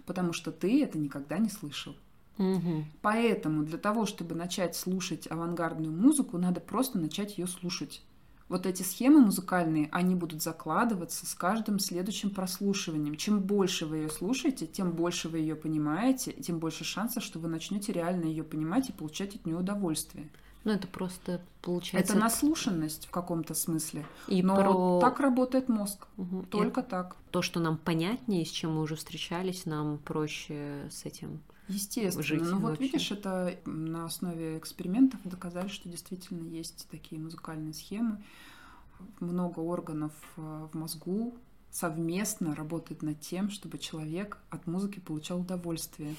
потому 0.06 0.32
что 0.32 0.52
ты 0.52 0.84
это 0.84 0.98
никогда 0.98 1.38
не 1.38 1.48
слышал. 1.48 1.96
Угу. 2.38 2.84
Поэтому 3.02 3.64
для 3.64 3.78
того, 3.78 4.06
чтобы 4.06 4.34
начать 4.34 4.76
слушать 4.76 5.26
авангардную 5.30 5.92
музыку, 5.92 6.38
надо 6.38 6.60
просто 6.60 6.98
начать 6.98 7.36
ее 7.36 7.46
слушать. 7.46 8.02
Вот 8.48 8.64
эти 8.64 8.82
схемы 8.82 9.20
музыкальные, 9.20 9.90
они 9.92 10.14
будут 10.14 10.42
закладываться 10.42 11.26
с 11.26 11.34
каждым 11.34 11.78
следующим 11.78 12.30
прослушиванием. 12.30 13.16
Чем 13.16 13.40
больше 13.40 13.84
вы 13.84 13.98
ее 13.98 14.08
слушаете, 14.08 14.66
тем 14.66 14.92
больше 14.92 15.28
вы 15.28 15.38
ее 15.38 15.54
понимаете, 15.54 16.32
тем 16.32 16.58
больше 16.58 16.84
шансов, 16.84 17.22
что 17.22 17.38
вы 17.38 17.48
начнете 17.48 17.92
реально 17.92 18.24
ее 18.24 18.44
понимать 18.44 18.88
и 18.88 18.92
получать 18.92 19.34
от 19.34 19.44
нее 19.44 19.58
удовольствие. 19.58 20.30
Ну, 20.64 20.72
это 20.72 20.88
просто 20.88 21.42
получается... 21.60 22.14
Это 22.14 22.20
наслушанность 22.20 23.06
в 23.06 23.10
каком-то 23.10 23.54
смысле. 23.54 24.06
И 24.28 24.42
Но 24.42 24.56
про... 24.56 25.00
так 25.00 25.20
работает 25.20 25.68
мозг. 25.68 26.06
Угу. 26.16 26.46
Только 26.50 26.80
и 26.80 26.84
так. 26.84 27.16
То, 27.30 27.42
что 27.42 27.60
нам 27.60 27.76
понятнее, 27.76 28.46
с 28.46 28.50
чем 28.50 28.76
мы 28.76 28.82
уже 28.82 28.96
встречались, 28.96 29.66
нам 29.66 29.98
проще 29.98 30.88
с 30.90 31.04
этим 31.04 31.40
Естественно. 31.68 32.22
жить. 32.22 32.42
Ну 32.42 32.58
вот 32.58 32.80
видишь, 32.80 33.10
это 33.10 33.58
на 33.66 34.06
основе 34.06 34.58
экспериментов 34.58 35.20
доказали, 35.24 35.68
что 35.68 35.88
действительно 35.88 36.42
есть 36.42 36.86
такие 36.90 37.20
музыкальные 37.20 37.74
схемы. 37.74 38.22
Много 39.20 39.60
органов 39.60 40.12
э, 40.36 40.68
в 40.72 40.76
мозгу 40.76 41.34
совместно 41.70 42.54
работает 42.54 43.02
над 43.02 43.20
тем, 43.20 43.50
чтобы 43.50 43.78
человек 43.78 44.38
от 44.50 44.66
музыки 44.66 44.98
получал 45.00 45.40
удовольствие. 45.40 46.16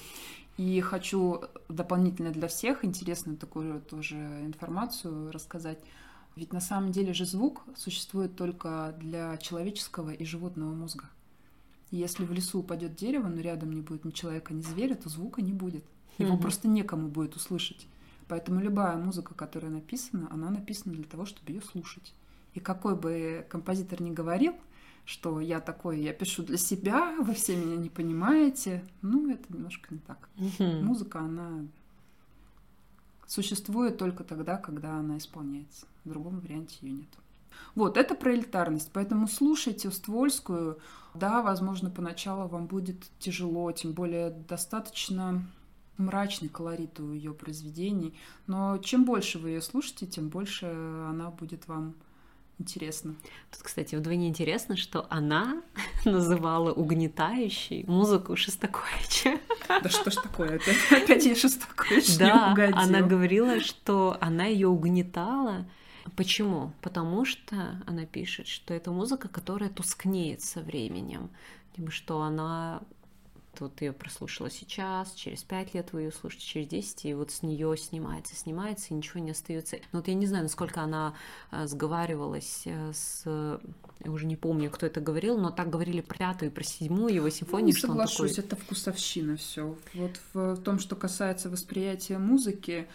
И 0.56 0.80
хочу 0.80 1.42
дополнительно 1.68 2.30
для 2.30 2.48
всех 2.48 2.84
интересную 2.84 3.36
такую 3.36 3.80
тоже 3.80 4.16
информацию 4.16 5.32
рассказать. 5.32 5.78
Ведь 6.36 6.52
на 6.52 6.60
самом 6.60 6.92
деле 6.92 7.12
же 7.12 7.26
звук 7.26 7.62
существует 7.76 8.36
только 8.36 8.94
для 8.98 9.36
человеческого 9.38 10.10
и 10.10 10.24
животного 10.24 10.72
мозга. 10.72 11.08
Если 11.90 12.24
в 12.24 12.32
лесу 12.32 12.60
упадет 12.60 12.94
дерево, 12.94 13.28
но 13.28 13.40
рядом 13.40 13.72
не 13.72 13.80
будет 13.80 14.04
ни 14.04 14.10
человека, 14.10 14.54
ни 14.54 14.62
зверя, 14.62 14.94
то 14.94 15.08
звука 15.08 15.42
не 15.42 15.52
будет. 15.52 15.84
Его 16.18 16.34
mm-hmm. 16.34 16.40
просто 16.40 16.68
некому 16.68 17.08
будет 17.08 17.34
услышать. 17.34 17.86
Поэтому 18.28 18.60
любая 18.60 18.96
музыка, 18.96 19.34
которая 19.34 19.72
написана, 19.72 20.28
она 20.30 20.50
написана 20.50 20.94
для 20.94 21.04
того, 21.04 21.24
чтобы 21.24 21.50
ее 21.50 21.60
слушать. 21.62 22.14
И 22.54 22.60
какой 22.60 22.94
бы 22.94 23.44
композитор 23.48 24.00
ни 24.02 24.10
говорил, 24.10 24.54
что 25.04 25.40
я 25.40 25.60
такой, 25.60 26.00
я 26.00 26.12
пишу 26.12 26.44
для 26.44 26.58
себя, 26.58 27.16
вы 27.18 27.34
все 27.34 27.56
меня 27.56 27.76
не 27.76 27.90
понимаете, 27.90 28.84
ну, 29.02 29.28
это 29.30 29.52
немножко 29.52 29.92
не 29.92 29.98
так. 30.00 30.28
Mm-hmm. 30.36 30.82
Музыка, 30.82 31.20
она 31.20 31.66
существует 33.26 33.98
только 33.98 34.22
тогда, 34.22 34.56
когда 34.56 34.94
она 34.94 35.18
исполняется. 35.18 35.86
В 36.04 36.08
другом 36.10 36.38
варианте 36.38 36.76
ее 36.82 36.92
нет. 36.92 37.08
Вот, 37.74 37.96
это 37.96 38.14
про 38.14 38.34
элитарность. 38.34 38.90
Поэтому 38.92 39.28
слушайте 39.28 39.88
Уствольскую. 39.88 40.78
Да, 41.14 41.42
возможно, 41.42 41.90
поначалу 41.90 42.48
вам 42.48 42.66
будет 42.66 43.02
тяжело, 43.18 43.70
тем 43.72 43.92
более 43.92 44.30
достаточно 44.30 45.42
мрачный 45.96 46.48
колорит 46.48 46.98
у 47.00 47.12
ее 47.12 47.32
произведений. 47.32 48.14
Но 48.46 48.78
чем 48.78 49.04
больше 49.04 49.38
вы 49.38 49.50
ее 49.50 49.62
слушаете, 49.62 50.06
тем 50.06 50.28
больше 50.28 50.66
она 50.66 51.30
будет 51.30 51.68
вам 51.68 51.94
интересна. 52.60 53.14
Тут, 53.50 53.62
кстати, 53.62 53.94
вдвойне 53.94 54.28
интересно, 54.28 54.76
что 54.76 55.06
она 55.10 55.62
называла 56.04 56.72
угнетающей 56.72 57.84
музыку 57.86 58.36
Шостаковича. 58.36 59.40
Да 59.68 59.88
что 59.88 60.10
ж 60.10 60.16
такое? 60.16 60.56
Опять, 60.56 60.92
опять 61.02 61.24
я 61.24 61.34
Шостакович 61.34 62.18
да, 62.18 62.46
не 62.46 62.52
угодил. 62.52 62.76
она 62.76 63.00
говорила, 63.00 63.60
что 63.60 64.16
она 64.20 64.44
ее 64.44 64.68
угнетала, 64.68 65.66
Почему? 66.16 66.72
Потому 66.80 67.24
что 67.24 67.82
она 67.86 68.06
пишет, 68.06 68.46
что 68.46 68.74
это 68.74 68.90
музыка, 68.90 69.28
которая 69.28 69.70
тускнеет 69.70 70.42
со 70.42 70.60
временем, 70.60 71.30
либо 71.76 71.90
что 71.90 72.22
она 72.22 72.82
вот 73.58 73.80
ее 73.80 73.92
прослушала 73.92 74.50
сейчас, 74.50 75.12
через 75.12 75.42
пять 75.42 75.74
лет 75.74 75.92
вы 75.92 76.02
ее 76.02 76.12
слушаете, 76.12 76.46
через 76.46 76.68
10, 76.68 77.04
и 77.06 77.14
вот 77.14 77.30
с 77.30 77.42
нее 77.42 77.76
снимается, 77.76 78.34
снимается, 78.36 78.88
и 78.90 78.94
ничего 78.94 79.20
не 79.20 79.32
остается. 79.32 79.76
Но 79.92 79.98
вот 79.98 80.08
я 80.08 80.14
не 80.14 80.26
знаю, 80.26 80.44
насколько 80.44 80.80
она 80.80 81.14
э, 81.50 81.66
сговаривалась 81.66 82.62
э, 82.64 82.92
с... 82.94 83.24
Я 84.02 84.10
уже 84.10 84.26
не 84.26 84.36
помню, 84.36 84.70
кто 84.70 84.86
это 84.86 85.00
говорил, 85.00 85.38
но 85.38 85.50
так 85.50 85.68
говорили 85.68 86.00
про 86.00 86.16
пятую 86.16 86.50
и 86.50 86.54
про 86.54 86.62
седьмую 86.62 87.12
его 87.14 87.28
симфонию, 87.28 87.74
ну, 87.74 87.78
что 87.78 87.88
соглашусь, 87.88 88.36
такой... 88.36 88.46
это 88.46 88.56
вкусовщина 88.56 89.36
все. 89.36 89.76
Вот 89.94 90.20
в 90.32 90.56
том, 90.62 90.78
что 90.78 90.96
касается 90.96 91.50
восприятия 91.50 92.18
музыки, 92.18 92.88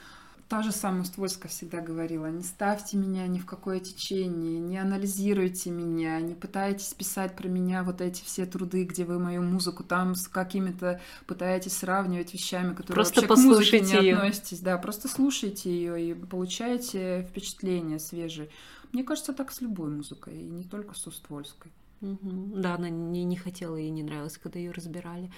та 0.48 0.62
же 0.62 0.72
самая 0.72 1.04
Ствольская 1.06 1.50
всегда 1.50 1.82
говорила, 1.82 2.28
не 2.28 2.43
ставьте 2.43 2.98
меня 2.98 3.26
ни 3.28 3.39
в 3.39 3.46
какое 3.46 3.80
течение, 3.80 4.60
не 4.60 4.78
анализируйте 4.78 5.72
меня, 5.72 6.20
не 6.20 6.36
пытайтесь 6.36 6.93
писать 6.93 7.36
про 7.36 7.48
меня 7.48 7.84
вот 7.84 8.02
эти 8.02 8.24
все 8.24 8.46
труды, 8.46 8.84
где 8.84 9.06
вы 9.06 9.18
мою 9.20 9.41
музыку 9.41 9.84
там 9.84 10.16
с 10.16 10.28
какими-то 10.28 11.02
пытаетесь 11.26 11.74
сравнивать 11.74 12.34
вещами, 12.34 12.74
которые 12.74 12.93
просто 12.93 13.22
вообще 13.22 13.36
к 13.36 13.46
музыке 13.46 13.80
не 13.82 13.93
ее. 13.93 14.16
относитесь. 14.16 14.60
Да, 14.60 14.78
просто 14.78 15.08
слушайте 15.08 15.70
ее 15.70 16.12
и 16.12 16.14
получаете 16.14 17.24
впечатления 17.30 18.00
свежие. 18.00 18.50
Мне 18.91 19.04
кажется, 19.04 19.34
так 19.34 19.52
с 19.52 19.62
любой 19.62 19.89
музыкой, 19.89 20.39
и 20.39 20.50
не 20.50 20.64
только 20.64 20.93
с 20.93 21.08
Уствольской. 21.08 21.72
Угу. 22.02 22.54
Да, 22.58 22.76
она 22.76 22.89
не, 22.89 23.24
не 23.24 23.36
хотела, 23.36 23.76
ей 23.76 23.89
не 23.89 24.04
нравилось, 24.04 24.38
когда 24.38 24.60
ее 24.60 24.72
разбирали. 24.72 25.32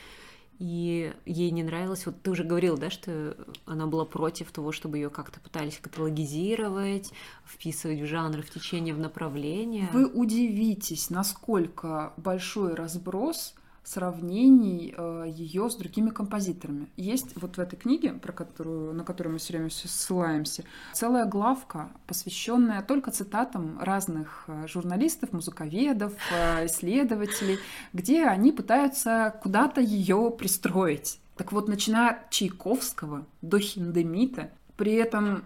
И 0.59 1.13
ей 1.25 1.51
не 1.51 1.61
нравилось, 1.61 2.05
вот 2.07 2.21
ты 2.23 2.31
уже 2.31 2.43
говорил, 2.43 2.77
да, 2.77 2.89
что 2.89 3.37
она 3.65 3.85
была 3.85 4.05
против 4.05 4.51
того, 4.51 4.71
чтобы 4.71 4.97
ее 4.97 5.11
как-то 5.11 5.39
пытались 5.39 5.77
каталогизировать, 5.77 7.13
вписывать 7.45 7.99
в 8.01 8.05
жанр, 8.05 8.41
в 8.41 8.49
течение, 8.49 8.95
в 8.95 8.99
направление. 8.99 9.89
Вы 9.93 10.07
удивитесь, 10.07 11.11
насколько 11.11 12.13
большой 12.17 12.73
разброс 12.73 13.53
сравнений 13.87 14.93
э, 14.97 15.25
ее 15.29 15.69
с 15.69 15.75
другими 15.75 16.09
композиторами. 16.09 16.89
Есть 16.97 17.41
вот 17.41 17.55
в 17.55 17.59
этой 17.59 17.77
книге, 17.77 18.11
про 18.11 18.33
которую, 18.33 18.93
на 18.93 19.05
которую 19.05 19.33
мы 19.33 19.39
все 19.39 19.53
время 19.53 19.69
ссылаемся, 19.69 20.65
целая 20.93 21.25
главка, 21.25 21.89
посвященная 22.05 22.81
только 22.81 23.11
цитатам 23.11 23.79
разных 23.79 24.43
э, 24.47 24.67
журналистов, 24.67 25.31
музыковедов, 25.31 26.13
э, 26.33 26.65
исследователей, 26.65 27.59
где 27.93 28.25
они 28.25 28.51
пытаются 28.51 29.33
куда-то 29.41 29.79
ее 29.79 30.35
пристроить. 30.37 31.21
Так 31.37 31.53
вот, 31.53 31.69
начиная 31.69 32.09
от 32.09 32.29
Чайковского 32.29 33.25
до 33.41 33.59
Хиндемита, 33.59 34.51
при 34.75 34.95
этом 34.95 35.45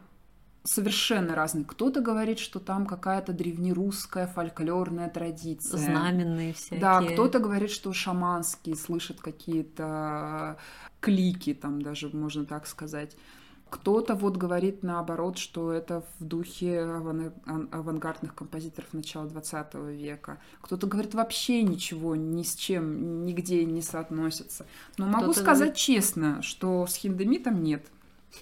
совершенно 0.64 1.36
разные. 1.36 1.66
Кто-то 1.66 2.01
говорит, 2.01 2.39
что 2.39 2.59
там 2.59 2.86
какая-то 2.86 3.34
древнерусская 3.34 4.28
фольклорная 4.28 5.09
традиция. 5.09 5.78
Знаменные 5.80 6.53
всякие. 6.53 6.80
Да, 6.80 7.01
кто-то 7.01 7.39
говорит, 7.39 7.72
что 7.72 7.93
шаманские 7.93 8.76
слышат 8.76 9.20
какие-то 9.22 10.57
клики, 10.99 11.53
там 11.53 11.82
даже 11.82 12.09
можно 12.09 12.45
так 12.45 12.68
сказать. 12.68 13.18
Кто-то 13.70 14.16
вот 14.16 14.36
говорит 14.36 14.84
наоборот, 14.84 15.38
что 15.38 15.72
это 15.72 16.03
в 16.20 16.24
духе 16.26 16.82
авангардных 16.82 18.36
композиторов 18.36 18.93
начала 18.93 19.28
20 19.28 19.76
века. 19.95 20.39
Кто-то 20.59 20.88
говорит 20.88 21.14
вообще 21.14 21.64
ничего 21.64 22.18
ни 22.18 22.43
с 22.43 22.55
чем, 22.55 23.24
нигде 23.26 23.64
не 23.64 23.82
соотносится. 23.82 24.66
Но 24.97 25.07
могу 25.07 25.34
сказать 25.34 25.78
честно, 25.78 26.41
что 26.41 26.86
с 26.86 26.95
хиндемитом 26.95 27.64
нет 27.64 27.88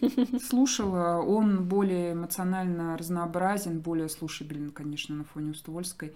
слушала. 0.42 1.22
Он 1.22 1.66
более 1.66 2.14
эмоционально 2.14 2.98
разнообразен, 2.98 3.80
более 3.80 4.10
слушабелен, 4.10 4.72
конечно, 4.72 5.16
на 5.16 5.24
фоне 5.24 5.52
Устовольской. 5.52 6.14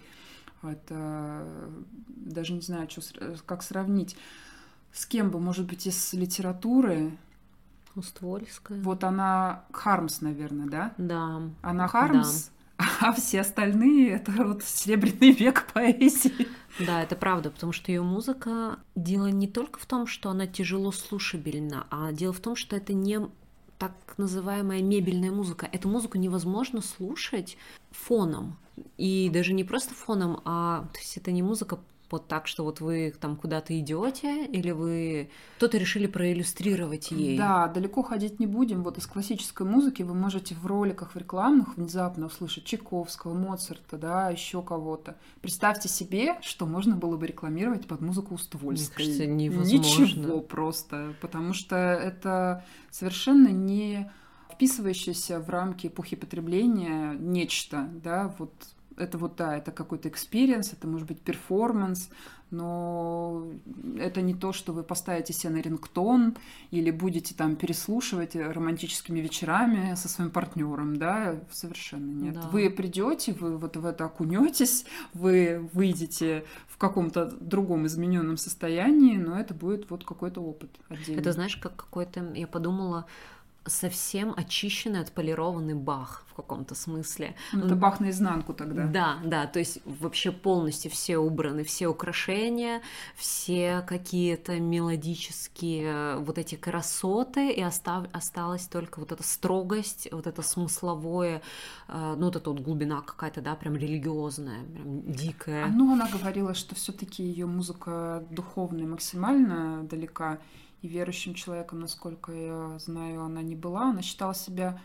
Это 0.61 1.45
даже 2.07 2.53
не 2.53 2.61
знаю, 2.61 2.89
что, 2.89 3.01
как 3.45 3.63
сравнить. 3.63 4.15
С 4.91 5.05
кем 5.05 5.29
бы, 5.31 5.39
может 5.39 5.67
быть, 5.67 5.87
из 5.87 6.13
литературы. 6.13 7.17
Уствольская. 7.95 8.81
Вот 8.81 9.03
она 9.03 9.65
Хармс, 9.71 10.21
наверное, 10.21 10.67
да? 10.67 10.93
Да. 10.97 11.41
Она 11.61 11.87
Хармс, 11.87 12.49
да. 12.77 12.85
а 13.01 13.13
все 13.13 13.41
остальные 13.41 14.13
это 14.13 14.31
вот 14.31 14.63
серебряный 14.63 15.31
век 15.31 15.67
поэзии. 15.73 16.47
Да, 16.79 17.03
это 17.03 17.15
правда, 17.15 17.51
потому 17.51 17.71
что 17.71 17.91
ее 17.91 18.01
музыка 18.01 18.79
дело 18.95 19.27
не 19.27 19.47
только 19.47 19.79
в 19.79 19.85
том, 19.85 20.07
что 20.07 20.29
она 20.29 20.47
тяжело 20.47 20.91
слушабельна, 20.91 21.85
а 21.91 22.11
дело 22.11 22.33
в 22.33 22.39
том, 22.39 22.55
что 22.55 22.75
это 22.75 22.93
не 22.93 23.19
так 23.77 23.93
называемая 24.17 24.81
мебельная 24.81 25.31
музыка. 25.31 25.67
Эту 25.71 25.87
музыку 25.89 26.17
невозможно 26.17 26.81
слушать 26.81 27.57
фоном. 27.91 28.57
И 28.97 29.29
даже 29.31 29.53
не 29.53 29.63
просто 29.63 29.93
фоном, 29.93 30.41
а 30.45 30.87
то 30.93 30.99
есть 30.99 31.17
это 31.17 31.31
не 31.31 31.43
музыка 31.43 31.79
вот 32.13 32.27
так, 32.27 32.45
что 32.45 32.63
вот 32.63 32.79
вы 32.79 33.11
там 33.19 33.35
куда-то 33.35 33.77
идете, 33.79 34.45
или 34.45 34.69
вы 34.69 35.31
кто-то 35.57 35.79
решили 35.79 36.05
проиллюстрировать 36.05 37.09
ей. 37.09 37.37
Да, 37.37 37.67
далеко 37.67 38.03
ходить 38.03 38.39
не 38.39 38.45
будем. 38.45 38.83
Вот 38.83 38.99
из 38.99 39.07
классической 39.07 39.65
музыки 39.65 40.03
вы 40.03 40.13
можете 40.13 40.53
в 40.53 40.67
роликах 40.67 41.15
в 41.15 41.17
рекламных 41.17 41.75
внезапно 41.75 42.27
услышать 42.27 42.65
Чайковского, 42.65 43.33
Моцарта, 43.33 43.97
да, 43.97 44.29
еще 44.29 44.61
кого-то. 44.61 45.17
Представьте 45.41 45.89
себе, 45.89 46.37
что 46.41 46.67
можно 46.67 46.95
было 46.95 47.17
бы 47.17 47.25
рекламировать 47.25 47.87
под 47.87 48.01
музыку 48.01 48.35
Уствольской. 48.35 49.05
Мне 49.05 49.05
кажется, 49.05 49.25
невозможно. 49.25 50.03
Ничего 50.03 50.39
просто, 50.41 51.15
потому 51.19 51.53
что 51.53 51.75
это 51.75 52.63
совершенно 52.91 53.47
не 53.47 54.11
вписывающееся 54.51 55.39
в 55.39 55.49
рамки 55.49 55.87
эпохи 55.87 56.15
потребления 56.15 57.15
нечто, 57.17 57.89
да, 58.03 58.35
вот 58.37 58.53
это 58.97 59.17
вот, 59.17 59.35
да, 59.35 59.57
это 59.57 59.71
какой-то 59.71 60.09
экспириенс, 60.09 60.73
это 60.73 60.87
может 60.87 61.07
быть 61.07 61.19
перформанс, 61.19 62.09
но 62.51 63.47
это 63.97 64.21
не 64.21 64.35
то, 64.35 64.53
что 64.53 64.73
вы 64.73 64.83
поставите 64.83 65.33
себе 65.33 65.53
на 65.53 65.57
рингтон 65.57 66.35
или 66.69 66.91
будете 66.91 67.33
там 67.33 67.55
переслушивать 67.55 68.35
романтическими 68.35 69.19
вечерами 69.19 69.95
со 69.95 70.07
своим 70.07 70.29
партнером, 70.29 70.97
да, 70.97 71.39
совершенно 71.51 72.11
нет. 72.11 72.35
Да. 72.35 72.49
Вы 72.51 72.69
придете, 72.69 73.33
вы 73.33 73.57
вот 73.57 73.75
в 73.75 73.85
это 73.85 74.05
окунетесь, 74.05 74.85
вы 75.13 75.67
выйдете 75.73 76.45
в 76.67 76.77
каком-то 76.77 77.25
другом 77.25 77.87
измененном 77.87 78.37
состоянии, 78.37 79.17
но 79.17 79.39
это 79.39 79.55
будет 79.55 79.89
вот 79.89 80.05
какой-то 80.05 80.41
опыт 80.41 80.69
отдельный. 80.89 81.21
Это 81.21 81.31
знаешь, 81.31 81.57
как 81.57 81.75
какой-то, 81.75 82.33
я 82.35 82.45
подумала, 82.45 83.07
совсем 83.65 84.33
очищенный, 84.35 85.01
отполированный 85.01 85.73
бах 85.73 86.25
в 86.27 86.35
каком-то 86.35 86.73
смысле. 86.75 87.35
Ну, 87.53 87.65
это 87.65 87.75
бах 87.75 87.99
наизнанку 87.99 88.53
тогда. 88.53 88.87
Да, 88.87 89.19
да, 89.23 89.45
то 89.45 89.59
есть 89.59 89.79
вообще 89.85 90.31
полностью 90.31 90.89
все 90.89 91.17
убраны, 91.17 91.63
все 91.63 91.87
украшения, 91.87 92.81
все 93.15 93.83
какие-то 93.87 94.59
мелодические 94.59 95.83
э, 95.83 96.17
вот 96.17 96.37
эти 96.39 96.55
красоты, 96.55 97.51
и 97.51 97.61
остав... 97.61 98.07
осталась 98.11 98.65
только 98.65 98.99
вот 98.99 99.11
эта 99.11 99.23
строгость, 99.23 100.07
вот 100.11 100.25
это 100.25 100.41
смысловое, 100.41 101.41
э, 101.87 102.15
ну, 102.17 102.25
вот 102.25 102.35
эта 102.35 102.49
вот 102.49 102.59
глубина 102.61 103.01
какая-то, 103.01 103.41
да, 103.41 103.55
прям 103.55 103.75
религиозная, 103.75 104.63
прям 104.63 105.11
дикая. 105.11 105.67
Ну, 105.67 105.93
она 105.93 106.09
говорила, 106.09 106.55
что 106.55 106.73
все-таки 106.73 107.23
ее 107.23 107.45
музыка 107.45 108.23
духовная 108.31 108.87
максимально 108.87 109.83
далека 109.83 110.39
и 110.83 110.87
верующим 110.87 111.33
человеком, 111.33 111.79
насколько 111.79 112.31
я 112.31 112.77
знаю, 112.77 113.23
она 113.23 113.41
не 113.41 113.55
была. 113.55 113.89
Она 113.91 114.01
считала 114.01 114.35
себя 114.35 114.79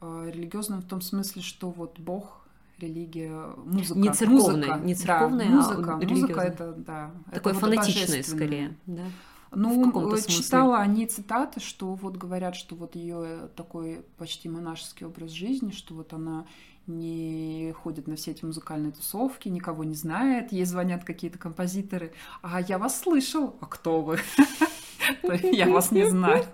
э, 0.00 0.30
религиозным 0.32 0.80
в 0.80 0.86
том 0.86 1.00
смысле, 1.00 1.42
что 1.42 1.70
вот 1.70 1.98
Бог 1.98 2.46
религия, 2.78 3.52
музыка. 3.64 3.98
Не 3.98 4.12
церковная, 4.12 4.54
музыка, 4.54 4.80
не 4.84 4.94
церковная, 4.94 5.48
да, 5.48 5.54
музыка, 5.54 5.94
а 5.94 6.06
музыка 6.06 6.40
это, 6.40 6.72
да. 6.72 7.10
Такое 7.32 7.52
это 7.52 7.60
фанатичное 7.60 8.22
скорее, 8.22 8.76
да? 8.86 9.02
Ну, 9.50 10.16
читала 10.26 10.78
они 10.78 11.06
цитаты, 11.06 11.60
что 11.60 11.94
вот 11.94 12.16
говорят, 12.16 12.54
что 12.54 12.76
вот 12.76 12.94
ее 12.94 13.48
такой 13.56 14.04
почти 14.16 14.48
монашеский 14.48 15.06
образ 15.06 15.30
жизни, 15.30 15.70
что 15.70 15.94
вот 15.94 16.12
она 16.12 16.46
не 16.86 17.72
ходит 17.82 18.06
на 18.06 18.16
все 18.16 18.32
эти 18.32 18.44
музыкальные 18.44 18.92
тусовки, 18.92 19.48
никого 19.48 19.84
не 19.84 19.94
знает, 19.94 20.52
ей 20.52 20.64
звонят 20.64 21.04
какие-то 21.04 21.38
композиторы, 21.38 22.12
а 22.42 22.60
я 22.60 22.78
вас 22.78 23.00
слышал, 23.00 23.56
а 23.60 23.66
кто 23.66 24.02
вы? 24.02 24.18
я 25.52 25.68
вас 25.68 25.90
не 25.90 26.08
знаю. 26.08 26.44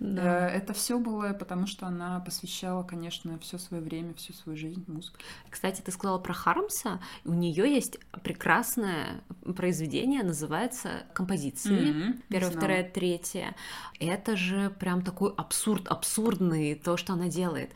Да. 0.00 0.48
Э, 0.48 0.56
это 0.56 0.72
все 0.72 0.98
было, 0.98 1.32
потому 1.32 1.66
что 1.66 1.86
она 1.86 2.20
посвящала, 2.20 2.82
конечно, 2.82 3.38
все 3.38 3.58
свое 3.58 3.82
время, 3.82 4.14
всю 4.14 4.32
свою 4.32 4.56
жизнь 4.56 4.82
музыке. 4.86 5.18
Кстати, 5.50 5.82
ты 5.82 5.92
сказала 5.92 6.18
про 6.18 6.32
Хармса. 6.32 7.00
У 7.24 7.32
нее 7.32 7.72
есть 7.72 7.98
прекрасное 8.22 9.22
произведение, 9.56 10.22
называется 10.22 11.04
«Композиции». 11.12 11.92
Mm-hmm. 11.92 12.22
Первое, 12.28 12.50
второе, 12.50 12.90
третье. 12.90 13.54
Это 13.98 14.36
же 14.36 14.70
прям 14.70 15.02
такой 15.02 15.32
абсурд, 15.36 15.86
абсурдный 15.88 16.74
то, 16.74 16.96
что 16.96 17.12
она 17.12 17.28
делает. 17.28 17.70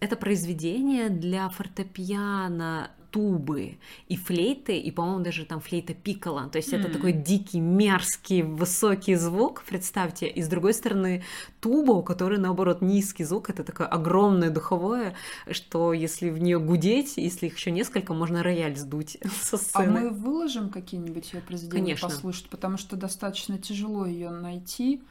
Это 0.00 0.16
произведение 0.16 1.08
для 1.08 1.48
фортепиано 1.48 2.90
тубы 3.10 3.78
и 4.08 4.16
флейты, 4.16 4.78
и, 4.78 4.90
по-моему, 4.90 5.22
даже 5.22 5.44
там 5.44 5.60
флейта 5.60 5.94
пикала. 5.94 6.48
То 6.48 6.58
есть 6.58 6.72
mm. 6.72 6.78
это 6.78 6.92
такой 6.92 7.12
дикий, 7.12 7.60
мерзкий, 7.60 8.42
высокий 8.42 9.14
звук, 9.14 9.64
представьте. 9.66 10.26
И 10.26 10.42
с 10.42 10.48
другой 10.48 10.74
стороны 10.74 11.24
туба, 11.60 11.92
у 11.92 12.02
которой, 12.02 12.38
наоборот, 12.38 12.82
низкий 12.82 13.24
звук. 13.24 13.50
Это 13.50 13.64
такое 13.64 13.86
огромное 13.86 14.50
духовое, 14.50 15.14
что 15.50 15.92
если 15.92 16.30
в 16.30 16.38
нее 16.38 16.58
гудеть, 16.58 17.16
если 17.16 17.46
их 17.46 17.56
еще 17.56 17.70
несколько, 17.70 18.14
можно 18.14 18.42
рояль 18.42 18.76
сдуть 18.76 19.18
со 19.42 19.56
сцены. 19.56 19.98
А 19.98 20.00
мы 20.02 20.10
выложим 20.10 20.70
какие-нибудь 20.70 21.32
ее 21.32 21.40
произведения 21.40 21.94
Конечно. 21.94 22.08
послушать, 22.08 22.48
потому 22.48 22.76
что 22.76 22.96
достаточно 22.96 23.58
тяжело 23.58 24.06
ее 24.06 24.30
найти. 24.30 25.02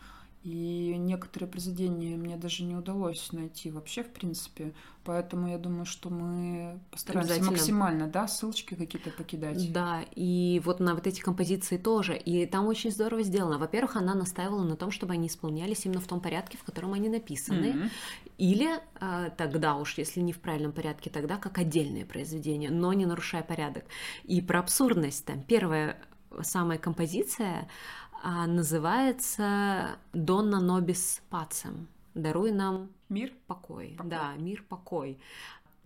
И 0.46 0.96
некоторые 1.00 1.50
произведения 1.50 2.16
мне 2.18 2.38
даже 2.38 2.64
не 2.64 2.76
удалось 2.76 3.32
найти 3.32 3.72
вообще, 3.72 4.04
в 4.04 4.14
принципе. 4.14 4.76
Поэтому 5.04 5.50
я 5.50 5.58
думаю, 5.58 5.86
что 5.86 6.12
мы 6.12 6.80
постараемся 6.92 7.44
максимально, 7.44 8.08
да, 8.08 8.28
ссылочки 8.28 8.76
какие-то 8.76 9.10
покидать. 9.10 9.74
Да, 9.74 10.04
и 10.16 10.62
вот 10.64 10.80
на 10.80 10.94
вот 10.94 11.08
эти 11.08 11.20
композиции 11.20 11.78
тоже. 11.78 12.16
И 12.16 12.46
там 12.46 12.68
очень 12.68 12.92
здорово 12.92 13.24
сделано. 13.24 13.58
Во-первых, 13.58 13.96
она 13.96 14.14
настаивала 14.14 14.64
на 14.64 14.76
том, 14.76 14.92
чтобы 14.92 15.14
они 15.14 15.30
исполнялись 15.30 15.84
именно 15.88 16.00
в 16.00 16.08
том 16.08 16.22
порядке, 16.22 16.60
в 16.60 16.64
котором 16.64 16.94
они 16.94 17.10
написаны. 17.10 17.66
Mm-hmm. 17.66 17.90
Или 18.38 18.70
э, 19.02 19.32
тогда 19.36 19.78
уж, 19.78 19.98
если 19.98 20.20
не 20.20 20.32
в 20.32 20.40
правильном 20.40 20.74
порядке, 20.74 21.10
тогда 21.10 21.38
как 21.38 21.58
отдельные 21.58 22.06
произведения, 22.06 22.70
но 22.70 22.94
не 22.94 23.08
нарушая 23.08 23.42
порядок. 23.42 23.86
И 24.26 24.42
про 24.42 24.60
абсурдность 24.60 25.26
там. 25.26 25.42
Первая 25.42 25.98
самая 26.44 26.78
композиция 26.78 27.62
а, 27.62 28.05
называется 28.48 29.98
«Донна 30.14 30.60
нобис 30.60 31.22
пацем». 31.30 31.88
«Даруй 32.14 32.52
нам 32.52 32.90
мир, 33.10 33.32
покой». 33.46 33.96
покой. 33.98 34.10
Да, 34.10 34.34
мир, 34.38 34.64
покой. 34.68 35.20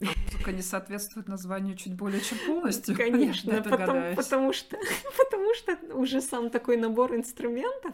А 0.01 0.05
музыка 0.05 0.51
не 0.53 0.61
соответствует 0.61 1.27
названию 1.27 1.75
чуть 1.75 1.93
более 1.93 2.21
чем 2.21 2.37
полностью. 2.47 2.95
Конечно, 2.95 3.61
потому, 3.69 4.15
потому, 4.15 4.53
что, 4.53 4.77
потому 5.17 5.53
что 5.55 5.77
уже 5.93 6.21
сам 6.21 6.49
такой 6.49 6.77
набор 6.77 7.15
инструментов, 7.15 7.93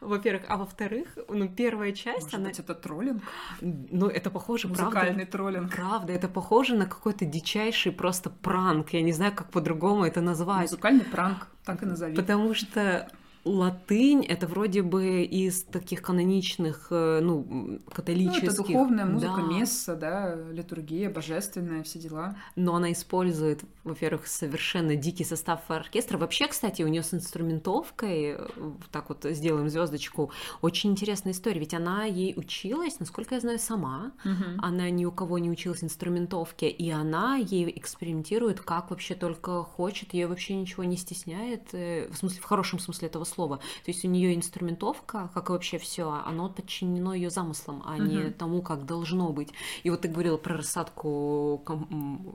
во-первых, 0.00 0.44
а 0.48 0.58
во-вторых, 0.58 1.08
ну, 1.28 1.48
первая 1.48 1.92
часть... 1.92 2.24
Может 2.24 2.34
она... 2.34 2.48
быть, 2.48 2.58
это 2.58 2.74
троллинг? 2.74 3.22
Ну, 3.60 4.08
это 4.08 4.30
похоже, 4.30 4.68
Музыкальный 4.68 5.24
правда... 5.26 5.32
троллинг. 5.32 5.74
Правда, 5.74 6.12
это 6.12 6.28
похоже 6.28 6.76
на 6.76 6.86
какой-то 6.86 7.24
дичайший 7.24 7.92
просто 7.92 8.28
пранк, 8.28 8.90
я 8.90 9.02
не 9.02 9.12
знаю, 9.12 9.32
как 9.34 9.50
по-другому 9.50 10.04
это 10.04 10.20
назвать. 10.20 10.70
Музыкальный 10.70 11.04
пранк, 11.04 11.48
так 11.64 11.82
и 11.82 11.86
назови. 11.86 12.14
Потому 12.14 12.52
что 12.52 13.10
латынь 13.48 14.24
это 14.24 14.46
вроде 14.46 14.82
бы 14.82 15.22
из 15.22 15.62
таких 15.62 16.02
каноничных, 16.02 16.88
э, 16.90 17.20
ну, 17.22 17.80
католических. 17.92 18.42
Ну, 18.42 18.48
это 18.48 18.56
духовная 18.56 19.06
музыка, 19.06 19.36
да. 19.36 19.42
месса, 19.42 19.96
да, 19.96 20.34
литургия, 20.52 21.10
божественная, 21.10 21.82
все 21.82 21.98
дела. 21.98 22.36
Но 22.56 22.76
она 22.76 22.92
использует, 22.92 23.62
во-первых, 23.84 24.26
совершенно 24.26 24.96
дикий 24.96 25.24
состав 25.24 25.60
оркестра. 25.68 26.18
Вообще, 26.18 26.46
кстати, 26.46 26.82
у 26.82 26.88
нее 26.88 27.02
с 27.02 27.14
инструментовкой, 27.14 28.36
э, 28.38 28.48
так 28.92 29.08
вот 29.08 29.24
сделаем 29.24 29.68
звездочку, 29.68 30.30
очень 30.60 30.90
интересная 30.90 31.32
история. 31.32 31.60
Ведь 31.60 31.74
она 31.74 32.04
ей 32.04 32.34
училась, 32.36 33.00
насколько 33.00 33.34
я 33.34 33.40
знаю, 33.40 33.58
сама. 33.58 34.12
Угу. 34.24 34.60
Она 34.62 34.90
ни 34.90 35.04
у 35.04 35.10
кого 35.10 35.38
не 35.38 35.50
училась 35.50 35.82
инструментовке, 35.82 36.68
и 36.68 36.90
она 36.90 37.36
ей 37.36 37.72
экспериментирует, 37.76 38.60
как 38.60 38.90
вообще 38.90 39.14
только 39.14 39.62
хочет. 39.62 40.12
Ее 40.12 40.26
вообще 40.26 40.54
ничего 40.54 40.84
не 40.84 40.96
стесняет, 40.96 41.68
э, 41.72 42.08
в 42.10 42.16
смысле, 42.16 42.40
в 42.40 42.44
хорошем 42.44 42.78
смысле 42.78 43.08
этого 43.08 43.24
слова. 43.24 43.37
То 43.46 43.60
есть 43.86 44.04
у 44.04 44.08
нее 44.08 44.34
инструментовка, 44.34 45.30
как 45.34 45.48
и 45.48 45.52
вообще 45.52 45.78
все, 45.78 46.22
оно 46.26 46.48
подчинено 46.48 47.14
ее 47.14 47.30
замыслам, 47.30 47.82
а 47.86 47.94
угу. 47.94 48.02
не 48.02 48.30
тому, 48.30 48.62
как 48.62 48.84
должно 48.86 49.32
быть. 49.32 49.50
И 49.82 49.90
вот 49.90 50.00
ты 50.02 50.08
говорила 50.08 50.36
про 50.36 50.56
рассадку 50.56 51.62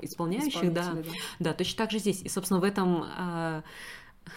исполняющих, 0.02 0.74
да. 0.74 0.94
да. 0.94 1.04
Да, 1.40 1.54
точно 1.54 1.78
так 1.78 1.92
же 1.92 2.00
здесь. 2.00 2.22
И, 2.22 2.30
собственно, 2.30 2.60
в 2.60 2.64
этом 2.64 3.06
э, 3.18 3.62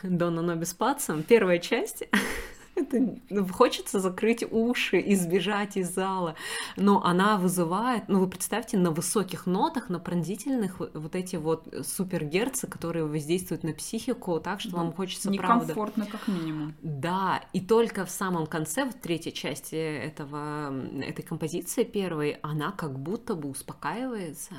Дона 0.02 0.42
Нобис 0.42 0.74
Пацем 0.74 1.22
первая 1.22 1.58
часть 1.58 2.04
это 2.76 3.18
ну, 3.30 3.48
хочется 3.48 4.00
закрыть 4.00 4.44
уши 4.50 4.98
и 4.98 5.14
сбежать 5.14 5.76
из 5.76 5.92
зала. 5.92 6.36
Но 6.76 7.02
она 7.04 7.38
вызывает, 7.38 8.08
ну 8.08 8.20
вы 8.20 8.28
представьте, 8.28 8.76
на 8.76 8.90
высоких 8.90 9.46
нотах, 9.46 9.88
на 9.88 9.98
пронзительных 9.98 10.78
вот 10.78 11.14
эти 11.14 11.36
вот 11.36 11.72
супергерцы, 11.82 12.66
которые 12.66 13.06
воздействуют 13.06 13.64
на 13.64 13.72
психику 13.72 14.38
так, 14.40 14.60
что 14.60 14.72
да. 14.72 14.76
вам 14.78 14.92
хочется 14.92 15.30
Некомфортно, 15.30 16.04
правда. 16.04 16.18
как 16.18 16.28
минимум. 16.28 16.74
Да, 16.82 17.42
и 17.52 17.60
только 17.60 18.04
в 18.04 18.10
самом 18.10 18.46
конце, 18.46 18.84
в 18.84 18.94
третьей 18.94 19.32
части 19.32 19.74
этого, 19.74 20.72
этой 21.02 21.22
композиции 21.22 21.84
первой, 21.84 22.38
она 22.42 22.72
как 22.72 22.98
будто 22.98 23.34
бы 23.34 23.48
успокаивается 23.48 24.54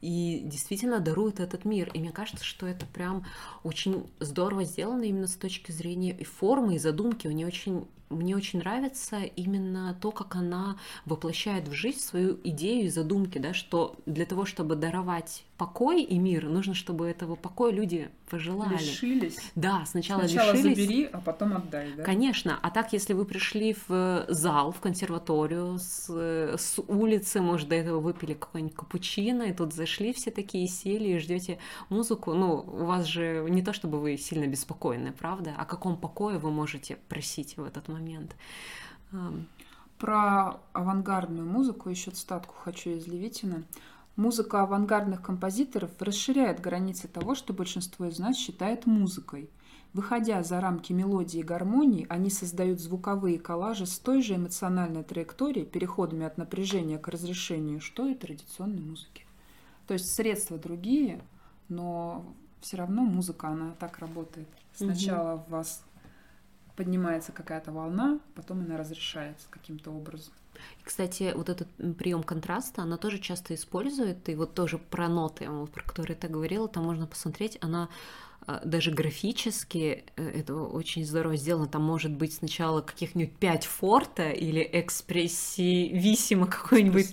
и 0.00 0.42
действительно 0.44 0.98
дарует 0.98 1.40
этот 1.40 1.64
мир. 1.64 1.90
И 1.94 2.00
мне 2.00 2.10
кажется, 2.10 2.44
что 2.44 2.66
это 2.66 2.86
прям 2.86 3.24
очень 3.62 4.10
здорово 4.18 4.64
сделано 4.64 5.04
именно 5.04 5.28
с 5.28 5.36
точки 5.36 5.70
зрения 5.70 6.12
и 6.12 6.24
формы, 6.24 6.74
и 6.74 6.78
задумки. 6.78 7.28
У 7.28 7.30
нее 7.30 7.51
очень 7.52 7.86
мне 8.12 8.36
очень 8.36 8.60
нравится 8.60 9.20
именно 9.22 9.96
то, 10.00 10.10
как 10.10 10.36
она 10.36 10.78
воплощает 11.04 11.68
в 11.68 11.72
жизнь 11.72 12.00
свою 12.00 12.38
идею 12.44 12.86
и 12.86 12.88
задумки, 12.88 13.38
да, 13.38 13.54
что 13.54 13.96
для 14.06 14.26
того, 14.26 14.44
чтобы 14.44 14.76
даровать 14.76 15.44
покой 15.62 16.02
и 16.02 16.18
мир, 16.18 16.48
нужно, 16.48 16.74
чтобы 16.74 17.06
этого 17.06 17.36
покоя 17.36 17.72
люди 17.72 18.10
пожелали. 18.28 18.72
Лишились. 18.72 19.38
Да, 19.54 19.84
сначала, 19.86 20.22
сначала 20.22 20.52
лишились. 20.52 20.76
забери, 20.76 21.04
а 21.04 21.20
потом 21.20 21.56
отдай, 21.56 21.92
да? 21.96 22.02
Конечно. 22.02 22.58
А 22.60 22.70
так, 22.70 22.92
если 22.92 23.12
вы 23.12 23.24
пришли 23.24 23.76
в 23.86 24.26
зал, 24.28 24.72
в 24.72 24.80
консерваторию, 24.80 25.78
с, 25.78 26.08
с 26.08 26.82
улицы, 26.88 27.40
может, 27.40 27.68
до 27.68 27.76
этого 27.76 28.00
выпили 28.00 28.34
какой-нибудь 28.34 28.74
капучино, 28.74 29.44
и 29.44 29.52
тут 29.52 29.72
зашли 29.72 30.12
все 30.12 30.30
такие, 30.32 30.66
сели 30.66 31.10
и 31.10 31.18
ждете 31.18 31.58
музыку, 31.90 32.34
ну, 32.34 32.64
у 32.66 32.84
вас 32.84 33.06
же 33.06 33.46
не 33.48 33.62
то, 33.62 33.72
чтобы 33.72 34.00
вы 34.00 34.16
сильно 34.16 34.46
беспокойны, 34.48 35.12
правда? 35.12 35.54
О 35.56 35.64
каком 35.64 35.96
покое 35.96 36.38
вы 36.38 36.50
можете 36.50 36.96
просить 37.08 37.56
в 37.56 37.62
этот 37.62 37.86
момент? 37.88 38.01
Про 39.98 40.60
авангардную 40.72 41.46
музыку 41.46 41.88
еще 41.88 42.10
цитатку 42.10 42.54
хочу 42.54 42.90
из 42.90 43.06
Левитина. 43.06 43.62
Музыка 44.16 44.62
авангардных 44.62 45.22
композиторов 45.22 45.90
расширяет 46.00 46.60
границы 46.60 47.08
того, 47.08 47.34
что 47.34 47.52
большинство 47.52 48.06
из 48.06 48.18
нас 48.18 48.36
считает 48.36 48.86
музыкой. 48.86 49.48
Выходя 49.92 50.42
за 50.42 50.60
рамки 50.60 50.92
мелодии 50.92 51.40
и 51.40 51.44
гармонии, 51.44 52.06
они 52.08 52.30
создают 52.30 52.80
звуковые 52.80 53.38
коллажи 53.38 53.86
с 53.86 53.98
той 53.98 54.22
же 54.22 54.36
эмоциональной 54.36 55.02
траекторией, 55.02 55.66
переходами 55.66 56.24
от 56.24 56.38
напряжения 56.38 56.98
к 56.98 57.08
разрешению, 57.08 57.80
что 57.80 58.08
и 58.08 58.14
традиционной 58.14 58.80
музыки. 58.80 59.26
То 59.86 59.94
есть 59.94 60.12
средства 60.14 60.56
другие, 60.58 61.22
но 61.68 62.24
все 62.60 62.78
равно 62.78 63.02
музыка, 63.02 63.48
она 63.48 63.72
так 63.78 63.98
работает. 63.98 64.48
Сначала 64.74 65.34
угу. 65.34 65.44
вас 65.50 65.84
поднимается 66.82 67.30
какая-то 67.30 67.70
волна, 67.70 68.18
потом 68.34 68.60
она 68.60 68.76
разрешается 68.76 69.46
каким-то 69.50 69.92
образом. 69.92 70.32
Кстати, 70.82 71.32
вот 71.34 71.48
этот 71.48 71.68
прием 71.96 72.22
контраста, 72.24 72.82
она 72.82 72.96
тоже 72.96 73.18
часто 73.18 73.54
использует, 73.54 74.28
и 74.28 74.34
вот 74.34 74.54
тоже 74.54 74.78
про 74.78 75.08
ноты, 75.08 75.48
про 75.72 75.82
которые 75.84 76.16
ты 76.16 76.26
говорила, 76.26 76.68
там 76.68 76.84
можно 76.84 77.06
посмотреть, 77.06 77.56
она 77.60 77.88
а, 78.46 78.60
даже 78.64 78.90
графически 78.90 80.04
э, 80.16 80.40
это 80.40 80.56
очень 80.56 81.04
здорово 81.04 81.36
сделано. 81.36 81.68
Там 81.68 81.82
может 81.84 82.12
быть 82.12 82.34
сначала 82.34 82.80
каких-нибудь 82.80 83.36
пять 83.36 83.64
форта 83.64 84.30
или 84.30 84.68
экспрессивиссимо 84.72 86.46
какой-нибудь 86.48 87.06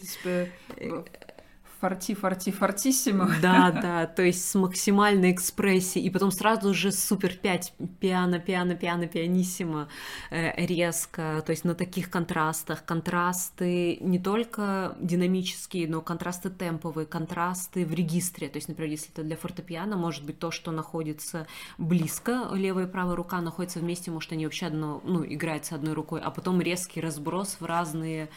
форти, 1.79 2.13
форти, 2.13 2.51
фортиссимо. 2.51 3.29
Да, 3.41 3.71
да, 3.81 4.05
то 4.05 4.21
есть 4.21 4.49
с 4.49 4.55
максимальной 4.55 5.31
экспрессией, 5.31 6.05
и 6.05 6.09
потом 6.09 6.31
сразу 6.31 6.73
же 6.73 6.91
супер 6.91 7.33
5 7.33 7.73
пиано, 7.99 8.39
пиано, 8.39 8.75
пиано, 8.75 9.07
пианиссимо 9.07 9.87
э, 10.29 10.65
резко, 10.65 11.41
то 11.45 11.51
есть 11.51 11.63
на 11.63 11.75
таких 11.75 12.09
контрастах. 12.09 12.85
Контрасты 12.85 13.97
не 14.01 14.19
только 14.19 14.97
динамические, 14.99 15.87
но 15.87 16.01
контрасты 16.01 16.49
темповые, 16.49 17.05
контрасты 17.05 17.85
в 17.85 17.93
регистре. 17.93 18.49
То 18.49 18.57
есть, 18.57 18.67
например, 18.67 18.91
если 18.91 19.11
это 19.11 19.23
для 19.23 19.37
фортепиано, 19.37 19.95
может 19.95 20.25
быть 20.25 20.39
то, 20.39 20.51
что 20.51 20.71
находится 20.71 21.47
близко, 21.77 22.49
левая 22.53 22.87
и 22.87 22.89
правая 22.89 23.15
рука 23.15 23.41
находятся 23.41 23.79
вместе, 23.79 24.11
может, 24.11 24.31
они 24.33 24.45
вообще 24.45 24.67
одно, 24.67 25.01
ну, 25.05 25.25
играются 25.25 25.75
одной 25.75 25.93
рукой, 25.93 26.21
а 26.21 26.31
потом 26.31 26.61
резкий 26.61 26.99
разброс 26.99 27.57
в 27.59 27.65
разные 27.65 28.29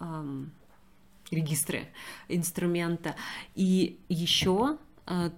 эм, 0.00 0.52
регистры 1.30 1.88
инструмента. 2.28 3.14
И 3.54 3.98
еще 4.08 4.78
э, 5.06 5.30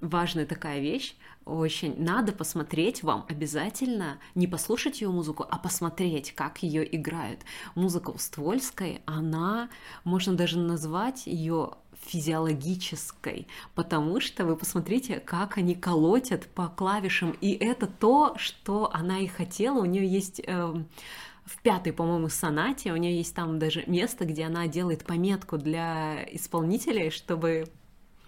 важная 0.00 0.46
такая 0.46 0.80
вещь, 0.80 1.14
очень 1.44 2.00
надо 2.00 2.32
посмотреть 2.32 3.02
вам 3.02 3.26
обязательно, 3.28 4.18
не 4.34 4.46
послушать 4.46 5.00
ее 5.00 5.10
музыку, 5.10 5.44
а 5.48 5.58
посмотреть, 5.58 6.32
как 6.32 6.62
ее 6.62 6.96
играют. 6.96 7.40
Музыка 7.74 8.10
у 8.10 8.18
Ствольской, 8.18 9.00
она, 9.06 9.68
можно 10.04 10.34
даже 10.34 10.58
назвать 10.58 11.26
ее 11.26 11.72
физиологической, 12.06 13.46
потому 13.74 14.20
что 14.20 14.44
вы 14.46 14.56
посмотрите, 14.56 15.20
как 15.20 15.58
они 15.58 15.74
колотят 15.74 16.46
по 16.46 16.68
клавишам, 16.68 17.32
и 17.40 17.52
это 17.52 17.86
то, 17.86 18.34
что 18.36 18.90
она 18.92 19.18
и 19.18 19.26
хотела. 19.26 19.80
У 19.80 19.84
нее 19.84 20.06
есть 20.06 20.40
э, 20.44 20.84
в 21.50 21.60
пятой, 21.62 21.92
по-моему, 21.92 22.28
сонате. 22.28 22.92
У 22.92 22.96
нее 22.96 23.16
есть 23.16 23.34
там 23.34 23.58
даже 23.58 23.82
место, 23.86 24.24
где 24.24 24.44
она 24.44 24.68
делает 24.68 25.04
пометку 25.04 25.58
для 25.58 26.24
исполнителей, 26.30 27.10
чтобы 27.10 27.66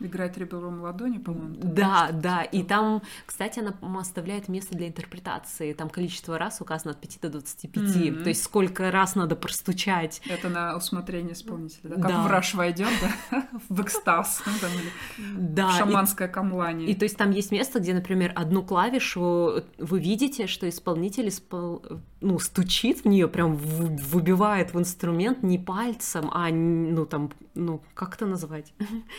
Играть 0.03 0.37
ребром 0.37 0.83
ладони, 0.83 1.19
по-моему. 1.19 1.57
Да, 1.63 2.11
да. 2.13 2.43
И 2.43 2.63
там, 2.63 3.03
кстати, 3.27 3.61
она 3.61 3.75
оставляет 4.01 4.49
место 4.49 4.77
для 4.77 4.89
интерпретации. 4.89 5.73
Там 5.73 5.89
количество 5.89 6.39
раз 6.39 6.61
указано 6.61 6.93
от 6.93 7.01
5 7.01 7.19
до 7.23 7.31
25. 7.31 7.83
Mm-hmm. 7.83 8.23
То 8.23 8.29
есть 8.29 8.43
сколько 8.43 8.91
раз 8.91 9.15
надо 9.15 9.37
простучать. 9.37 10.21
Это 10.29 10.49
на 10.49 10.77
усмотрение 10.77 11.35
исполнителя, 11.35 11.91
да? 11.91 11.95
Как 11.97 12.09
да. 12.09 12.23
враж 12.23 12.55
войдет, 12.55 12.91
да? 13.01 13.49
В 13.69 13.81
экстаз. 13.83 14.43
Там, 14.61 14.71
или 14.73 14.91
да. 15.39 15.71
Шаманское 15.73 16.29
и, 16.29 16.31
камлание. 16.31 16.89
И 16.89 16.95
то 16.95 17.05
есть 17.05 17.17
там 17.17 17.31
есть 17.31 17.53
место, 17.53 17.81
где, 17.81 17.95
например, 17.95 18.33
одну 18.35 18.63
клавишу 18.63 19.63
вы 19.79 20.01
видите, 20.01 20.47
что 20.47 20.69
исполнитель 20.69 21.29
испол... 21.29 21.85
ну, 22.21 22.39
стучит 22.39 23.05
в 23.05 23.09
нее, 23.09 23.29
прям 23.29 23.57
выбивает 23.57 24.75
в 24.75 24.79
инструмент 24.79 25.43
не 25.43 25.59
пальцем, 25.59 26.31
а 26.33 26.51
ну 26.51 27.07
там, 27.07 27.31
ну 27.55 27.83
как 27.95 28.15
это 28.15 28.27
называть? 28.27 28.73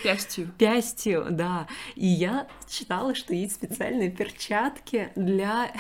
Пястью. 0.04 0.50
Пястью 0.58 0.73
частью, 0.74 1.28
да. 1.30 1.68
И 1.96 2.08
я 2.08 2.48
читала, 2.68 3.16
что 3.16 3.34
есть 3.34 3.56
специальные 3.56 4.12
перчатки 4.12 5.10
для 5.16 5.72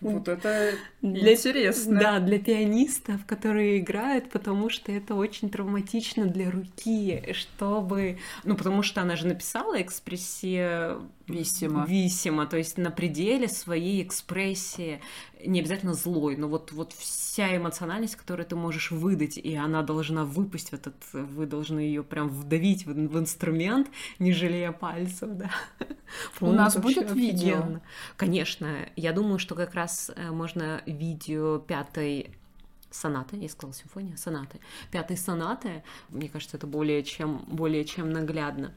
вот 0.00 0.28
это 0.28 0.72
для, 1.00 1.32
интересно. 1.32 1.98
Да, 1.98 2.18
для 2.20 2.38
пианистов, 2.38 3.24
которые 3.24 3.78
играют, 3.78 4.28
потому 4.30 4.68
что 4.68 4.92
это 4.92 5.14
очень 5.14 5.48
травматично 5.48 6.26
для 6.26 6.50
руки, 6.50 7.32
чтобы... 7.32 8.18
Ну, 8.44 8.54
потому 8.54 8.82
что 8.82 9.00
она 9.00 9.16
же 9.16 9.26
написала 9.26 9.80
экспрессия 9.80 10.98
Висимо. 11.26 11.86
Висимо, 11.86 12.46
то 12.46 12.58
есть 12.58 12.76
на 12.76 12.90
пределе 12.90 13.48
своей 13.48 14.02
экспрессии, 14.02 15.00
не 15.44 15.60
обязательно 15.60 15.94
злой, 15.94 16.36
но 16.36 16.48
вот, 16.48 16.72
вот 16.72 16.92
вся 16.92 17.56
эмоциональность, 17.56 18.16
которую 18.16 18.46
ты 18.46 18.56
можешь 18.56 18.90
выдать, 18.90 19.38
и 19.38 19.54
она 19.54 19.82
должна 19.82 20.24
выпустить 20.24 20.70
в 20.70 20.74
этот, 20.74 20.94
вы 21.12 21.46
должны 21.46 21.80
ее 21.80 22.02
прям 22.02 22.28
вдавить 22.28 22.84
в, 22.84 22.92
в 22.92 23.18
инструмент, 23.18 23.88
не 24.18 24.32
жалея 24.32 24.72
пальцев, 24.72 25.30
да. 25.32 25.50
У 26.40 26.52
нас 26.52 26.76
будет 26.76 27.10
видео? 27.12 27.80
Конечно, 28.16 28.76
я 28.96 29.12
думаю, 29.12 29.38
что 29.38 29.54
как 29.54 29.74
раз 29.74 30.10
э, 30.14 30.30
можно 30.30 30.82
видео 30.86 31.58
пятой 31.58 32.30
сонаты, 32.90 33.36
я 33.36 33.48
сказала 33.48 33.74
симфония, 33.74 34.16
сонаты, 34.16 34.60
пятой 34.90 35.16
сонаты, 35.16 35.82
мне 36.10 36.28
кажется, 36.28 36.56
это 36.56 36.66
более 36.66 37.02
чем, 37.02 37.44
более 37.48 37.84
чем 37.84 38.10
наглядно. 38.10 38.72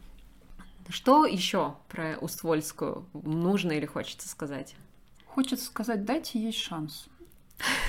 Что 0.89 1.25
еще 1.25 1.75
про 1.89 2.17
Уствольскую 2.19 3.05
нужно 3.13 3.73
или 3.73 3.85
хочется 3.85 4.29
сказать? 4.29 4.75
Хочется 5.27 5.65
сказать, 5.65 6.05
дайте 6.05 6.39
ей 6.39 6.53
шанс. 6.53 7.07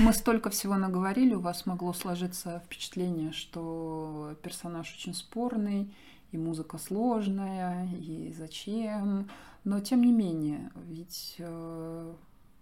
Мы 0.00 0.12
столько 0.12 0.50
всего 0.50 0.76
наговорили, 0.76 1.34
у 1.34 1.40
вас 1.40 1.66
могло 1.66 1.92
сложиться 1.92 2.62
впечатление, 2.64 3.32
что 3.32 4.34
персонаж 4.42 4.92
очень 4.94 5.14
спорный, 5.14 5.94
и 6.32 6.38
музыка 6.38 6.78
сложная, 6.78 7.88
и 7.94 8.32
зачем. 8.36 9.28
Но 9.64 9.80
тем 9.80 10.02
не 10.02 10.12
менее, 10.12 10.70
ведь 10.86 11.36
э, 11.38 12.14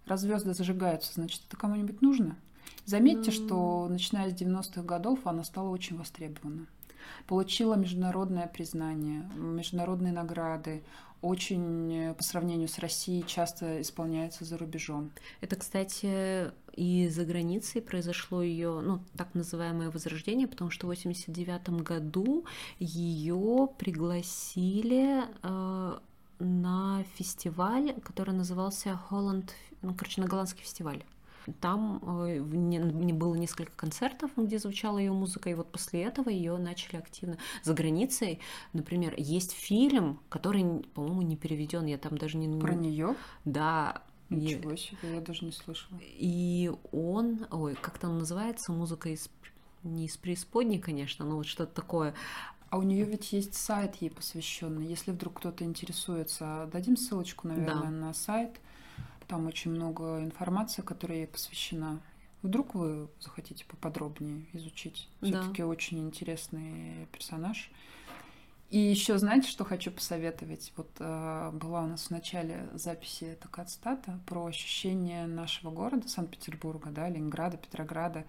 раз 0.05 0.21
звезды 0.21 0.53
зажигаются, 0.53 1.13
значит, 1.13 1.41
это 1.47 1.57
кому-нибудь 1.57 2.01
нужно. 2.01 2.37
Заметьте, 2.85 3.31
что 3.31 3.87
начиная 3.89 4.29
с 4.29 4.33
90-х 4.33 4.81
годов 4.83 5.25
она 5.25 5.43
стала 5.43 5.69
очень 5.69 5.97
востребована 5.97 6.67
получила 7.27 7.75
международное 7.75 8.47
признание, 8.47 9.29
международные 9.35 10.13
награды, 10.13 10.83
очень 11.21 11.93
э, 11.93 12.13
по 12.13 12.23
сравнению 12.23 12.67
с 12.67 12.79
Россией 12.79 13.25
часто 13.25 13.81
исполняется 13.81 14.45
за 14.45 14.57
рубежом. 14.57 15.11
Это, 15.41 15.55
кстати, 15.55 16.51
и 16.73 17.09
за 17.09 17.25
границей 17.25 17.81
произошло 17.81 18.41
ее, 18.41 18.81
ну, 18.81 19.01
так 19.15 19.33
называемое 19.33 19.89
возрождение, 19.89 20.47
потому 20.47 20.69
что 20.69 20.85
в 20.85 20.89
89 20.89 21.69
году 21.81 22.45
ее 22.79 23.69
пригласили 23.77 25.23
э, 25.41 25.97
на 26.39 27.03
фестиваль, 27.15 27.93
который 28.03 28.33
назывался 28.33 28.99
Holland, 29.09 29.49
ну, 29.81 29.95
короче, 29.95 30.21
на 30.21 30.27
голландский 30.27 30.63
фестиваль. 30.63 31.03
Там 31.61 32.01
э, 32.03 32.39
не 32.39 33.13
было 33.13 33.35
несколько 33.35 33.71
концертов, 33.75 34.31
где 34.35 34.59
звучала 34.59 34.97
ее 34.97 35.11
музыка, 35.11 35.49
и 35.49 35.53
вот 35.53 35.71
после 35.71 36.03
этого 36.03 36.29
ее 36.29 36.57
начали 36.57 36.97
активно 36.97 37.37
за 37.63 37.73
границей. 37.73 38.39
Например, 38.73 39.13
есть 39.17 39.53
фильм, 39.53 40.19
который, 40.29 40.63
по-моему, 40.93 41.21
не 41.21 41.37
переведен, 41.37 41.85
я 41.85 41.97
там 41.97 42.17
даже 42.17 42.37
не 42.37 42.59
про 42.59 42.73
нее. 42.73 43.15
Да, 43.45 44.03
Ничего 44.29 44.75
себе, 44.75 45.15
я 45.15 45.21
даже 45.21 45.45
не 45.45 45.53
слышала. 45.53 45.97
И 46.01 46.71
он, 46.91 47.47
ой, 47.49 47.75
как 47.81 47.97
там 47.97 48.19
называется, 48.19 48.73
музыка 48.73 49.09
из 49.09 49.29
не 49.83 50.05
из 50.05 50.17
преисподней, 50.17 50.79
конечно, 50.79 51.25
но 51.25 51.37
вот 51.37 51.45
что-то 51.45 51.73
такое. 51.73 52.13
А 52.69 52.77
у 52.77 52.83
нее 52.83 53.05
ведь 53.05 53.31
есть 53.31 53.55
сайт 53.55 53.95
ей 54.01 54.09
посвященный. 54.09 54.85
Если 54.85 55.11
вдруг 55.11 55.35
кто-то 55.35 55.63
интересуется, 55.63 56.69
дадим 56.71 56.97
ссылочку, 56.97 57.47
наверное, 57.47 57.83
да. 57.83 57.89
на 57.89 58.13
сайт. 58.13 58.59
Там 59.27 59.47
очень 59.47 59.71
много 59.71 60.23
информации, 60.23 60.81
которая 60.81 61.19
ей 61.19 61.27
посвящена. 61.27 62.01
Вдруг 62.41 62.75
вы 62.75 63.09
захотите 63.19 63.65
поподробнее 63.65 64.45
изучить. 64.53 65.09
Все-таки 65.21 65.63
да. 65.63 65.67
очень 65.67 65.99
интересный 65.99 67.07
персонаж. 67.11 67.71
И 68.69 68.77
еще 68.79 69.17
знаете, 69.17 69.47
что 69.47 69.63
хочу 69.63 69.91
посоветовать? 69.91 70.73
Вот 70.75 70.89
э, 70.99 71.51
была 71.53 71.83
у 71.83 71.87
нас 71.87 72.07
в 72.07 72.11
начале 72.11 72.67
записи 72.73 73.37
такая 73.41 73.65
цитата 73.65 74.19
про 74.25 74.45
ощущение 74.45 75.25
нашего 75.25 75.71
города, 75.71 76.07
Санкт-Петербурга, 76.09 76.89
да, 76.89 77.07
Ленинграда, 77.07 77.55
Петрограда. 77.55 78.25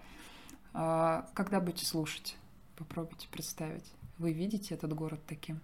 Э, 0.73 1.23
когда 1.33 1.59
будете 1.59 1.85
слушать, 1.85 2.37
попробуйте 2.77 3.27
представить. 3.29 3.91
Вы 4.17 4.31
видите 4.31 4.75
этот 4.75 4.93
город 4.93 5.19
таким? 5.27 5.59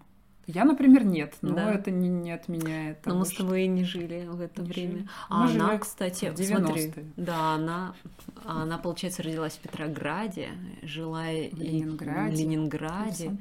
Я, 0.47 0.63
например, 0.63 1.03
нет, 1.03 1.35
но 1.41 1.55
да. 1.55 1.73
это 1.73 1.89
не, 1.89 2.07
не 2.07 2.31
отменяет. 2.31 3.01
Того, 3.01 3.15
но 3.15 3.19
мы 3.21 3.25
с 3.25 3.35
тобой 3.35 3.63
и 3.63 3.67
не 3.67 3.83
жили 3.83 4.27
в 4.27 4.39
это 4.39 4.61
не 4.61 4.67
время. 4.69 4.91
Жили. 4.91 5.09
А 5.29 5.47
мы 5.47 5.51
она, 5.51 5.77
кстати, 5.79 6.29
в 6.29 6.35
90 6.35 6.67
смотри, 6.67 7.05
да, 7.17 7.53
она, 7.55 7.95
она, 8.45 8.77
получается, 8.77 9.23
родилась 9.23 9.53
в 9.53 9.59
Петрограде, 9.59 10.49
жила 10.83 11.23
в 11.23 11.59
Ленинграде, 11.59 12.35
в 12.35 12.39
Ленинграде 12.39 13.37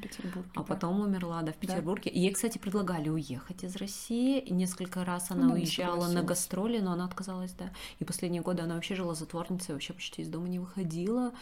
а 0.55 0.61
да. 0.61 0.62
потом 0.62 1.00
умерла, 1.00 1.42
да, 1.42 1.52
в 1.52 1.57
Петербурге. 1.57 2.11
Да. 2.11 2.18
И 2.18 2.20
ей, 2.20 2.32
кстати, 2.32 2.57
предлагали 2.57 3.11
уехать 3.11 3.64
из 3.64 3.76
России, 3.76 4.48
несколько 4.50 5.05
раз 5.05 5.30
она, 5.30 5.44
она 5.44 5.55
уезжала 5.55 6.09
на 6.09 6.22
гастроли, 6.22 6.78
но 6.78 6.92
она 6.92 7.05
отказалась, 7.05 7.52
да. 7.52 7.70
И 7.98 8.05
последние 8.05 8.42
годы 8.42 8.62
она 8.62 8.76
вообще 8.76 8.94
жила 8.94 9.14
затворницей, 9.14 9.74
вообще 9.74 9.92
почти 9.92 10.22
из 10.22 10.28
дома 10.28 10.48
не 10.48 10.59
выходила. 10.59 11.32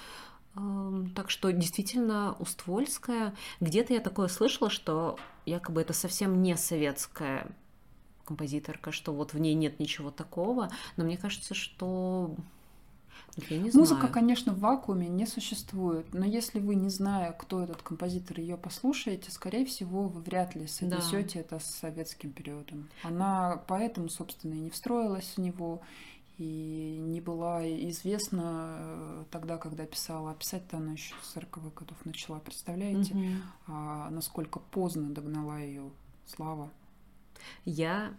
Так 1.15 1.31
что 1.31 1.51
действительно 1.51 2.37
Уствольская, 2.39 3.35
где-то 3.61 3.95
я 3.95 4.01
такое 4.01 4.29
слышала, 4.29 4.69
что 4.69 5.19
якобы 5.47 5.81
это 5.81 5.93
совсем 5.95 6.43
не 6.43 6.57
советская 6.57 7.47
композиторка, 8.25 8.93
что 8.93 9.13
вот 9.13 9.33
в 9.33 9.39
ней 9.39 9.55
нет 9.55 9.81
ничего 9.81 10.11
такого, 10.11 10.71
но 10.97 11.05
мне 11.05 11.17
кажется, 11.17 11.55
что 11.55 12.35
я 13.49 13.57
не 13.57 13.71
Музыка, 13.71 14.01
знаю. 14.01 14.13
конечно, 14.13 14.53
в 14.53 14.61
вакууме 14.61 15.09
не 15.09 15.27
существует, 15.27 16.13
но 16.13 16.25
если 16.27 16.61
вы, 16.61 16.75
не 16.75 16.91
зная, 16.91 17.33
кто 17.33 17.63
этот 17.63 17.81
композитор, 17.81 18.39
ее 18.39 18.59
послушаете, 18.59 19.31
скорее 19.31 19.65
всего, 19.65 20.07
вы 20.07 20.21
вряд 20.21 20.55
ли 20.55 20.67
соотнесете 20.67 21.39
да. 21.39 21.41
это 21.41 21.59
с 21.59 21.65
советским 21.65 22.31
периодом. 22.31 22.91
Она 23.03 23.63
поэтому, 23.69 24.11
собственно, 24.11 24.55
и 24.55 24.61
не 24.61 24.71
встроилась 24.71 25.33
в 25.37 25.39
него, 25.39 25.81
и 26.39 26.99
не 27.01 27.21
была 27.21 27.67
известна 27.89 28.77
э, 28.79 29.25
тогда, 29.31 29.59
когда 29.59 29.87
писала. 29.87 30.31
А 30.31 30.35
писать-то 30.35 30.79
она 30.79 30.93
еще 30.93 31.15
с 31.23 31.37
40-х 31.37 31.71
годов 31.77 31.97
начала, 32.05 32.39
представляете? 32.39 33.15
Угу. 33.15 33.27
А 33.69 34.11
насколько 34.11 34.59
поздно 34.59 35.11
догнала 35.11 35.59
ее 35.59 35.91
слава. 36.27 36.71
Я 37.65 38.15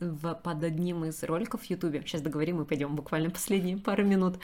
в, 0.00 0.34
под 0.34 0.62
одним 0.62 1.04
из 1.04 1.22
роликов 1.22 1.62
в 1.62 1.70
Ютубе, 1.70 2.00
сейчас 2.02 2.20
договорим 2.20 2.60
и 2.60 2.64
пойдем 2.64 2.94
буквально 2.94 3.30
последние 3.30 3.78
пару 3.78 4.04
минут, 4.04 4.38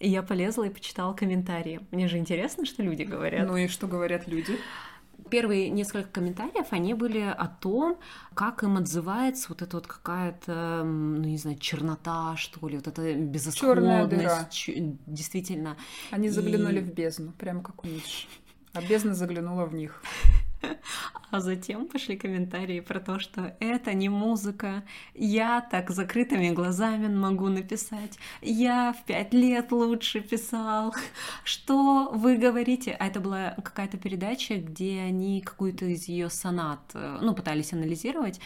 я 0.00 0.22
полезла 0.22 0.64
и 0.64 0.70
почитала 0.70 1.12
комментарии. 1.12 1.80
Мне 1.90 2.08
же 2.08 2.18
интересно, 2.18 2.64
что 2.64 2.82
люди 2.82 3.02
говорят. 3.02 3.46
Ну 3.46 3.56
и 3.56 3.68
что 3.68 3.86
говорят 3.86 4.28
люди? 4.28 4.58
Первые 5.30 5.70
несколько 5.70 6.08
комментариев, 6.08 6.66
они 6.70 6.94
были 6.94 7.20
о 7.20 7.46
том, 7.46 7.98
как 8.34 8.62
им 8.62 8.76
отзывается 8.76 9.46
вот 9.48 9.62
эта 9.62 9.76
вот 9.76 9.86
какая-то, 9.86 10.82
ну 10.84 11.24
не 11.24 11.38
знаю, 11.38 11.58
чернота, 11.58 12.36
что 12.36 12.66
ли, 12.68 12.76
вот 12.76 12.86
эта 12.86 13.14
безысходность. 13.14 14.50
Ч... 14.50 14.96
Действительно. 15.06 15.76
Они 16.10 16.28
заглянули 16.28 16.78
и... 16.78 16.82
в 16.82 16.92
бездну, 16.92 17.32
прямо 17.32 17.62
как 17.62 17.84
у 17.84 17.86
Ницше. 17.86 18.26
А 18.72 18.82
бездна 18.82 19.14
заглянула 19.14 19.66
в 19.66 19.74
них. 19.74 20.02
А 21.30 21.40
затем 21.40 21.86
пошли 21.86 22.16
комментарии 22.16 22.80
про 22.80 23.00
то, 23.00 23.18
что 23.18 23.54
это 23.60 23.92
не 23.92 24.08
музыка. 24.08 24.82
Я 25.14 25.60
так 25.60 25.90
закрытыми 25.90 26.50
глазами 26.50 27.06
могу 27.06 27.48
написать. 27.48 28.18
Я 28.40 28.94
в 28.94 29.04
пять 29.04 29.34
лет 29.34 29.70
лучше 29.70 30.20
писал. 30.20 30.94
Что 31.44 32.10
вы 32.14 32.36
говорите? 32.38 32.96
А 32.98 33.06
это 33.06 33.20
была 33.20 33.54
какая-то 33.62 33.98
передача, 33.98 34.56
где 34.56 35.00
они 35.00 35.42
какую-то 35.42 35.84
из 35.84 36.08
ее 36.08 36.30
сонат, 36.30 36.80
э, 36.94 37.18
ну, 37.20 37.34
пытались 37.34 37.74
анализировать. 37.74 38.40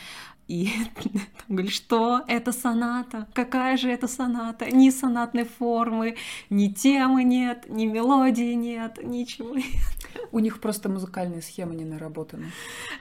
И 0.53 0.69
там 1.03 1.23
говорит, 1.49 1.73
что 1.73 2.21
это 2.29 2.53
соната? 2.53 3.27
Какая 3.33 3.79
же 3.79 3.89
это 3.89 4.07
соната? 4.07 4.71
Ни 4.71 4.91
сонатной 4.91 5.45
формы, 5.45 6.17
ни 6.51 6.69
темы 6.69 7.25
нет, 7.25 7.71
ни 7.71 7.87
мелодии 7.87 8.53
нет, 8.53 8.99
ничего 9.03 9.55
нет. 9.55 9.67
У 10.31 10.41
них 10.41 10.61
просто 10.61 10.91
музыкальные 10.91 11.41
схемы 11.41 11.75
не 11.75 11.87
наработаны. 11.87 12.53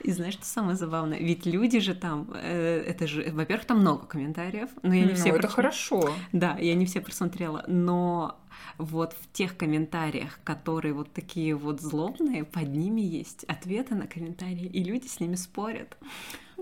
И 0.02 0.12
знаешь, 0.12 0.36
что 0.36 0.46
самое 0.46 0.78
забавное? 0.78 1.20
Ведь 1.20 1.46
люди 1.46 1.80
же 1.80 1.94
там, 1.94 2.30
э, 2.34 2.86
это 2.88 3.06
же, 3.06 3.30
во-первых, 3.32 3.66
там 3.66 3.80
много 3.80 4.06
комментариев, 4.06 4.70
но 4.82 4.94
я 4.94 5.02
не 5.02 5.10
Ну, 5.10 5.16
все... 5.16 5.30
это 5.30 5.50
хорошо. 5.50 6.16
Да, 6.32 6.58
я 6.58 6.74
не 6.76 6.86
все 6.86 7.02
просмотрела, 7.02 7.66
но 7.68 8.40
вот 8.78 9.14
в 9.14 9.32
тех 9.34 9.58
комментариях, 9.58 10.40
которые 10.44 10.94
вот 10.94 11.12
такие 11.12 11.56
вот 11.56 11.82
злобные, 11.82 12.46
под 12.46 12.70
ними 12.70 13.02
есть 13.02 13.44
ответы 13.46 13.96
на 13.96 14.08
комментарии, 14.08 14.66
и 14.66 14.84
люди 14.84 15.08
с 15.08 15.20
ними 15.20 15.36
спорят. 15.36 15.98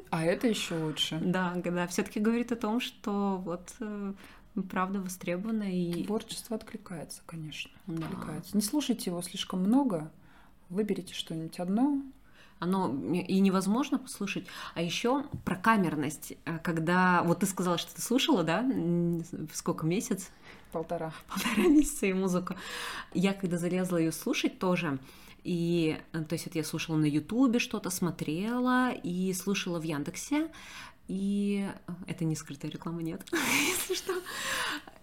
А 0.10 0.24
это 0.24 0.48
еще 0.48 0.76
лучше. 0.76 1.20
Да, 1.24 1.54
да, 1.64 1.88
все-таки 1.88 2.20
говорит 2.20 2.52
о 2.52 2.56
том, 2.56 2.80
что 2.80 3.38
вот 3.44 3.74
э, 3.80 4.14
правда 4.70 5.00
востребована 5.02 5.72
и 5.72 6.04
Творчество 6.06 6.56
откликается, 6.56 7.22
конечно. 7.26 7.72
Да. 7.88 8.06
Откликается. 8.08 8.56
Не 8.58 8.64
слушайте 8.64 9.10
его 9.10 9.22
слишком 9.22 9.60
много. 9.62 10.12
Выберите 10.70 11.14
что-нибудь 11.14 11.60
одно. 11.60 12.02
оно 12.60 12.94
и 13.14 13.40
невозможно 13.40 13.98
послушать. 13.98 14.46
А 14.76 14.82
еще 14.82 15.24
про 15.46 15.56
камерность, 15.56 16.34
э, 16.46 16.60
когда 16.60 17.24
вот 17.24 17.40
ты 17.40 17.46
сказала, 17.46 17.78
что 17.78 17.96
ты 17.96 18.02
слушала, 18.02 18.44
да, 18.44 18.66
сколько 19.54 19.86
месяц, 19.86 20.30
Полтора. 20.72 21.14
полтора 21.28 21.68
месяца 21.68 22.06
и 22.06 22.14
музыку. 22.14 22.56
Я 23.14 23.34
когда 23.34 23.58
залезла 23.58 23.98
ее 23.98 24.12
слушать 24.12 24.60
тоже, 24.60 25.00
и, 25.44 26.00
э, 26.14 26.24
то 26.24 26.34
есть 26.34 26.48
это 26.48 26.58
я 26.58 26.64
слушала 26.64 26.98
на 26.98 27.06
Ютубе 27.06 27.60
что-то, 27.60 27.90
смотрела 27.90 28.92
и 28.92 29.34
слушала 29.34 29.80
в 29.80 29.84
Яндексе, 29.84 30.50
и 31.08 31.68
э, 31.88 31.92
это 32.08 32.26
не 32.26 32.36
скрытая 32.36 32.72
реклама, 32.72 33.02
нет, 33.02 33.26
если 33.68 33.96
что. 33.96 34.14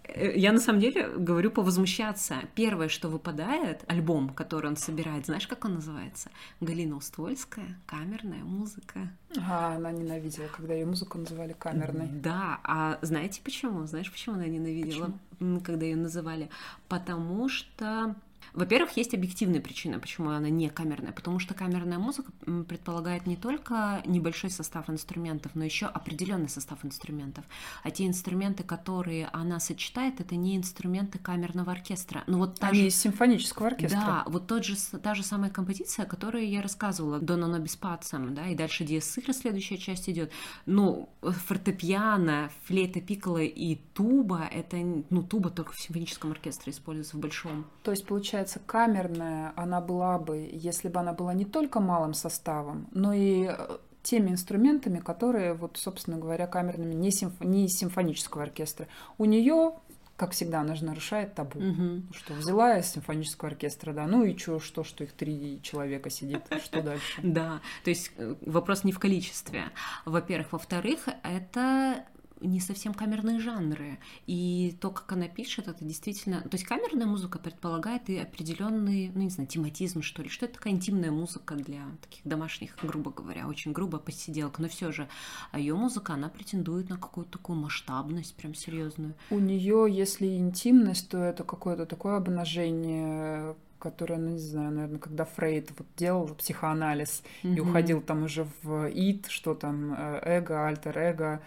Э, 0.07 0.37
Я 0.37 0.53
на 0.53 0.59
самом 0.61 0.79
деле 0.79 1.09
говорю 1.09 1.51
повозмущаться. 1.51 2.35
Первое, 2.55 2.87
что 2.87 3.09
выпадает, 3.09 3.83
альбом, 3.87 4.29
который 4.29 4.67
он 4.67 4.77
собирает, 4.77 5.25
знаешь, 5.25 5.47
как 5.47 5.65
он 5.65 5.75
называется? 5.75 6.29
Галина 6.61 6.95
Уствольская, 6.95 7.77
камерная 7.85 8.43
музыка. 8.43 9.11
А, 9.37 9.75
она 9.75 9.91
ненавидела, 9.91 10.47
когда 10.47 10.73
ее 10.73 10.85
музыку 10.85 11.17
называли 11.17 11.53
камерной. 11.53 12.07
Да, 12.07 12.59
а 12.63 12.99
знаете 13.01 13.41
почему? 13.43 13.85
Знаешь, 13.85 14.09
почему 14.11 14.35
она 14.35 14.45
ненавидела, 14.45 15.11
м, 15.41 15.59
когда 15.59 15.85
ее 15.85 15.97
называли? 15.97 16.49
Потому 16.87 17.49
что 17.49 18.15
во-первых, 18.53 18.97
есть 18.97 19.13
объективные 19.13 19.61
причины, 19.61 19.99
почему 19.99 20.29
она 20.29 20.49
не 20.49 20.69
камерная, 20.69 21.11
потому 21.11 21.39
что 21.39 21.53
камерная 21.53 21.97
музыка 21.99 22.31
предполагает 22.67 23.25
не 23.27 23.35
только 23.35 24.01
небольшой 24.05 24.49
состав 24.49 24.89
инструментов, 24.89 25.51
но 25.55 25.63
еще 25.63 25.85
определенный 25.87 26.49
состав 26.49 26.83
инструментов. 26.85 27.45
А 27.83 27.91
те 27.91 28.05
инструменты, 28.07 28.63
которые 28.63 29.27
она 29.33 29.59
сочетает, 29.59 30.19
это 30.19 30.35
не 30.35 30.55
инструменты 30.57 31.19
камерного 31.19 31.71
оркестра. 31.71 32.23
Ну 32.27 32.37
вот 32.39 32.59
та 32.59 32.67
Они 32.69 32.81
же- 32.81 32.87
из 32.87 32.95
симфонического 32.95 33.67
оркестра. 33.67 33.99
да, 33.99 34.23
вот 34.27 34.47
тот 34.47 34.63
же, 34.63 34.75
та 34.75 35.13
же 35.15 35.23
самая 35.23 35.49
композиция, 35.49 36.05
о 36.05 36.07
которой 36.07 36.47
я 36.47 36.61
рассказывала, 36.61 37.19
Дона 37.19 37.47
пацем, 37.79 38.33
да, 38.33 38.47
и 38.47 38.55
дальше 38.55 38.83
диэсыра 38.85 39.33
следующая 39.33 39.77
часть 39.77 40.09
идет. 40.09 40.31
Ну, 40.65 41.09
фортепиано, 41.21 42.49
флейта, 42.63 43.01
пикколо 43.01 43.41
и 43.43 43.75
туба, 43.93 44.47
это, 44.51 44.77
ну, 45.09 45.23
туба 45.23 45.49
только 45.49 45.73
в 45.73 45.79
симфоническом 45.79 46.31
оркестре 46.31 46.71
используется 46.71 47.17
в 47.17 47.19
большом. 47.19 47.65
То 47.83 47.91
есть, 47.91 48.05
получается, 48.05 48.36
камерная 48.65 49.53
она 49.55 49.81
была 49.81 50.17
бы, 50.17 50.49
если 50.51 50.87
бы 50.89 50.99
она 50.99 51.13
была 51.13 51.33
не 51.33 51.45
только 51.45 51.79
малым 51.79 52.13
составом, 52.13 52.87
но 52.91 53.13
и 53.13 53.47
э, 53.49 53.77
теми 54.03 54.31
инструментами, 54.31 54.99
которые, 54.99 55.53
вот, 55.53 55.77
собственно 55.77 56.17
говоря, 56.17 56.47
камерными 56.47 56.93
не, 56.93 57.09
симф- 57.09 57.45
не 57.45 57.65
из 57.65 57.77
симфонического 57.77 58.43
оркестра. 58.43 58.87
У 59.17 59.25
нее, 59.25 59.73
как 60.15 60.31
всегда, 60.31 60.61
она 60.61 60.75
же 60.75 60.85
нарушает 60.85 61.35
табу. 61.35 61.59
Мгм. 61.59 62.09
Что 62.13 62.33
взяла 62.33 62.77
из 62.77 62.87
симфонического 62.87 63.51
оркестра, 63.51 63.93
да, 63.93 64.07
ну 64.07 64.23
и 64.23 64.35
чё, 64.35 64.59
что, 64.59 64.83
что 64.83 65.03
их 65.03 65.11
три 65.11 65.61
человека 65.61 66.09
сидит, 66.09 66.43
что 66.63 66.81
дальше? 66.81 67.21
Да, 67.23 67.59
то 67.83 67.89
есть 67.89 68.11
э, 68.17 68.35
вопрос 68.45 68.83
не 68.83 68.91
в 68.91 68.99
количестве. 68.99 69.65
Во-первых. 70.05 70.53
Во-вторых, 70.53 71.07
это 71.23 72.05
не 72.41 72.59
совсем 72.59 72.93
камерные 72.93 73.39
жанры. 73.39 73.99
И 74.25 74.75
то, 74.79 74.91
как 74.91 75.11
она 75.11 75.27
пишет, 75.27 75.67
это 75.67 75.83
действительно... 75.83 76.41
То 76.41 76.53
есть 76.53 76.65
камерная 76.65 77.07
музыка 77.07 77.39
предполагает 77.39 78.09
и 78.09 78.17
определенный, 78.17 79.11
ну, 79.13 79.21
не 79.21 79.29
знаю, 79.29 79.47
тематизм, 79.47 80.01
что 80.01 80.21
ли. 80.23 80.29
Что 80.29 80.45
это 80.45 80.55
такая 80.55 80.73
интимная 80.73 81.11
музыка 81.11 81.55
для 81.55 81.81
таких 82.01 82.21
домашних, 82.25 82.75
грубо 82.81 83.11
говоря, 83.11 83.47
очень 83.47 83.71
грубо 83.71 83.97
посиделок. 83.97 84.59
Но 84.59 84.67
все 84.67 84.91
же 84.91 85.07
а 85.51 85.59
ее 85.59 85.75
музыка, 85.75 86.13
она 86.13 86.29
претендует 86.29 86.89
на 86.89 86.97
какую-то 86.97 87.33
такую 87.33 87.59
масштабность, 87.59 88.35
прям 88.35 88.53
серьезную. 88.53 89.13
У 89.29 89.39
нее, 89.39 89.87
если 89.89 90.27
интимность, 90.37 91.09
то 91.09 91.17
это 91.17 91.43
какое-то 91.43 91.85
такое 91.85 92.17
обнажение, 92.17 93.55
которое, 93.79 94.17
ну 94.17 94.29
не 94.31 94.39
знаю, 94.39 94.71
наверное, 94.71 94.99
когда 94.99 95.25
Фрейд 95.25 95.71
вот 95.77 95.87
делал 95.97 96.27
психоанализ 96.35 97.23
и 97.43 97.47
Мгм. 97.47 97.69
уходил 97.69 98.01
там 98.01 98.23
уже 98.23 98.47
в 98.63 98.87
ид, 98.89 99.27
что 99.27 99.53
там 99.53 99.93
э, 99.93 100.19
эго, 100.23 100.67
альтер-эго, 100.67 101.41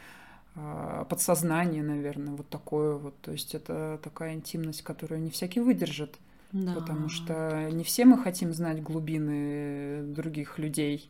подсознание, 1.08 1.82
наверное, 1.82 2.34
вот 2.34 2.48
такое 2.48 2.96
вот. 2.96 3.18
То 3.20 3.32
есть 3.32 3.54
это 3.54 3.98
такая 4.02 4.34
интимность, 4.34 4.82
которую 4.82 5.20
не 5.22 5.30
всякий 5.30 5.60
выдержит, 5.60 6.18
Да. 6.52 6.74
потому 6.74 7.08
что 7.08 7.68
не 7.70 7.84
все 7.84 8.04
мы 8.04 8.18
хотим 8.18 8.52
знать 8.52 8.82
глубины 8.82 10.02
других 10.02 10.58
людей. 10.58 11.08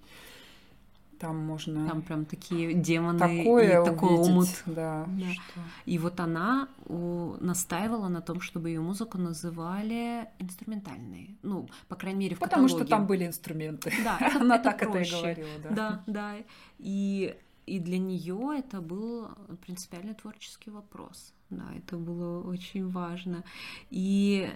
Там 1.18 1.36
можно 1.36 1.86
Там 1.86 2.00
прям 2.00 2.24
такие 2.24 2.72
демоны 2.72 3.18
такое 3.18 3.82
и 3.82 3.84
такой 3.84 4.08
увидеть, 4.14 4.30
омут. 4.30 4.48
да, 4.64 5.04
Да. 5.06 5.32
что- 5.32 5.60
И 5.84 5.98
вот 5.98 6.18
она 6.18 6.66
у, 6.86 7.34
настаивала 7.40 8.08
на 8.08 8.22
том, 8.22 8.40
чтобы 8.40 8.70
ее 8.70 8.80
музыку 8.80 9.18
называли 9.18 10.28
инструментальной. 10.38 11.36
Ну, 11.42 11.68
по 11.88 11.96
крайней 11.96 12.20
мере, 12.20 12.36
в 12.36 12.38
Потому 12.38 12.68
что 12.68 12.78
каталоге. 12.78 12.96
там 12.96 13.06
были 13.06 13.26
инструменты. 13.26 13.92
Да, 14.02 14.16
это, 14.20 14.40
Она 14.40 14.54
это 14.54 14.64
так 14.64 14.76
это 14.82 14.86
и 14.88 14.92
проще. 14.92 15.16
говорила, 15.20 15.48
да. 15.62 15.70
Да, 15.70 16.02
да. 16.06 16.34
И, 16.78 17.36
и 17.70 17.78
для 17.78 17.98
нее 17.98 18.56
это 18.58 18.80
был 18.80 19.28
принципиальный 19.64 20.14
творческий 20.14 20.70
вопрос. 20.70 21.32
Да, 21.50 21.66
это 21.76 21.96
было 21.96 22.42
очень 22.42 22.90
важно. 22.90 23.44
И 23.90 24.50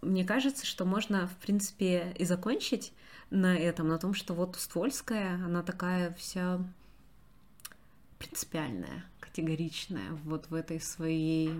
мне 0.00 0.24
кажется, 0.24 0.64
что 0.64 0.86
можно, 0.86 1.26
в 1.26 1.36
принципе, 1.36 2.14
и 2.18 2.24
закончить 2.24 2.92
на 3.30 3.56
этом, 3.56 3.88
на 3.88 3.98
том, 3.98 4.14
что 4.14 4.32
вот 4.32 4.56
Ствольская, 4.56 5.34
она 5.34 5.62
такая 5.62 6.14
вся 6.14 6.60
принципиальная, 8.18 9.04
категоричная, 9.20 10.12
вот 10.24 10.48
в 10.48 10.54
этой 10.54 10.80
своей 10.80 11.50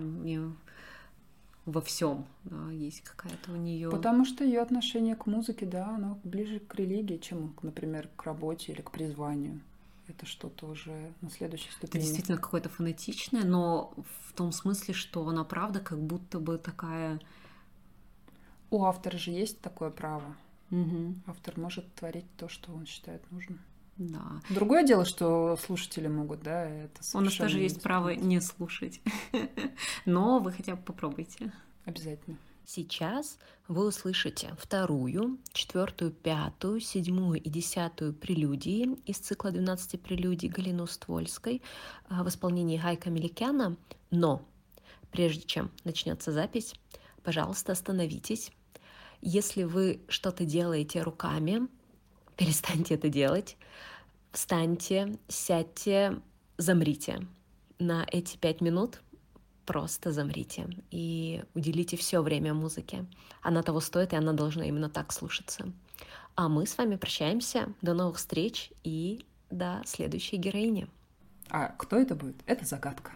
во 1.65 1.81
всем, 1.81 2.25
да, 2.45 2.71
есть 2.71 3.01
какая-то 3.01 3.51
у 3.51 3.55
нее. 3.57 3.91
Потому 3.91 4.25
что 4.25 4.43
ее 4.43 4.61
отношение 4.61 5.15
к 5.15 5.27
музыке, 5.27 5.65
да, 5.65 5.89
оно 5.89 6.17
ближе 6.23 6.59
к 6.59 6.73
религии, 6.75 7.17
чем, 7.17 7.53
например, 7.61 8.09
к 8.15 8.23
работе 8.23 8.71
или 8.71 8.81
к 8.81 8.89
призванию. 8.89 9.59
Это 10.07 10.25
что-то 10.25 10.67
уже 10.67 11.13
на 11.21 11.29
следующей 11.29 11.67
Это 11.67 11.77
ступени. 11.77 12.01
действительно 12.01 12.37
какое-то 12.37 12.69
фанатичное, 12.69 13.43
но 13.43 13.93
в 14.27 14.33
том 14.33 14.51
смысле, 14.51 14.93
что 14.93 15.27
она 15.27 15.43
правда 15.43 15.79
как 15.79 15.99
будто 15.99 16.39
бы 16.39 16.57
такая... 16.57 17.19
У 18.69 18.83
автора 18.85 19.17
же 19.17 19.31
есть 19.31 19.59
такое 19.61 19.89
право. 19.89 20.35
Мгм, 20.69 21.23
Автор 21.27 21.57
может 21.59 21.93
творить 21.95 22.25
то, 22.37 22.49
что 22.49 22.73
он 22.73 22.85
считает 22.85 23.21
нужным. 23.31 23.59
да. 23.97 24.41
Другое 24.49 24.83
дело, 24.85 25.05
что 25.05 25.55
слушатели 25.57 26.07
могут, 26.07 26.41
да, 26.43 26.65
это 26.65 27.01
У 27.13 27.21
нас 27.21 27.35
тоже 27.35 27.59
есть 27.59 27.81
право 27.81 28.09
не 28.09 28.41
слушать. 28.41 29.01
Но 30.05 30.39
вы 30.39 30.51
хотя 30.51 30.75
бы 30.75 30.81
попробуйте. 30.81 31.51
Обязательно. 31.85 32.37
Сейчас 32.69 33.39
вы 33.69 33.87
услышите 33.87 34.53
вторую, 34.59 35.37
четвертую, 35.53 36.11
пятую, 36.11 36.81
седьмую 36.81 37.41
и 37.41 37.49
десятую 37.49 38.11
прелюдии 38.11 38.89
из 39.05 39.19
цикла 39.19 39.51
12 39.51 40.01
прелюдий 40.01 40.49
Галины 40.49 40.83
Уствольской 40.83 41.61
а, 42.09 42.25
в 42.25 42.27
исполнении 42.27 42.77
Гайка 42.77 43.09
Меликяна. 43.09 43.77
Но 44.11 44.45
прежде 45.11 45.43
чем 45.43 45.71
начнется 45.85 46.33
запись, 46.33 46.75
пожалуйста, 47.23 47.71
остановитесь. 47.71 48.51
Если 49.21 49.63
вы 49.63 50.01
что-то 50.09 50.43
делаете 50.43 51.03
руками, 51.03 51.69
перестаньте 52.35 52.95
это 52.95 53.07
делать. 53.07 53.55
Встаньте, 54.33 55.17
сядьте, 55.29 56.21
замрите. 56.57 57.25
На 57.79 58.05
эти 58.11 58.35
пять 58.35 58.59
минут 58.59 58.99
просто 59.67 60.11
замрите 60.11 60.67
и 60.89 61.43
уделите 61.53 61.97
все 61.97 62.21
время 62.23 62.53
музыке. 62.53 63.05
Она 63.41 63.61
того 63.61 63.81
стоит, 63.81 64.13
и 64.13 64.15
она 64.15 64.33
должна 64.33 64.65
именно 64.65 64.89
так 64.89 65.11
слушаться. 65.11 65.71
А 66.35 66.47
мы 66.47 66.65
с 66.65 66.77
вами 66.77 66.95
прощаемся. 66.95 67.67
До 67.81 67.93
новых 67.93 68.17
встреч 68.17 68.71
и 68.83 69.25
до 69.51 69.81
следующей 69.85 70.37
героини. 70.37 70.87
А 71.49 71.67
кто 71.77 71.97
это 71.97 72.15
будет? 72.15 72.37
Это 72.45 72.65
загадка. 72.65 73.11